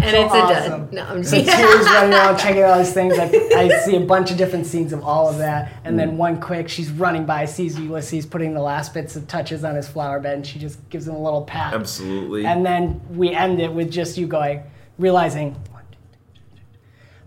And 0.00 0.16
it's 0.16 0.32
a 0.32 0.36
awesome. 0.36 0.80
dud. 0.86 0.92
No, 0.92 1.05
I'm 1.05 1.24
So 1.24 1.42
just 1.42 1.57
Tiri's 1.57 1.84
running 1.86 2.14
around 2.14 2.38
checking 2.38 2.62
all 2.62 2.78
these 2.78 2.92
things. 2.92 3.18
I, 3.18 3.24
I 3.57 3.68
see 3.80 3.96
a 3.96 4.00
bunch 4.00 4.30
of 4.30 4.36
different 4.36 4.66
scenes 4.66 4.92
of 4.92 5.02
all 5.02 5.28
of 5.28 5.38
that. 5.38 5.72
And 5.82 5.98
then 5.98 6.16
one 6.16 6.40
quick, 6.40 6.68
she's 6.68 6.92
running 6.92 7.26
by, 7.26 7.46
sees 7.46 7.76
Ulysses 7.76 8.26
putting 8.26 8.55
the 8.55 8.62
last 8.62 8.94
bits 8.94 9.16
of 9.16 9.26
touches 9.26 9.64
on 9.64 9.74
his 9.74 9.88
flower 9.88 10.20
bed, 10.20 10.36
and 10.36 10.46
she 10.46 10.61
just 10.61 10.88
gives 10.88 11.09
him 11.09 11.16
a 11.16 11.22
little 11.22 11.42
pat. 11.42 11.74
Absolutely. 11.74 12.46
And 12.46 12.64
then 12.64 13.00
we 13.11 13.34
end 13.34 13.61
it 13.61 13.72
with 13.72 13.90
just 13.90 14.16
you 14.16 14.28
going, 14.28 14.62
realizing, 14.98 15.55
one, 15.55 15.59
two, 15.59 15.64
three, 15.64 15.74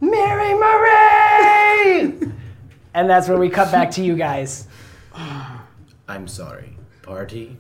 Mary 0.02 0.54
Marie! 0.54 2.32
and 2.94 3.10
that's 3.10 3.28
where 3.28 3.38
we 3.38 3.50
cut 3.50 3.72
back 3.72 3.92
to 3.92 4.04
you 4.04 4.16
guys. 4.16 4.68
I'm 6.08 6.28
sorry. 6.28 6.76
Party? 7.04 7.58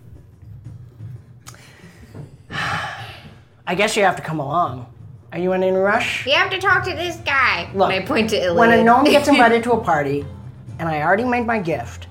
I 2.49 3.75
guess 3.75 3.95
you 3.97 4.03
have 4.03 4.15
to 4.15 4.21
come 4.21 4.39
along. 4.39 4.91
Are 5.31 5.37
you 5.37 5.51
in 5.53 5.61
any 5.61 5.75
rush? 5.75 6.25
You 6.25 6.33
have 6.33 6.49
to 6.51 6.59
talk 6.59 6.83
to 6.85 6.91
this 6.91 7.17
guy. 7.17 7.69
Look, 7.75 7.91
and 7.91 8.03
I 8.03 8.07
point 8.07 8.29
to 8.31 8.37
Iliad. 8.37 8.57
When 8.57 8.71
a 8.71 8.83
gnome 8.83 9.03
gets 9.05 9.27
invited 9.33 9.63
to 9.63 9.73
a 9.73 9.83
party, 9.83 10.25
and 10.79 10.87
I 10.87 11.01
already 11.01 11.25
made 11.25 11.45
my 11.45 11.59
gift, 11.59 12.07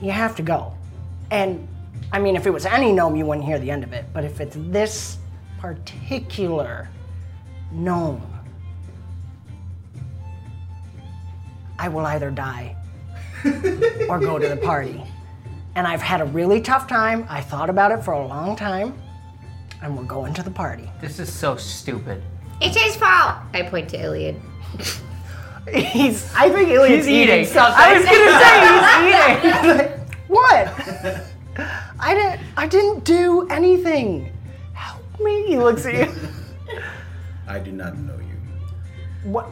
you 0.00 0.12
have 0.12 0.36
to 0.36 0.42
go. 0.42 0.72
And 1.30 1.66
I 2.12 2.18
mean, 2.18 2.36
if 2.36 2.46
it 2.46 2.50
was 2.50 2.64
any 2.64 2.92
gnome, 2.92 3.16
you 3.16 3.26
wouldn't 3.26 3.44
hear 3.44 3.58
the 3.58 3.70
end 3.70 3.82
of 3.82 3.92
it. 3.92 4.06
But 4.12 4.24
if 4.24 4.40
it's 4.40 4.56
this 4.58 5.18
particular 5.58 6.88
gnome, 7.72 8.33
I 11.84 11.88
will 11.88 12.06
either 12.06 12.30
die 12.30 12.76
or 14.08 14.18
go 14.18 14.38
to 14.38 14.48
the 14.48 14.56
party. 14.56 15.04
And 15.74 15.86
I've 15.86 16.00
had 16.00 16.22
a 16.22 16.24
really 16.24 16.62
tough 16.62 16.88
time. 16.88 17.26
I 17.28 17.42
thought 17.42 17.68
about 17.68 17.92
it 17.92 18.02
for 18.02 18.12
a 18.14 18.26
long 18.26 18.56
time, 18.56 18.98
and 19.82 19.94
we're 19.94 20.04
going 20.04 20.32
to 20.32 20.42
the 20.42 20.50
party. 20.50 20.88
This 21.02 21.18
is 21.18 21.30
so 21.30 21.56
stupid. 21.56 22.22
It's 22.62 22.74
his 22.74 22.96
fault. 22.96 23.36
I 23.52 23.68
point 23.68 23.90
to 23.90 24.00
Iliad. 24.00 24.40
He's. 25.70 26.32
I 26.34 26.48
think 26.48 26.70
Iliad's 26.70 27.04
He's 27.04 27.14
eating 27.14 27.44
something. 27.44 27.74
I 27.76 27.94
was 27.98 28.04
gonna 28.06 29.74
say 29.74 29.80
he's 29.82 29.90
eating. 29.90 30.00
What? 30.28 30.72
I 32.00 32.14
didn't. 32.14 32.40
I 32.56 32.66
didn't 32.66 33.04
do 33.04 33.46
anything. 33.48 34.32
Help 34.72 35.02
me. 35.20 35.48
He 35.48 35.58
looks 35.58 35.84
at 35.84 35.94
you. 35.94 36.14
I 37.46 37.58
do 37.58 37.72
not 37.72 37.98
know 37.98 38.16
you. 38.16 38.23
What, 39.24 39.46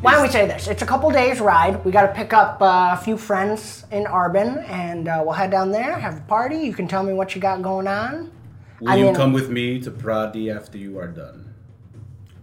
why 0.00 0.12
don't 0.14 0.22
we 0.22 0.28
say 0.28 0.46
this? 0.46 0.66
It's 0.66 0.82
a 0.82 0.86
couple 0.86 1.08
days 1.10 1.40
ride. 1.40 1.84
We 1.84 1.92
got 1.92 2.08
to 2.08 2.12
pick 2.12 2.32
up 2.32 2.60
uh, 2.60 2.96
a 2.98 3.04
few 3.04 3.16
friends 3.16 3.84
in 3.92 4.02
Arbin, 4.04 4.68
and 4.68 5.06
uh, 5.06 5.22
we'll 5.24 5.34
head 5.34 5.52
down 5.52 5.70
there, 5.70 5.96
have 5.96 6.18
a 6.18 6.22
party. 6.22 6.56
You 6.58 6.74
can 6.74 6.88
tell 6.88 7.04
me 7.04 7.12
what 7.12 7.36
you 7.36 7.40
got 7.40 7.62
going 7.62 7.86
on. 7.86 8.32
Will 8.80 8.88
I 8.90 8.96
you 8.96 9.04
mean- 9.06 9.14
come 9.14 9.32
with 9.32 9.48
me 9.48 9.78
to 9.80 9.92
Pradi 9.92 10.50
after 10.50 10.76
you 10.76 10.98
are 10.98 11.06
done? 11.06 11.54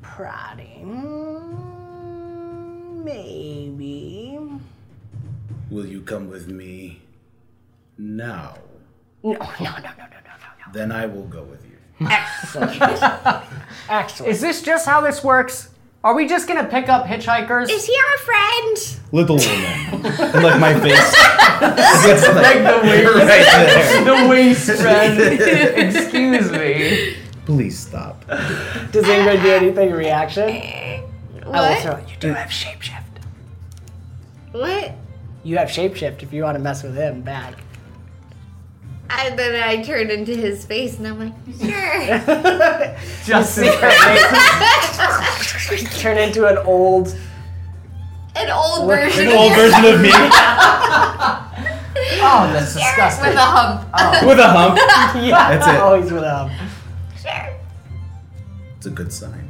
Party. 0.02 0.80
Mm, 0.82 3.04
maybe. 3.04 4.40
Will 5.70 5.86
you 5.86 6.02
come 6.02 6.30
with 6.30 6.48
me 6.48 7.02
now? 7.98 8.56
No, 9.22 9.34
no, 9.34 9.38
no, 9.38 9.50
no, 9.60 9.82
no, 9.82 9.82
no, 9.82 9.98
no, 9.98 10.72
Then 10.72 10.94
I 10.94 11.06
will 11.06 11.26
go 11.28 11.44
with 11.44 11.66
you. 11.66 11.76
no. 12.00 12.08
Excellent. 13.90 14.32
Is 14.32 14.40
this 14.40 14.62
just 14.62 14.86
how 14.86 15.02
this 15.02 15.22
works? 15.26 15.72
Are 16.04 16.16
we 16.16 16.28
just 16.28 16.48
gonna 16.48 16.64
pick 16.66 16.88
up 16.88 17.06
hitchhikers? 17.06 17.70
Is 17.70 17.86
he 17.86 17.94
our 17.94 18.18
friend? 18.20 19.00
Little 19.12 19.36
woman. 19.38 20.06
and 20.34 20.44
like 20.44 20.60
my 20.60 20.80
face. 20.80 21.16
It's 21.62 22.26
like 22.26 22.64
the 22.64 22.80
waist, 22.88 23.18
right 23.26 23.46
there. 23.46 24.06
the 24.24 24.30
waist 24.30 24.66
spread. 24.66 25.94
Excuse 25.96 26.52
me. 26.52 27.16
Please 27.46 27.78
stop. 27.78 28.26
Does 28.92 29.04
anybody 29.10 29.42
do 29.42 29.52
anything 29.52 29.90
in 29.90 29.96
reaction? 29.96 30.44
Uh, 30.50 30.52
I 30.54 31.02
will 31.46 31.52
What? 31.52 31.82
throw 31.82 31.92
it. 31.96 32.10
You 32.10 32.16
do 32.20 32.34
have 32.34 32.50
shapeshift. 32.50 33.04
What? 34.54 34.94
You 35.44 35.58
have 35.58 35.68
shapeshift 35.68 36.24
if 36.24 36.32
you 36.32 36.44
want 36.44 36.56
to 36.56 36.64
mess 36.64 36.82
with 36.82 36.96
him 36.96 37.22
back. 37.24 37.56
And 39.12 39.38
then 39.40 39.56
I 39.62 39.82
turn 39.84 40.10
into 40.12 40.36
his 40.36 40.64
face 40.66 40.98
and 41.00 41.08
I'm 41.08 41.20
like, 41.20 41.34
sure. 41.60 42.20
Just 43.26 43.58
Turn 46.02 46.18
into 46.18 46.46
an 46.48 46.58
old. 46.60 47.16
An 48.36 48.50
old 48.52 48.88
version 48.88 49.28
An 49.28 49.34
of 49.34 49.40
old 49.40 49.54
version 49.56 49.86
of 49.86 50.00
me 50.02 50.12
Oh, 52.22 52.50
that's 52.54 52.74
disgusting. 52.74 53.28
with 53.30 53.36
a 53.36 53.42
hump. 53.42 53.88
Oh. 53.94 54.28
with 54.28 54.40
a 54.40 54.48
hump. 54.48 54.78
Yeah, 55.26 55.50
That's 55.58 55.68
it. 55.68 55.76
always 55.80 56.12
with 56.12 56.24
a. 56.24 56.48
Hump. 56.48 56.52
Sure. 57.22 57.50
It's 58.78 58.86
a 58.86 58.90
good 58.90 59.12
sign. 59.12 59.50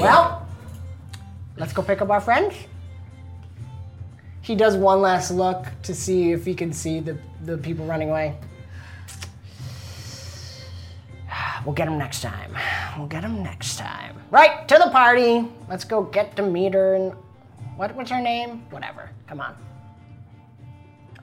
Well, 0.00 0.46
let's 1.56 1.72
go 1.72 1.82
pick 1.82 2.00
up 2.02 2.10
our 2.10 2.20
friends. 2.20 2.54
He 4.44 4.54
does 4.54 4.76
one 4.76 5.00
last 5.00 5.30
look 5.30 5.64
to 5.84 5.94
see 5.94 6.32
if 6.32 6.44
he 6.44 6.54
can 6.54 6.70
see 6.70 7.00
the, 7.00 7.16
the 7.44 7.56
people 7.56 7.86
running 7.86 8.10
away. 8.10 8.36
We'll 11.64 11.74
get 11.74 11.88
him 11.88 11.96
next 11.96 12.20
time. 12.20 12.54
We'll 12.98 13.06
get 13.06 13.24
him 13.24 13.42
next 13.42 13.78
time. 13.78 14.18
Right, 14.30 14.68
to 14.68 14.74
the 14.74 14.90
party. 14.90 15.48
Let's 15.66 15.84
go 15.84 16.02
get 16.02 16.36
to 16.36 16.42
meet 16.42 16.74
her 16.74 16.94
and. 16.94 17.14
What, 17.76 17.96
what's 17.96 18.10
her 18.10 18.20
name? 18.20 18.66
Whatever. 18.68 19.08
Come 19.26 19.40
on. 19.40 19.56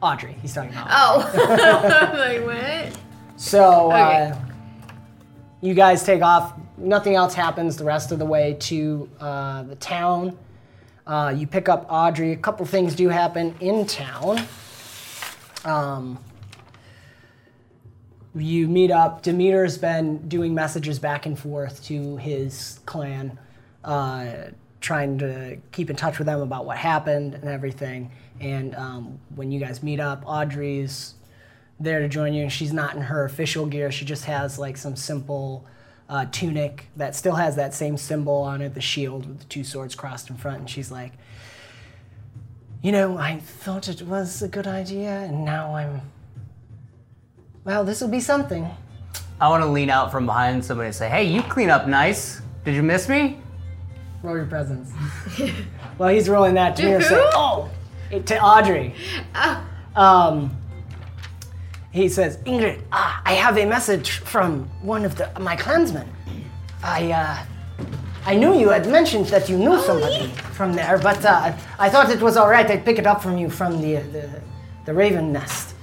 Audrey. 0.02 0.36
He's 0.42 0.56
talking 0.56 0.72
about. 0.72 0.88
Oh. 0.90 2.12
Like, 2.18 2.44
what? 2.44 3.00
So, 3.36 3.92
uh, 3.92 4.36
you 5.62 5.76
guys 5.76 6.04
take 6.04 6.24
off. 6.24 6.56
Nothing 6.76 7.14
else 7.14 7.36
happens 7.36 7.78
the 7.78 7.86
rest 7.86 8.12
of 8.12 8.18
the 8.18 8.26
way 8.26 8.58
to 8.62 9.08
uh, 9.20 9.62
the 9.64 9.76
town. 9.76 10.36
Uh, 11.06 11.34
you 11.36 11.48
pick 11.48 11.68
up 11.68 11.86
Audrey. 11.90 12.32
A 12.32 12.38
couple 12.38 12.66
things 12.66 12.96
do 12.96 13.10
happen 13.10 13.56
in 13.60 13.86
town. 13.86 14.46
Um, 15.66 16.20
you 18.36 18.68
meet 18.68 18.92
up. 18.92 19.22
Demeter's 19.24 19.78
been 19.78 20.28
doing 20.28 20.54
messages 20.54 21.00
back 21.00 21.26
and 21.26 21.38
forth 21.38 21.84
to 21.86 22.18
his 22.18 22.80
clan, 22.86 23.38
uh, 23.84 24.28
trying 24.80 25.18
to 25.18 25.58
keep 25.72 25.90
in 25.90 25.96
touch 25.96 26.18
with 26.18 26.28
them 26.28 26.42
about 26.42 26.66
what 26.66 26.78
happened 26.78 27.34
and 27.34 27.46
everything. 27.46 28.12
And 28.40 28.76
um, 28.76 29.20
when 29.36 29.52
you 29.52 29.60
guys 29.60 29.84
meet 29.84 30.00
up, 30.00 30.24
Audrey's 30.26 31.16
there 31.80 32.00
to 32.00 32.08
join 32.08 32.34
you, 32.34 32.44
and 32.44 32.52
she's 32.52 32.72
not 32.72 32.96
in 32.96 33.02
her 33.02 33.26
official 33.26 33.66
gear. 33.66 33.92
She 33.92 34.06
just 34.06 34.26
has 34.26 34.58
like 34.58 34.78
some 34.78 34.96
simple 34.96 35.66
uh, 36.12 36.26
tunic 36.32 36.88
that 36.98 37.16
still 37.16 37.36
has 37.36 37.56
that 37.56 37.74
same 37.74 37.98
symbol 37.98 38.42
on 38.44 38.62
it, 38.62 38.74
the 38.76 38.82
shield 38.82 39.26
with 39.26 39.40
the 39.40 39.46
two 39.46 39.64
swords 39.64 39.96
crossed 39.96 40.30
in 40.30 40.36
front. 40.36 40.60
And 40.60 40.70
she's 40.70 40.92
like, 40.92 41.14
you 42.84 42.92
know, 42.92 43.18
I 43.18 43.40
thought 43.40 43.88
it 43.88 44.02
was 44.02 44.42
a 44.42 44.48
good 44.48 44.68
idea, 44.68 45.10
and 45.22 45.46
now 45.46 45.74
I'm. 45.76 46.02
Well, 47.64 47.84
this 47.86 48.02
will 48.02 48.10
be 48.10 48.20
something. 48.20 48.68
I 49.40 49.48
want 49.50 49.64
to 49.64 49.68
lean 49.70 49.90
out 49.90 50.12
from 50.12 50.26
behind 50.26 50.66
somebody 50.66 50.88
and 50.88 50.96
say, 50.96 51.08
"Hey, 51.10 51.24
you 51.24 51.42
clean 51.44 51.70
up 51.70 51.88
nice. 51.88 52.42
Did 52.66 52.76
you 52.76 52.84
miss 52.84 53.08
me?" 53.08 53.40
Roll 54.24 54.36
your 54.36 54.46
presence. 54.46 54.92
well, 55.98 56.10
he's 56.10 56.28
rolling 56.30 56.56
that 56.56 56.76
to 56.76 56.82
To 56.84 56.88
me. 56.88 56.94
and 56.96 57.04
say. 57.04 57.16
Oh, 57.34 57.70
it- 58.12 58.26
to 58.28 58.40
Audrey. 58.42 58.94
Oh, 59.34 59.64
Um, 59.96 60.58
he 61.92 62.08
says, 62.10 62.38
Ingrid, 62.38 62.82
ah, 62.92 63.22
I 63.26 63.34
have 63.34 63.58
a 63.58 63.66
message 63.66 64.12
from 64.20 64.70
one 64.82 65.06
of 65.06 65.16
the, 65.18 65.30
my 65.40 65.56
clansmen. 65.56 66.10
I, 66.84 67.12
uh, 67.12 67.46
I 68.26 68.36
knew 68.36 68.58
you 68.58 68.70
had 68.70 68.88
mentioned 68.88 69.28
that 69.28 69.50
you 69.50 69.58
knew 69.58 69.80
somebody 69.82 70.30
from 70.54 70.74
there, 70.74 70.98
but 70.98 71.24
uh, 71.26 71.54
I 71.80 71.90
thought 71.90 72.10
it 72.10 72.22
was 72.22 72.38
all 72.38 72.50
right. 72.50 72.70
I'd 72.70 72.86
pick 72.86 72.98
it 72.98 73.06
up 73.06 73.22
from 73.22 73.38
you 73.38 73.50
from 73.50 73.82
the, 73.82 73.96
the, 73.96 74.42
the 74.86 74.94
Raven 74.94 75.32
Nest. 75.34 75.76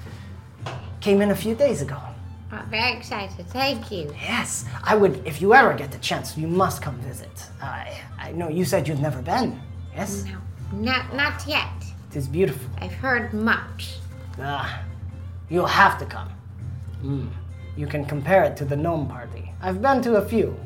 Came 1.01 1.21
in 1.21 1.31
a 1.31 1.37
few 1.37 1.55
days 1.55 1.83
ago. 1.83 1.99
I'm 2.51 2.69
very 2.71 2.97
excited. 2.97 3.47
Thank 3.49 3.91
you. 3.93 4.15
Yes, 4.23 4.65
I 4.83 4.97
would, 4.97 5.25
if 5.27 5.43
you 5.43 5.53
ever 5.55 5.75
get 5.75 5.93
the 5.93 5.99
chance, 5.99 6.37
you 6.37 6.49
must 6.49 6.81
come 6.81 6.97
visit. 7.01 7.45
I, 7.61 8.01
I 8.19 8.33
know 8.33 8.49
you 8.49 8.65
said 8.65 8.89
you've 8.89 9.01
never 9.01 9.21
been. 9.21 9.61
Yes? 9.95 10.25
No, 10.25 10.39
not 10.73 11.15
not 11.15 11.47
yet. 11.47 11.69
It 12.11 12.17
is 12.17 12.27
beautiful. 12.27 12.71
I've 12.79 12.95
heard 12.95 13.35
much. 13.35 13.97
Ah, 14.41 14.83
you'll 15.49 15.67
have 15.67 15.99
to 15.99 16.07
come. 16.07 16.31
Mm. 17.03 17.29
You 17.77 17.87
can 17.87 18.05
compare 18.05 18.45
it 18.45 18.57
to 18.57 18.65
the 18.65 18.77
gnome 18.77 19.09
party. 19.09 19.53
I've 19.61 19.81
been 19.81 20.03
to 20.03 20.17
a 20.17 20.29
few, 20.29 20.59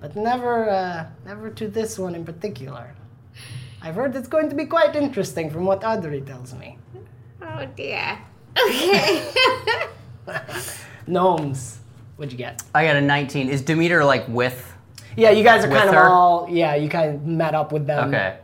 but 0.00 0.16
never, 0.16 0.68
uh, 0.68 1.06
never 1.24 1.50
to 1.50 1.68
this 1.68 1.98
one 1.98 2.14
in 2.14 2.24
particular. 2.24 2.94
I've 3.82 3.94
heard 3.94 4.16
it's 4.16 4.28
going 4.28 4.48
to 4.48 4.56
be 4.56 4.64
quite 4.64 4.96
interesting 4.96 5.50
from 5.50 5.64
what 5.64 5.84
Audrey 5.84 6.20
tells 6.20 6.54
me. 6.54 6.78
Oh 7.40 7.66
dear. 7.76 8.18
Okay. 8.58 9.32
Gnomes. 11.06 11.78
What'd 12.16 12.32
you 12.32 12.38
get? 12.38 12.62
I 12.74 12.84
got 12.84 12.96
a 12.96 13.00
19. 13.00 13.48
Is 13.48 13.62
Demeter 13.62 14.04
like 14.04 14.26
with? 14.26 14.74
Yeah, 15.16 15.30
you 15.30 15.44
guys 15.44 15.64
are 15.64 15.68
With 15.68 15.78
kind 15.78 15.90
of 15.90 15.96
all. 15.96 16.48
Yeah, 16.50 16.74
you 16.74 16.88
kind 16.88 17.14
of 17.14 17.26
met 17.26 17.54
up 17.54 17.72
with 17.72 17.86
them. 17.86 18.08
Okay. 18.08 18.38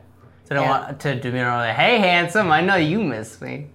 So 0.45 0.55
I 0.55 0.55
don't 0.55 0.65
yeah. 0.65 0.85
want 0.87 1.01
to 1.01 1.21
Demeter 1.21 1.49
like, 1.49 1.75
"Hey, 1.75 1.99
handsome, 1.99 2.51
I 2.51 2.61
know 2.61 2.77
you 2.77 3.03
miss 3.03 3.41
me." 3.41 3.69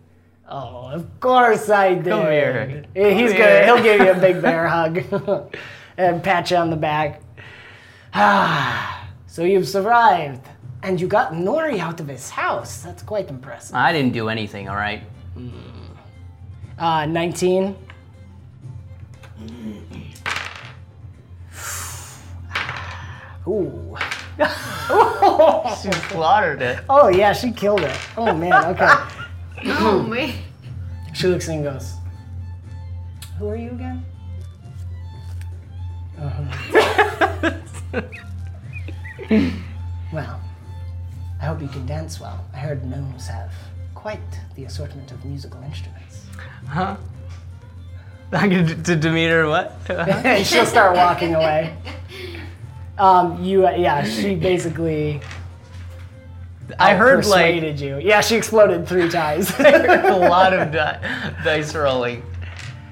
Oh, 0.50 0.88
of 0.94 1.20
course 1.20 1.70
I 1.70 1.96
did. 1.96 2.06
Come 2.06 2.22
here. 2.32 2.86
He's 2.94 3.32
Come 3.32 3.40
gonna. 3.40 3.48
here. 3.50 3.66
He'll 3.66 3.84
give 3.84 4.00
you 4.02 4.12
a 4.12 4.20
big 4.20 4.42
bear 4.48 4.66
hug 4.68 5.04
and 5.98 6.24
pat 6.24 6.50
you 6.52 6.58
on 6.58 6.70
the 6.70 6.78
back. 6.78 7.22
Ah, 8.14 9.10
so 9.28 9.44
you've 9.44 9.68
survived, 9.68 10.46
and 10.84 11.02
you 11.02 11.08
got 11.08 11.34
Nori 11.34 11.80
out 11.80 12.00
of 12.00 12.08
his 12.08 12.30
house. 12.30 12.82
That's 12.82 13.04
quite 13.04 13.30
impressive. 13.30 13.76
I 13.76 13.92
didn't 13.92 14.14
do 14.14 14.30
anything. 14.30 14.70
All 14.70 14.76
right. 14.78 15.04
Uh, 16.80 17.06
19. 17.08 17.76
Ooh. 23.48 23.98
She 25.82 25.92
slaughtered 25.92 26.62
it. 26.62 26.80
Oh 26.90 27.10
yeah, 27.10 27.34
she 27.34 27.52
killed 27.52 27.82
it. 27.82 27.96
Oh 28.18 28.34
man. 28.34 28.54
Okay. 28.68 28.88
Oh 29.66 30.04
man. 30.10 30.34
She 31.14 31.28
looks 31.28 31.48
and 31.48 31.64
goes, 31.64 31.94
Who 33.40 33.50
are 33.50 33.56
you 33.56 33.72
again? 33.72 34.06
Uh-huh. 36.20 37.52
well, 40.14 40.42
I 41.42 41.46
hope 41.46 41.62
you 41.62 41.68
can 41.68 41.86
dance 41.86 42.20
well. 42.20 42.44
I 42.54 42.58
heard 42.58 42.86
gnomes 42.86 43.28
have 43.28 43.52
quite 43.94 44.20
the 44.56 44.66
assortment 44.66 45.12
of 45.12 45.24
musical 45.26 45.62
instruments. 45.64 46.26
Huh? 46.68 46.98
I 48.32 48.48
get 48.48 48.86
to 48.86 48.96
Demeter 48.96 49.48
what? 49.48 49.80
and 49.90 50.46
she'll 50.48 50.66
start 50.66 50.96
walking 50.96 51.36
away. 51.36 51.76
Um, 53.00 53.44
you, 53.44 53.68
uh, 53.68 53.72
yeah, 53.72 54.04
she 54.04 54.34
basically. 54.34 55.22
I 56.80 56.96
heard 56.96 57.26
like 57.26 57.56
persuaded 57.56 57.80
you. 57.80 57.98
Yeah, 57.98 58.22
she 58.22 58.36
exploded 58.36 58.88
three 58.88 59.10
times. 59.10 59.52
a 59.60 60.18
lot 60.30 60.54
of 60.54 60.72
di- 60.72 61.36
dice 61.44 61.76
rolling. 61.76 62.24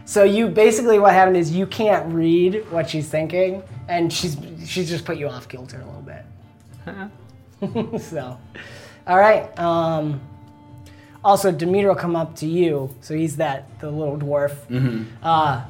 So 0.06 0.24
you 0.24 0.48
basically 0.48 1.00
what 1.00 1.14
happened 1.14 1.38
is 1.38 1.52
you 1.52 1.66
can't 1.66 2.14
read 2.14 2.70
what 2.72 2.90
she's 2.90 3.10
thinking, 3.10 3.64
and 3.88 4.12
she's 4.12 4.38
she's 4.66 4.90
just 4.90 5.04
put 5.04 5.18
you 5.18 5.28
off 5.28 5.48
kilter 5.48 5.82
a 5.82 5.86
little 5.86 6.02
bit. 6.02 6.24
so, 8.02 8.40
all 9.08 9.18
right. 9.18 9.58
Um, 9.60 10.22
also, 11.24 11.52
Demeter 11.52 11.88
will 11.88 11.96
come 11.96 12.16
up 12.16 12.36
to 12.38 12.46
you. 12.46 12.94
So 13.02 13.16
he's 13.16 13.38
that 13.38 13.80
the 13.80 13.90
little 13.90 14.18
dwarf. 14.18 14.56
Uh, 15.24 15.66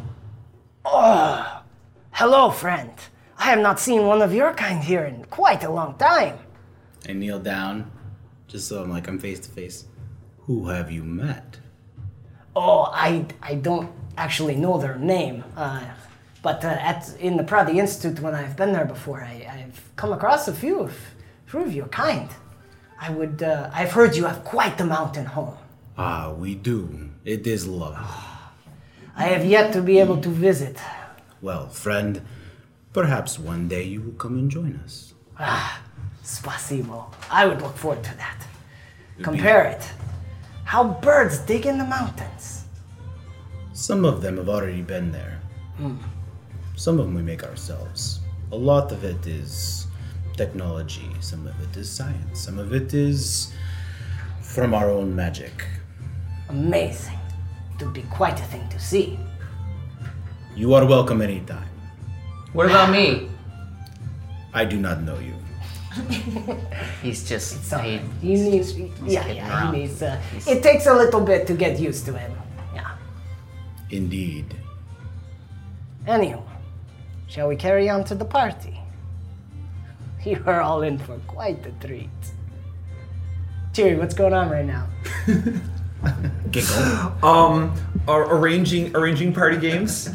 oh, 0.83 1.61
hello, 2.11 2.51
friend. 2.51 2.91
I 3.37 3.45
have 3.45 3.59
not 3.59 3.79
seen 3.79 4.05
one 4.05 4.21
of 4.21 4.33
your 4.33 4.53
kind 4.53 4.83
here 4.83 5.05
in 5.05 5.23
quite 5.25 5.63
a 5.63 5.71
long 5.71 5.97
time. 5.97 6.37
I 7.07 7.13
kneel 7.13 7.39
down, 7.39 7.89
just 8.55 8.69
so 8.69 8.81
I'm 8.81 8.89
like 8.89 9.07
I'm 9.09 9.19
face 9.19 9.41
to 9.41 9.49
face. 9.49 9.85
Who 10.45 10.67
have 10.69 10.89
you 10.89 11.03
met? 11.03 11.57
Oh, 12.55 12.89
I, 12.93 13.25
I 13.41 13.55
don't 13.55 13.91
actually 14.17 14.55
know 14.55 14.77
their 14.77 14.97
name, 14.97 15.43
uh, 15.57 15.83
but 16.41 16.63
uh, 16.63 16.69
at 16.91 17.01
in 17.19 17.35
the 17.35 17.43
Pradi 17.43 17.79
Institute 17.79 18.21
when 18.21 18.33
I've 18.33 18.55
been 18.55 18.71
there 18.71 18.85
before, 18.85 19.21
I, 19.21 19.35
I've 19.55 19.81
come 19.97 20.13
across 20.13 20.47
a 20.47 20.53
few 20.53 20.79
of, 20.79 20.93
few 21.47 21.63
of 21.63 21.73
your 21.73 21.87
kind. 21.87 22.29
I 23.01 23.09
would, 23.09 23.43
uh, 23.43 23.69
I've 23.73 23.91
heard 23.91 24.15
you 24.15 24.23
have 24.23 24.45
quite 24.45 24.77
the 24.77 24.85
mountain 24.85 25.25
home. 25.25 25.57
Ah, 25.97 26.31
we 26.31 26.55
do. 26.55 27.09
It 27.25 27.45
is 27.45 27.67
lovely. 27.67 28.07
I 29.17 29.23
have 29.33 29.43
yet 29.43 29.73
to 29.73 29.81
be 29.81 29.99
able 29.99 30.21
to 30.21 30.29
visit. 30.29 30.77
Well, 31.41 31.67
friend, 31.67 32.21
perhaps 32.93 33.37
one 33.37 33.67
day 33.67 33.83
you 33.83 34.01
will 34.01 34.13
come 34.23 34.35
and 34.35 34.49
join 34.49 34.79
us. 34.85 35.13
Ah, 35.37 35.81
spasibo. 36.23 37.13
I 37.29 37.45
would 37.47 37.61
look 37.61 37.75
forward 37.75 38.03
to 38.05 38.15
that. 38.17 38.44
Compare 39.21 39.65
it. 39.65 39.89
How 40.65 40.83
birds 40.83 41.39
dig 41.39 41.65
in 41.65 41.77
the 41.77 41.85
mountains. 41.85 42.65
Some 43.73 44.05
of 44.05 44.21
them 44.21 44.37
have 44.37 44.49
already 44.49 44.81
been 44.81 45.11
there. 45.11 45.41
Hmm. 45.77 45.97
Some 46.75 46.99
of 46.99 47.05
them 47.05 47.15
we 47.15 47.21
make 47.21 47.43
ourselves. 47.43 48.19
A 48.51 48.55
lot 48.55 48.91
of 48.91 49.03
it 49.03 49.25
is 49.27 49.87
technology, 50.35 51.09
some 51.21 51.47
of 51.47 51.53
it 51.61 51.77
is 51.77 51.89
science, 51.89 52.39
some 52.39 52.59
of 52.59 52.73
it 52.73 52.93
is 52.93 53.53
from 54.41 54.73
our 54.73 54.89
own 54.89 55.15
magic. 55.15 55.65
Amazing. 56.49 57.19
It 57.75 57.83
would 57.83 57.93
be 57.93 58.03
quite 58.03 58.39
a 58.39 58.43
thing 58.43 58.67
to 58.69 58.79
see. 58.79 59.19
You 60.55 60.73
are 60.73 60.85
welcome 60.85 61.21
anytime. 61.21 61.67
What 62.53 62.67
about 62.67 62.89
me? 62.91 63.29
I 64.53 64.63
do 64.63 64.77
not 64.77 65.03
know 65.03 65.19
you. 65.19 65.34
He's 67.01 67.27
just 67.27 67.63
So 67.65 67.77
he, 67.77 67.99
he 68.21 68.35
needs, 68.35 68.77
yeah, 68.77 69.27
yeah, 69.27 69.71
he 69.71 69.77
needs. 69.79 70.01
Uh, 70.01 70.21
it 70.47 70.61
takes 70.61 70.87
a 70.87 70.93
little 70.93 71.21
bit 71.21 71.47
to 71.47 71.53
get 71.53 71.79
used 71.79 72.05
to 72.05 72.13
him. 72.17 72.31
Yeah. 72.73 72.95
Indeed. 73.89 74.55
Anyhow, 76.07 76.43
shall 77.27 77.47
we 77.47 77.55
carry 77.55 77.89
on 77.89 78.03
to 78.05 78.15
the 78.15 78.25
party? 78.25 78.79
You 80.25 80.41
are 80.47 80.59
all 80.59 80.81
in 80.81 80.97
for 80.97 81.19
quite 81.27 81.63
a 81.67 81.85
treat. 81.85 82.09
Cheery, 83.73 83.95
what's 83.95 84.15
going 84.15 84.33
on 84.33 84.49
right 84.49 84.65
now? 84.65 84.87
Giggle. 86.51 87.23
Um, 87.23 87.75
are 88.07 88.33
arranging 88.35 88.95
arranging 88.95 89.33
party 89.33 89.57
games. 89.57 90.09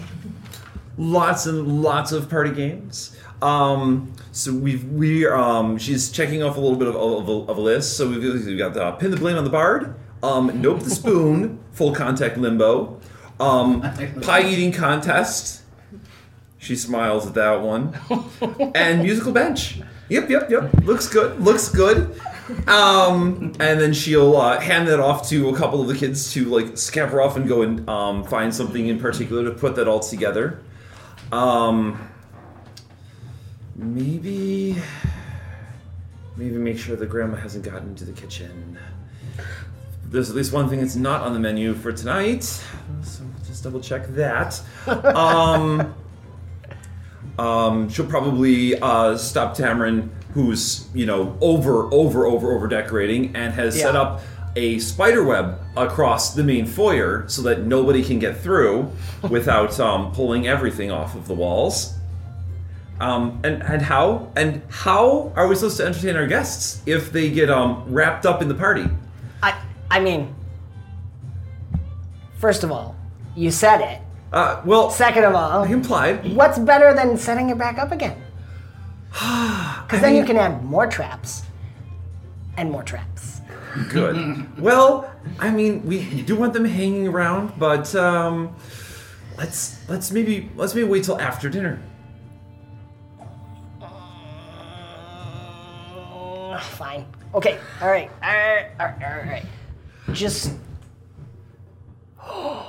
Lots 0.99 1.47
and 1.47 1.81
lots 1.81 2.11
of 2.11 2.29
party 2.29 2.51
games. 2.53 3.17
Um, 3.43 4.13
so 4.33 4.53
we've 4.53 4.85
we 4.85 5.27
um 5.27 5.79
she's 5.79 6.11
checking 6.11 6.43
off 6.43 6.57
a 6.57 6.61
little 6.61 6.77
bit 6.77 6.89
of, 6.89 6.97
of, 6.97 7.29
a, 7.29 7.33
of 7.51 7.57
a 7.57 7.61
list. 7.61 7.97
So 7.97 8.09
we've, 8.09 8.23
we've 8.23 8.59
got 8.59 8.77
uh, 8.77 8.93
pin 8.93 9.11
the 9.11 9.17
blame 9.17 9.37
on 9.37 9.45
the 9.45 9.51
bard. 9.51 9.95
Um, 10.23 10.61
nope 10.61 10.81
the 10.81 10.91
spoon. 10.91 11.59
Full 11.73 11.95
contact 11.95 12.37
limbo. 12.37 13.01
Um, 13.39 13.81
pie 14.23 14.43
eating 14.43 14.73
contest. 14.73 15.63
She 16.59 16.77
smiles 16.77 17.27
at 17.27 17.35
that 17.35 17.63
one. 17.63 17.99
And 18.75 19.03
musical 19.03 19.33
bench. 19.33 19.81
Yep, 20.11 20.29
yep, 20.29 20.51
yep. 20.51 20.75
Looks 20.83 21.09
good. 21.09 21.41
Looks 21.41 21.71
good. 21.71 22.21
Um, 22.67 23.55
and 23.61 23.81
then 23.81 23.95
she'll 23.95 24.37
uh, 24.37 24.61
hand 24.61 24.89
that 24.89 25.01
off 25.01 25.29
to 25.31 25.49
a 25.49 25.57
couple 25.57 25.81
of 25.81 25.89
the 25.89 25.95
kids 25.95 26.33
to 26.35 26.45
like 26.47 26.77
scamper 26.77 27.23
off 27.23 27.37
and 27.37 27.49
go 27.49 27.63
and 27.63 27.89
um, 27.89 28.25
find 28.25 28.55
something 28.55 28.89
in 28.89 28.99
particular 28.99 29.45
to 29.45 29.53
put 29.53 29.77
that 29.77 29.89
all 29.89 30.01
together. 30.01 30.61
Um, 31.33 32.11
maybe, 33.81 34.77
maybe 36.37 36.57
make 36.57 36.79
sure 36.79 36.97
that 36.97 37.07
Grandma 37.09 37.37
hasn't 37.37 37.65
gotten 37.65 37.89
into 37.89 38.05
the 38.05 38.13
kitchen. 38.13 38.79
There's 40.07 40.29
at 40.29 40.37
least 40.37 40.53
one 40.53 40.69
thing 40.69 40.81
that's 40.81 40.97
not 40.97 41.23
on 41.23 41.33
the 41.35 41.39
menu 41.39 41.75
for 41.75 41.93
tonight, 41.93 42.43
so 42.43 43.23
just 43.47 43.65
double 43.65 43.81
check 43.81 44.07
that. 44.09 44.61
Um, 44.87 45.95
um, 47.39 47.89
she'll 47.89 48.07
probably 48.07 48.79
uh, 48.81 49.17
stop 49.17 49.57
Tamarin, 49.57 50.09
who's 50.35 50.89
you 50.95 51.07
know 51.07 51.37
over, 51.41 51.85
over, 51.93 52.27
over, 52.27 52.53
over 52.53 52.67
decorating, 52.69 53.35
and 53.37 53.55
has 53.55 53.79
set 53.79 53.95
Yeah. 53.95 54.01
up 54.03 54.21
a 54.57 54.79
spider 54.81 55.23
web 55.25 55.61
across 55.77 56.35
the 56.35 56.43
main 56.43 56.67
foyer 56.67 57.25
so 57.29 57.41
that 57.43 57.61
nobody 57.67 58.03
can 58.03 58.19
get 58.19 58.37
through 58.37 58.91
without 59.31 59.79
um, 59.79 60.11
pulling 60.13 60.49
everything 60.49 60.91
off 60.91 61.15
of 61.15 61.29
the 61.29 61.35
walls. 61.35 61.95
Um, 63.01 63.41
and 63.45 63.63
and 63.63 63.81
how 63.81 64.31
and 64.37 64.61
how 64.69 65.33
are 65.35 65.49
we 65.49 65.55
supposed 65.55 65.79
to 65.79 65.87
entertain 65.87 66.17
our 66.17 66.27
guests 66.27 66.83
if 66.85 67.11
they 67.11 67.31
get 67.31 67.49
um, 67.49 67.83
wrapped 67.89 68.27
up 68.27 68.43
in 68.43 68.49
the 68.49 68.55
party? 68.55 68.85
I 69.43 69.59
I 69.91 70.01
mean, 70.01 70.35
first 72.39 72.63
of 72.63 72.71
all, 72.71 72.95
you 73.35 73.51
said 73.51 73.81
it. 73.81 74.03
Uh, 74.33 74.61
well, 74.65 74.91
Second 74.91 75.25
of 75.25 75.35
all, 75.35 75.65
implied. 75.65 76.37
what's 76.37 76.59
better 76.59 76.95
than 76.95 77.17
setting 77.17 77.51
it 77.51 77.59
back 77.59 77.79
up 77.79 77.91
again? 77.91 78.17
Because 79.91 80.03
then 80.03 80.15
you 80.15 80.25
can 80.25 80.37
add 80.37 80.63
more 80.63 80.87
traps 80.87 81.43
and 82.57 82.71
more 82.71 82.85
traps. 82.85 83.41
Good. 83.89 84.47
well, 84.59 85.11
I 85.41 85.51
mean, 85.51 85.85
we 85.85 86.23
do 86.23 86.37
want 86.37 86.53
them 86.53 86.65
hanging 86.65 87.09
around, 87.09 87.59
but 87.59 87.93
um, 87.97 88.55
let's 89.37 89.79
let's 89.89 90.13
maybe 90.13 90.49
let's 90.55 90.75
maybe 90.77 90.87
wait 90.89 91.03
till 91.03 91.21
after 91.21 91.49
dinner. 91.49 91.83
Fine. 96.63 97.07
Okay. 97.35 97.59
All 97.81 97.89
right. 97.89 98.11
All 98.23 98.29
right. 98.31 98.67
All 98.81 98.87
right. 98.87 99.03
All 99.03 99.31
right. 99.33 99.45
Just. 100.13 100.53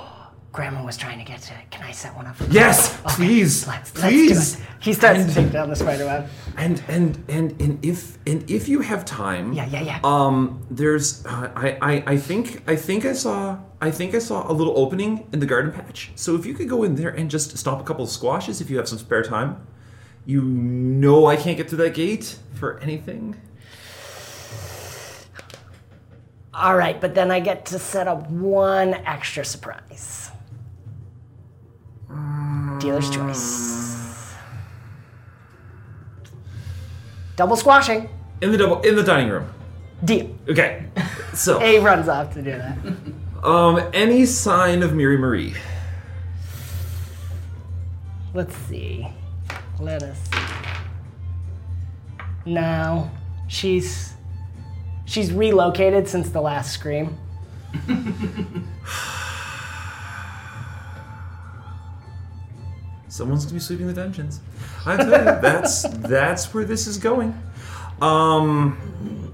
Grandma 0.52 0.84
was 0.84 0.98
trying 0.98 1.18
to 1.18 1.24
get 1.24 1.40
to 1.42 1.54
it. 1.54 1.70
Can 1.70 1.82
I 1.82 1.92
set 1.92 2.14
one 2.14 2.26
up? 2.26 2.36
Yes, 2.50 3.00
please, 3.16 3.66
Let's, 3.66 3.90
please. 3.90 4.30
let's 4.30 4.56
do 4.56 4.62
it. 4.62 4.68
He 4.80 4.92
starts 4.92 5.24
to 5.24 5.32
take 5.32 5.50
down 5.50 5.70
the 5.70 5.76
spider 5.76 6.04
web. 6.04 6.28
And 6.58 6.82
and 6.88 7.24
and 7.28 7.58
and 7.58 7.82
if 7.82 8.18
and 8.26 8.48
if 8.50 8.68
you 8.68 8.80
have 8.80 9.06
time, 9.06 9.54
Yeah, 9.54 9.64
yeah, 9.66 9.80
yeah. 9.80 10.00
Um, 10.04 10.66
there's 10.70 11.24
uh, 11.24 11.50
I, 11.56 11.78
I 11.80 12.04
I 12.06 12.16
think 12.18 12.68
I 12.68 12.76
think 12.76 13.06
I 13.06 13.14
saw 13.14 13.60
I 13.80 13.90
think 13.90 14.14
I 14.14 14.18
saw 14.18 14.50
a 14.50 14.52
little 14.52 14.78
opening 14.78 15.26
in 15.32 15.40
the 15.40 15.46
garden 15.46 15.72
patch. 15.72 16.10
So 16.16 16.34
if 16.34 16.44
you 16.44 16.52
could 16.52 16.68
go 16.68 16.82
in 16.82 16.96
there 16.96 17.08
and 17.08 17.30
just 17.30 17.56
stomp 17.56 17.80
a 17.80 17.84
couple 17.84 18.04
of 18.04 18.10
squashes 18.10 18.60
if 18.60 18.68
you 18.68 18.76
have 18.76 18.88
some 18.88 18.98
spare 18.98 19.22
time, 19.22 19.66
you 20.26 20.42
know 20.42 21.24
I 21.24 21.36
can't 21.36 21.56
get 21.56 21.70
through 21.70 21.78
that 21.78 21.94
gate 21.94 22.38
for 22.52 22.78
anything. 22.80 23.40
All 26.54 26.76
right, 26.76 27.00
but 27.00 27.14
then 27.14 27.30
I 27.30 27.40
get 27.40 27.66
to 27.66 27.78
set 27.78 28.06
up 28.06 28.28
one 28.30 28.94
extra 28.94 29.44
surprise. 29.44 30.30
Dealer's 32.78 33.08
choice. 33.08 34.34
Double 37.36 37.56
squashing. 37.56 38.08
In 38.42 38.52
the 38.52 38.58
double 38.58 38.80
in 38.82 38.96
the 38.96 39.02
dining 39.02 39.30
room. 39.30 39.50
Deal. 40.04 40.36
Okay. 40.48 40.84
So 41.32 41.60
A 41.62 41.78
runs 41.78 42.08
off 42.08 42.34
to 42.34 42.42
do 42.42 42.50
that. 42.50 42.76
um 43.44 43.80
any 43.94 44.26
sign 44.26 44.82
of 44.82 44.94
Miri 44.94 45.16
Marie? 45.16 45.54
Let's 48.34 48.54
see. 48.68 49.08
Let 49.80 50.02
us 50.02 50.18
see. 50.18 50.38
No, 52.44 53.10
she's 53.48 54.14
she's 55.12 55.30
relocated 55.30 56.08
since 56.08 56.30
the 56.30 56.40
last 56.40 56.72
scream. 56.72 57.18
Someone's 63.08 63.44
gonna 63.44 63.54
be 63.54 63.60
sweeping 63.60 63.86
the 63.86 63.92
dungeons. 63.92 64.40
I 64.86 64.96
tell 64.96 65.06
you, 65.06 65.40
that's 65.40 65.82
that's 65.88 66.54
where 66.54 66.64
this 66.64 66.86
is 66.86 66.96
going. 66.98 67.40
Um. 68.00 69.32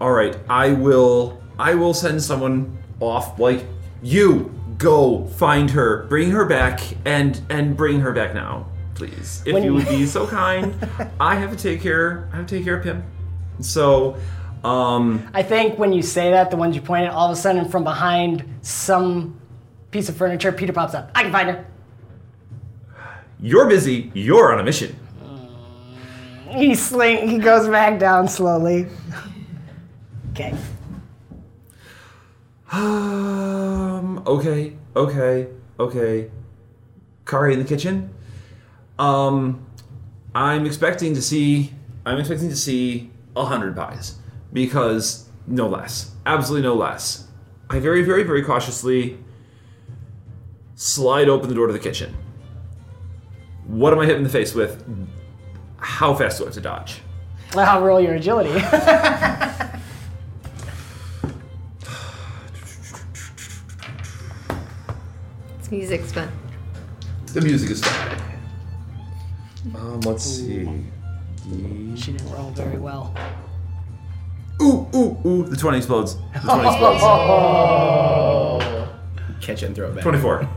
All 0.00 0.12
right, 0.12 0.36
I 0.48 0.72
will. 0.72 1.40
I 1.58 1.74
will 1.74 1.94
send 1.94 2.22
someone 2.22 2.78
off. 3.00 3.38
Like 3.38 3.64
you, 4.02 4.52
go 4.76 5.26
find 5.26 5.70
her, 5.70 6.04
bring 6.04 6.30
her 6.32 6.44
back, 6.44 6.80
and 7.06 7.40
and 7.48 7.76
bring 7.76 8.00
her 8.00 8.12
back 8.12 8.34
now, 8.34 8.66
please. 8.94 9.42
If 9.46 9.54
When- 9.54 9.62
you 9.64 9.74
would 9.74 9.88
be 9.88 10.04
so 10.16 10.26
kind. 10.26 10.74
I 11.18 11.36
have 11.36 11.50
to 11.50 11.56
take 11.56 11.80
care. 11.80 12.28
I 12.32 12.36
have 12.36 12.46
to 12.46 12.56
take 12.56 12.64
care 12.64 12.76
of 12.76 12.84
him. 12.84 13.04
So, 13.60 14.16
um, 14.64 15.28
I 15.34 15.42
think 15.42 15.78
when 15.78 15.92
you 15.92 16.02
say 16.02 16.30
that, 16.30 16.50
the 16.50 16.56
ones 16.56 16.74
you 16.74 16.82
pointed, 16.82 17.10
all 17.10 17.30
of 17.30 17.36
a 17.36 17.40
sudden 17.40 17.68
from 17.68 17.84
behind 17.84 18.44
some 18.62 19.40
piece 19.90 20.08
of 20.08 20.16
furniture, 20.16 20.52
Peter 20.52 20.72
pops 20.72 20.94
up. 20.94 21.10
I 21.14 21.22
can 21.22 21.32
find 21.32 21.48
her. 21.50 21.66
you're 23.40 23.68
busy. 23.68 24.10
You're 24.14 24.52
on 24.52 24.60
a 24.60 24.64
mission. 24.64 24.96
He 26.48 26.74
sling. 26.74 27.28
He 27.28 27.38
goes 27.38 27.68
back 27.68 27.98
down 27.98 28.26
slowly. 28.26 28.86
Okay. 30.32 30.54
Um. 32.72 34.22
Okay. 34.26 34.76
Okay. 34.96 35.48
Okay. 35.78 36.30
Kari 37.26 37.52
in 37.52 37.58
the 37.58 37.64
kitchen. 37.66 38.14
Um, 38.98 39.66
I'm 40.34 40.64
expecting 40.64 41.14
to 41.14 41.22
see. 41.22 41.72
I'm 42.06 42.18
expecting 42.18 42.48
to 42.48 42.56
see 42.56 43.10
a 43.36 43.44
hundred 43.44 43.76
pies 43.76 44.16
because 44.52 45.28
no 45.46 45.68
less. 45.68 46.12
Absolutely 46.26 46.66
no 46.66 46.74
less. 46.74 47.28
I 47.70 47.78
very, 47.80 48.02
very, 48.02 48.22
very 48.22 48.42
cautiously 48.42 49.18
slide 50.74 51.28
open 51.28 51.48
the 51.48 51.54
door 51.54 51.66
to 51.66 51.72
the 51.72 51.78
kitchen. 51.78 52.14
What 53.66 53.92
am 53.92 53.98
I 53.98 54.06
hit 54.06 54.16
in 54.16 54.22
the 54.22 54.28
face 54.28 54.54
with? 54.54 54.84
How 55.78 56.14
fast 56.14 56.38
do 56.38 56.44
I 56.44 56.46
have 56.46 56.54
to 56.54 56.60
dodge? 56.60 57.00
I'll 57.56 57.82
roll 57.82 58.00
your 58.00 58.14
agility. 58.14 58.50
This 65.68 65.70
music's 65.70 66.12
fun. 66.12 66.32
The 67.34 67.42
music 67.42 67.70
is 67.70 67.84
fine. 67.84 68.18
Um, 69.74 70.00
let's 70.00 70.24
see. 70.24 70.66
she 71.94 72.12
didn't 72.12 72.30
roll 72.30 72.50
very 72.52 72.78
well. 72.78 73.14
Ooh, 74.60 74.86
ooh, 74.94 75.16
ooh! 75.24 75.44
The 75.44 75.56
twenty 75.56 75.78
explodes. 75.78 76.16
The 76.34 76.40
twenty 76.40 76.68
explodes. 76.68 77.00
Catch 79.40 79.62
it 79.62 79.66
and 79.66 79.74
throw 79.76 79.88
it 79.88 79.94
back. 79.94 80.02
Twenty-four. 80.02 80.48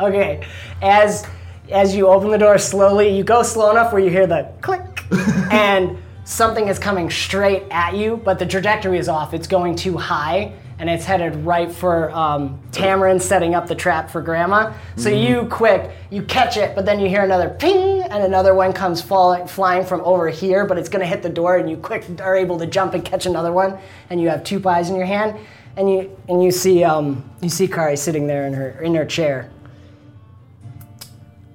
Okay, 0.00 0.46
as 0.82 1.26
as 1.70 1.94
you 1.96 2.08
open 2.08 2.30
the 2.30 2.38
door 2.38 2.58
slowly, 2.58 3.16
you 3.16 3.24
go 3.24 3.42
slow 3.42 3.70
enough 3.70 3.92
where 3.92 4.02
you 4.02 4.10
hear 4.10 4.26
the 4.26 4.48
click, 4.60 4.82
and 5.50 5.96
something 6.24 6.68
is 6.68 6.78
coming 6.78 7.10
straight 7.10 7.64
at 7.70 7.94
you, 7.94 8.16
but 8.16 8.38
the 8.38 8.46
trajectory 8.46 8.98
is 8.98 9.08
off. 9.08 9.34
It's 9.34 9.46
going 9.46 9.76
too 9.76 9.96
high, 9.96 10.52
and 10.78 10.90
it's 10.90 11.04
headed 11.04 11.36
right 11.44 11.70
for 11.70 12.10
um, 12.10 12.60
Tamarin 12.72 13.20
setting 13.20 13.54
up 13.54 13.68
the 13.68 13.74
trap 13.74 14.10
for 14.10 14.20
Grandma. 14.20 14.72
So 14.96 15.08
you 15.08 15.46
quick, 15.46 15.90
you 16.10 16.22
catch 16.22 16.56
it, 16.56 16.74
but 16.74 16.84
then 16.84 16.98
you 16.98 17.08
hear 17.08 17.22
another 17.22 17.50
ping, 17.50 18.02
and 18.02 18.24
another 18.24 18.54
one 18.54 18.72
comes 18.72 19.00
falling, 19.00 19.46
flying 19.46 19.84
from 19.84 20.00
over 20.00 20.28
here, 20.28 20.66
but 20.66 20.78
it's 20.78 20.88
going 20.88 21.00
to 21.00 21.06
hit 21.06 21.22
the 21.22 21.28
door, 21.28 21.58
and 21.58 21.70
you 21.70 21.76
quick 21.76 22.04
are 22.20 22.36
able 22.36 22.58
to 22.58 22.66
jump 22.66 22.94
and 22.94 23.04
catch 23.04 23.26
another 23.26 23.52
one, 23.52 23.78
and 24.10 24.20
you 24.20 24.28
have 24.28 24.42
two 24.42 24.58
pies 24.58 24.90
in 24.90 24.96
your 24.96 25.06
hand, 25.06 25.38
and 25.76 25.90
you 25.90 26.16
and 26.28 26.42
you 26.42 26.50
see 26.50 26.84
um, 26.84 27.28
you 27.40 27.48
see 27.48 27.66
Kari 27.66 27.96
sitting 27.96 28.26
there 28.26 28.46
in 28.46 28.54
her 28.54 28.80
in 28.80 28.94
her 28.94 29.04
chair. 29.04 29.50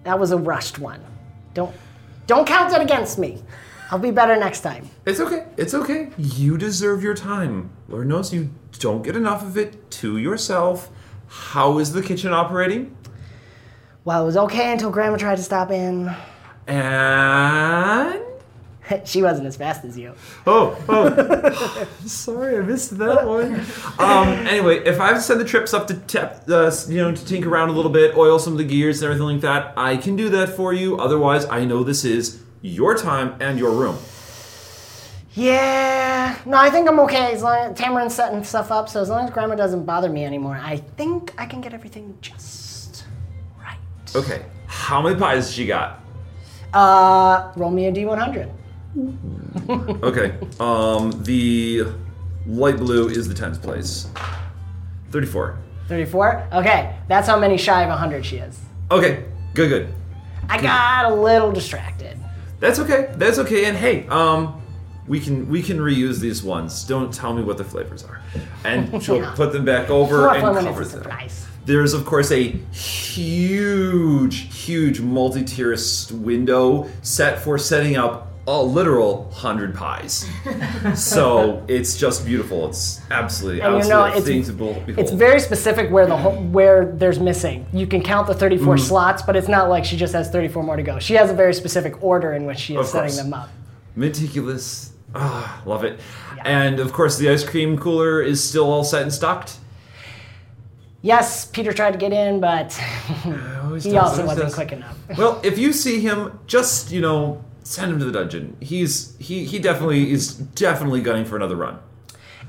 That 0.04 0.20
was 0.20 0.32
a 0.32 0.38
rushed 0.38 0.80
one. 0.80 1.02
Don't 1.54 1.74
don't 2.28 2.46
count 2.46 2.72
that 2.72 2.82
against 2.82 3.18
me. 3.18 3.42
I'll 3.92 4.00
be 4.00 4.12
better 4.12 4.36
next 4.36 4.62
time. 4.62 4.88
It's 5.06 5.20
okay. 5.20 5.46
It's 5.58 5.74
okay. 5.74 6.10
You 6.18 6.58
deserve 6.58 7.02
your 7.02 7.16
time. 7.16 7.72
Lord 7.88 8.08
knows 8.08 8.32
you 8.32 8.52
don't 8.78 9.02
get 9.02 9.16
enough 9.16 9.42
of 9.42 9.58
it 9.58 9.90
to 9.92 10.18
yourself. 10.18 10.90
How 11.28 11.80
is 11.80 11.94
the 11.94 12.04
kitchen 12.04 12.32
operating? 12.32 12.96
Well, 14.06 14.24
it 14.24 14.26
was 14.26 14.38
okay 14.38 14.72
until 14.72 14.92
Grandma 14.92 15.18
tried 15.18 15.38
to 15.38 15.44
stop 15.44 15.72
in. 15.72 16.16
And 16.68 18.22
she 19.06 19.24
wasn't 19.24 19.48
as 19.48 19.58
fast 19.58 19.84
as 19.86 19.98
you. 19.98 20.14
oh, 20.46 20.78
oh, 20.88 21.88
sorry, 22.06 22.58
I 22.58 22.62
missed 22.62 22.98
that 23.00 23.26
one. 23.26 23.60
Um, 23.98 24.28
anyway, 24.48 24.80
if 24.86 25.00
I 25.00 25.08
have 25.08 25.18
to 25.18 25.22
send 25.22 25.40
the 25.40 25.46
trips 25.46 25.74
up 25.74 25.88
to 25.88 25.96
tap, 25.96 26.44
uh, 26.48 26.72
you 26.88 26.98
know, 26.98 27.12
to 27.14 27.26
tinker 27.26 27.50
around 27.50 27.70
a 27.70 27.74
little 27.74 27.92
bit, 27.92 28.16
oil 28.16 28.38
some 28.38 28.54
of 28.54 28.60
the 28.60 28.66
gears 28.66 29.02
and 29.02 29.12
everything 29.12 29.34
like 29.34 29.42
that, 29.42 29.74
I 29.78 29.98
can 29.98 30.16
do 30.16 30.30
that 30.30 30.50
for 30.50 30.74
you. 30.74 30.98
Otherwise, 30.98 31.46
I 31.46 31.66
know 31.66 31.84
this 31.84 32.06
is 32.06 32.42
your 32.62 32.96
time 32.96 33.36
and 33.40 33.58
your 33.58 33.72
room. 33.72 33.98
Yeah. 35.34 36.38
No, 36.46 36.58
I 36.58 36.70
think 36.70 36.88
I'm 36.90 37.00
okay. 37.02 37.34
As 37.34 37.44
long 37.44 37.72
as 37.72 37.78
Tamarin's 37.78 38.16
setting 38.16 38.44
stuff 38.44 38.72
up, 38.72 38.90
so 38.90 39.02
as 39.02 39.10
long 39.10 39.26
as 39.26 39.32
Grandma 39.32 39.56
doesn't 39.56 39.86
bother 39.86 40.10
me 40.10 40.26
anymore, 40.26 40.60
I 40.62 40.78
think 40.78 41.34
I 41.38 41.46
can 41.46 41.62
get 41.62 41.74
everything 41.74 42.18
just 42.22 43.06
right. 43.62 43.78
Okay. 44.16 44.46
How 44.68 45.02
many 45.02 45.18
pies 45.18 45.46
has 45.46 45.54
she 45.54 45.66
got? 45.66 46.02
Uh, 46.74 47.52
roll 47.56 47.72
me 47.72 47.88
a 47.88 47.92
d100. 47.92 48.52
Okay. 50.04 50.36
Um, 50.60 51.12
the 51.24 51.84
light 52.48 52.78
blue 52.78 53.08
is 53.08 53.28
the 53.28 53.36
tens 53.36 53.58
place. 53.58 54.08
Thirty-four. 55.12 55.58
34? 55.88 56.50
Okay, 56.54 56.96
that's 57.08 57.28
how 57.28 57.38
many 57.40 57.58
shy 57.58 57.82
of 57.82 57.90
100 57.90 58.24
she 58.24 58.38
is. 58.38 58.60
Okay. 58.92 59.26
Good. 59.56 59.70
Good. 59.70 59.94
I 60.48 60.62
got 60.62 61.12
a 61.12 61.14
little 61.16 61.52
distracted. 61.52 62.18
That's 62.60 62.80
okay. 62.80 63.12
That's 63.16 63.40
okay. 63.40 63.66
And 63.66 63.78
hey, 63.78 64.08
um, 64.08 64.62
we 65.08 65.20
can 65.20 65.50
we 65.50 65.62
can 65.62 65.80
reuse 65.80 66.20
these 66.20 66.44
ones. 66.44 66.84
Don't 66.84 67.14
tell 67.14 67.34
me 67.34 67.44
what 67.44 67.58
the 67.58 67.64
flavors 67.64 68.04
are, 68.04 68.22
and 68.64 69.02
she'll 69.04 69.26
put 69.34 69.52
them 69.54 69.66
back 69.66 69.90
over 69.90 70.30
and 70.30 70.42
cover 70.42 70.82
it's 70.82 70.92
a 70.92 70.98
them. 70.98 71.04
surprise. 71.04 71.48
There's 71.66 71.94
of 71.94 72.06
course 72.06 72.32
a 72.32 72.44
huge, 72.72 74.56
huge 74.66 75.02
multi-tier 75.02 75.76
window 76.12 76.90
set 77.02 77.40
for 77.44 77.58
setting 77.58 77.96
up 77.96 78.29
a 78.50 78.64
literal 78.64 79.30
hundred 79.32 79.76
pies. 79.76 80.26
so 80.96 81.64
it's 81.68 81.98
just 81.98 82.26
beautiful. 82.26 82.68
It's 82.70 83.00
absolutely, 83.12 83.62
And 83.62 83.84
you 83.84 83.90
know, 83.90 84.06
it's, 84.06 84.28
it's 84.28 85.12
very 85.12 85.40
specific 85.40 85.92
where 85.92 86.08
the 86.08 86.18
whole, 86.18 86.36
where 86.36 86.86
there's 86.86 87.20
missing. 87.20 87.66
You 87.74 87.86
can 87.86 88.02
count 88.02 88.28
the 88.28 88.34
34 88.34 88.76
Mhm. 88.76 88.80
slots, 88.80 89.22
but 89.22 89.36
it's 89.36 89.48
not 89.48 89.70
like 89.70 89.86
she 89.86 89.96
just 89.98 90.14
has 90.14 90.30
34 90.30 90.64
more 90.64 90.76
to 90.78 90.84
go. 90.84 90.98
She 91.00 91.14
has 91.14 91.30
a 91.30 91.34
very 91.34 91.54
specific 91.54 92.02
order 92.04 92.34
in 92.34 92.46
which 92.46 92.58
she 92.60 92.76
is 92.76 92.90
setting 92.90 93.16
them 93.16 93.34
up. 93.34 93.50
meticulous. 93.96 94.92
Ah, 95.14 95.62
love 95.66 95.84
it. 95.84 96.00
And 96.46 96.80
of 96.80 96.94
course, 96.94 97.18
the 97.18 97.30
ice 97.30 97.44
cream 97.44 97.78
cooler 97.78 98.22
is 98.22 98.44
still 98.44 98.70
all 98.72 98.84
set 98.84 99.02
and 99.02 99.12
stocked. 99.14 99.58
Yes, 101.02 101.46
Peter 101.46 101.72
tried 101.74 101.92
to 101.92 101.98
get 101.98 102.12
in, 102.14 102.40
but 102.40 102.74
he 102.74 103.30
does, 103.92 103.96
also 103.96 104.26
wasn't 104.26 104.48
does. 104.48 104.54
quick 104.56 104.72
enough. 104.72 104.98
Well, 105.18 105.40
if 105.44 105.58
you 105.58 105.72
see 105.74 106.00
him, 106.02 106.40
just 106.46 106.92
you 106.92 107.02
know, 107.02 107.44
send 107.64 107.92
him 107.92 108.00
to 108.00 108.06
the 108.06 108.12
dungeon. 108.12 108.58
He's 108.60 109.16
he 109.18 109.46
he 109.46 109.60
definitely 109.60 110.12
is 110.12 110.34
definitely 110.36 111.02
gunning 111.02 111.26
for 111.26 111.36
another 111.36 111.56
run. 111.56 111.80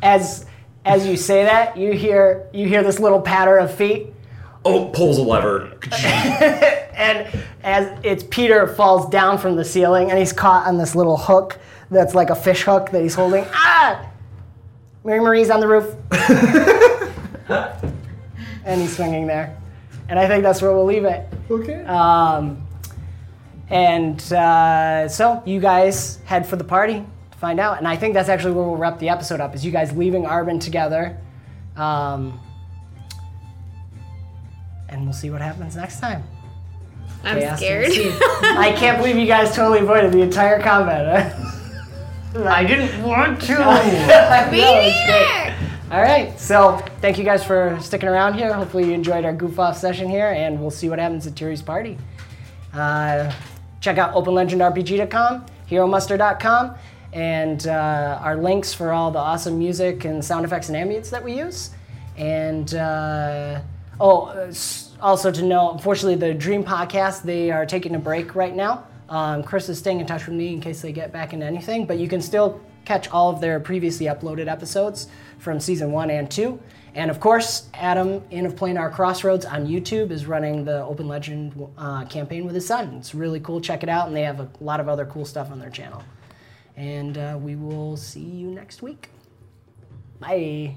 As 0.02 0.46
as 0.84 1.06
you 1.06 1.16
say 1.16 1.44
that, 1.44 1.76
you 1.76 1.92
hear 1.92 2.48
you 2.52 2.66
hear 2.66 2.82
this 2.82 2.98
little 2.98 3.20
patter 3.20 3.58
of 3.58 3.72
feet, 3.74 4.14
Oh, 4.64 4.86
pulls 4.90 5.16
a 5.18 5.22
lever. 5.22 5.72
and 5.92 7.26
as 7.62 7.98
it's 8.02 8.24
Peter 8.24 8.66
falls 8.66 9.08
down 9.08 9.38
from 9.38 9.56
the 9.56 9.64
ceiling, 9.64 10.10
and 10.10 10.18
he's 10.18 10.32
caught 10.32 10.66
on 10.66 10.76
this 10.76 10.94
little 10.94 11.16
hook 11.16 11.58
that's 11.90 12.14
like 12.14 12.28
a 12.30 12.34
fish 12.34 12.62
hook 12.62 12.90
that 12.90 13.02
he's 13.02 13.14
holding. 13.14 13.44
Ah! 13.52 14.06
Mary 15.02 15.20
Marie's 15.20 15.48
on 15.48 15.60
the 15.60 15.66
roof, 15.66 15.94
and 18.64 18.80
he's 18.80 18.94
swinging 18.94 19.26
there, 19.26 19.56
and 20.10 20.18
I 20.18 20.28
think 20.28 20.42
that's 20.42 20.60
where 20.60 20.72
we'll 20.72 20.84
leave 20.84 21.04
it. 21.04 21.26
Okay. 21.50 21.82
Um, 21.84 22.62
and 23.70 24.20
uh, 24.32 25.08
so 25.08 25.42
you 25.46 25.60
guys 25.60 26.18
head 26.24 26.46
for 26.46 26.56
the 26.56 26.64
party 26.64 27.04
to 27.30 27.38
find 27.38 27.60
out, 27.60 27.78
and 27.78 27.86
I 27.86 27.96
think 27.96 28.14
that's 28.14 28.28
actually 28.28 28.52
where 28.52 28.64
we'll 28.64 28.76
wrap 28.76 28.98
the 28.98 29.08
episode 29.08 29.40
up. 29.40 29.54
Is 29.54 29.64
you 29.64 29.70
guys 29.70 29.92
leaving 29.92 30.24
Arbin 30.24 30.60
together, 30.60 31.16
um, 31.76 32.38
and 34.88 35.04
we'll 35.04 35.12
see 35.12 35.30
what 35.30 35.40
happens 35.40 35.76
next 35.76 36.00
time. 36.00 36.24
I'm 37.22 37.38
Chaos 37.38 37.58
scared. 37.58 37.90
I 38.42 38.74
can't 38.76 38.98
believe 38.98 39.16
you 39.16 39.26
guys 39.26 39.54
totally 39.54 39.80
avoided 39.80 40.12
the 40.12 40.22
entire 40.22 40.60
combat. 40.60 41.36
I 42.36 42.64
didn't 42.64 43.02
want 43.02 43.40
to. 43.42 43.54
Me 44.50 44.60
neither. 44.60 45.54
All 45.90 46.02
right, 46.02 46.38
so 46.38 46.78
thank 47.00 47.18
you 47.18 47.24
guys 47.24 47.44
for 47.44 47.76
sticking 47.80 48.08
around 48.08 48.34
here. 48.34 48.52
Hopefully 48.52 48.86
you 48.86 48.92
enjoyed 48.92 49.24
our 49.24 49.32
goof 49.32 49.58
off 49.58 49.76
session 49.76 50.08
here, 50.08 50.28
and 50.30 50.60
we'll 50.60 50.70
see 50.70 50.88
what 50.88 50.98
happens 51.00 51.26
at 51.26 51.34
Tiri's 51.34 51.62
party. 51.62 51.98
Uh, 52.72 53.32
check 53.80 53.98
out 53.98 54.14
OpenLegendRPG.com, 54.14 55.46
HeroMuster.com, 55.68 56.74
and 57.12 57.66
uh, 57.66 58.20
our 58.22 58.36
links 58.36 58.72
for 58.72 58.92
all 58.92 59.10
the 59.10 59.18
awesome 59.18 59.58
music 59.58 60.04
and 60.04 60.24
sound 60.24 60.44
effects 60.44 60.68
and 60.68 60.76
ambience 60.76 61.10
that 61.10 61.24
we 61.24 61.36
use. 61.36 61.70
And 62.16 62.72
uh, 62.74 63.60
oh, 63.98 64.52
also 65.00 65.32
to 65.32 65.42
know, 65.42 65.72
unfortunately, 65.72 66.16
the 66.16 66.34
Dream 66.34 66.62
Podcast 66.62 67.22
they 67.22 67.50
are 67.50 67.66
taking 67.66 67.94
a 67.94 67.98
break 67.98 68.34
right 68.34 68.54
now. 68.54 68.86
Um, 69.08 69.42
Chris 69.42 69.68
is 69.68 69.78
staying 69.78 70.00
in 70.00 70.06
touch 70.06 70.26
with 70.26 70.36
me 70.36 70.52
in 70.52 70.60
case 70.60 70.82
they 70.82 70.92
get 70.92 71.12
back 71.12 71.32
into 71.32 71.44
anything, 71.44 71.84
but 71.84 71.98
you 71.98 72.06
can 72.06 72.20
still 72.20 72.60
catch 72.84 73.08
all 73.08 73.30
of 73.30 73.40
their 73.40 73.58
previously 73.58 74.06
uploaded 74.06 74.46
episodes 74.46 75.08
from 75.38 75.58
season 75.58 75.90
one 75.90 76.10
and 76.10 76.30
two. 76.30 76.60
And 76.94 77.10
of 77.10 77.20
course, 77.20 77.68
Adam 77.74 78.22
in 78.30 78.46
of 78.46 78.54
Planar 78.54 78.92
Crossroads 78.92 79.44
on 79.44 79.66
YouTube 79.66 80.10
is 80.10 80.26
running 80.26 80.64
the 80.64 80.82
Open 80.84 81.06
Legend 81.06 81.68
uh, 81.78 82.04
campaign 82.06 82.44
with 82.44 82.54
his 82.54 82.66
son. 82.66 82.94
It's 82.94 83.14
really 83.14 83.40
cool. 83.40 83.60
Check 83.60 83.82
it 83.82 83.88
out, 83.88 84.08
and 84.08 84.16
they 84.16 84.22
have 84.22 84.40
a 84.40 84.48
lot 84.60 84.80
of 84.80 84.88
other 84.88 85.06
cool 85.06 85.24
stuff 85.24 85.50
on 85.50 85.58
their 85.58 85.70
channel. 85.70 86.02
And 86.76 87.16
uh, 87.16 87.38
we 87.40 87.56
will 87.56 87.96
see 87.96 88.20
you 88.20 88.48
next 88.48 88.82
week. 88.82 89.10
Bye. 90.18 90.76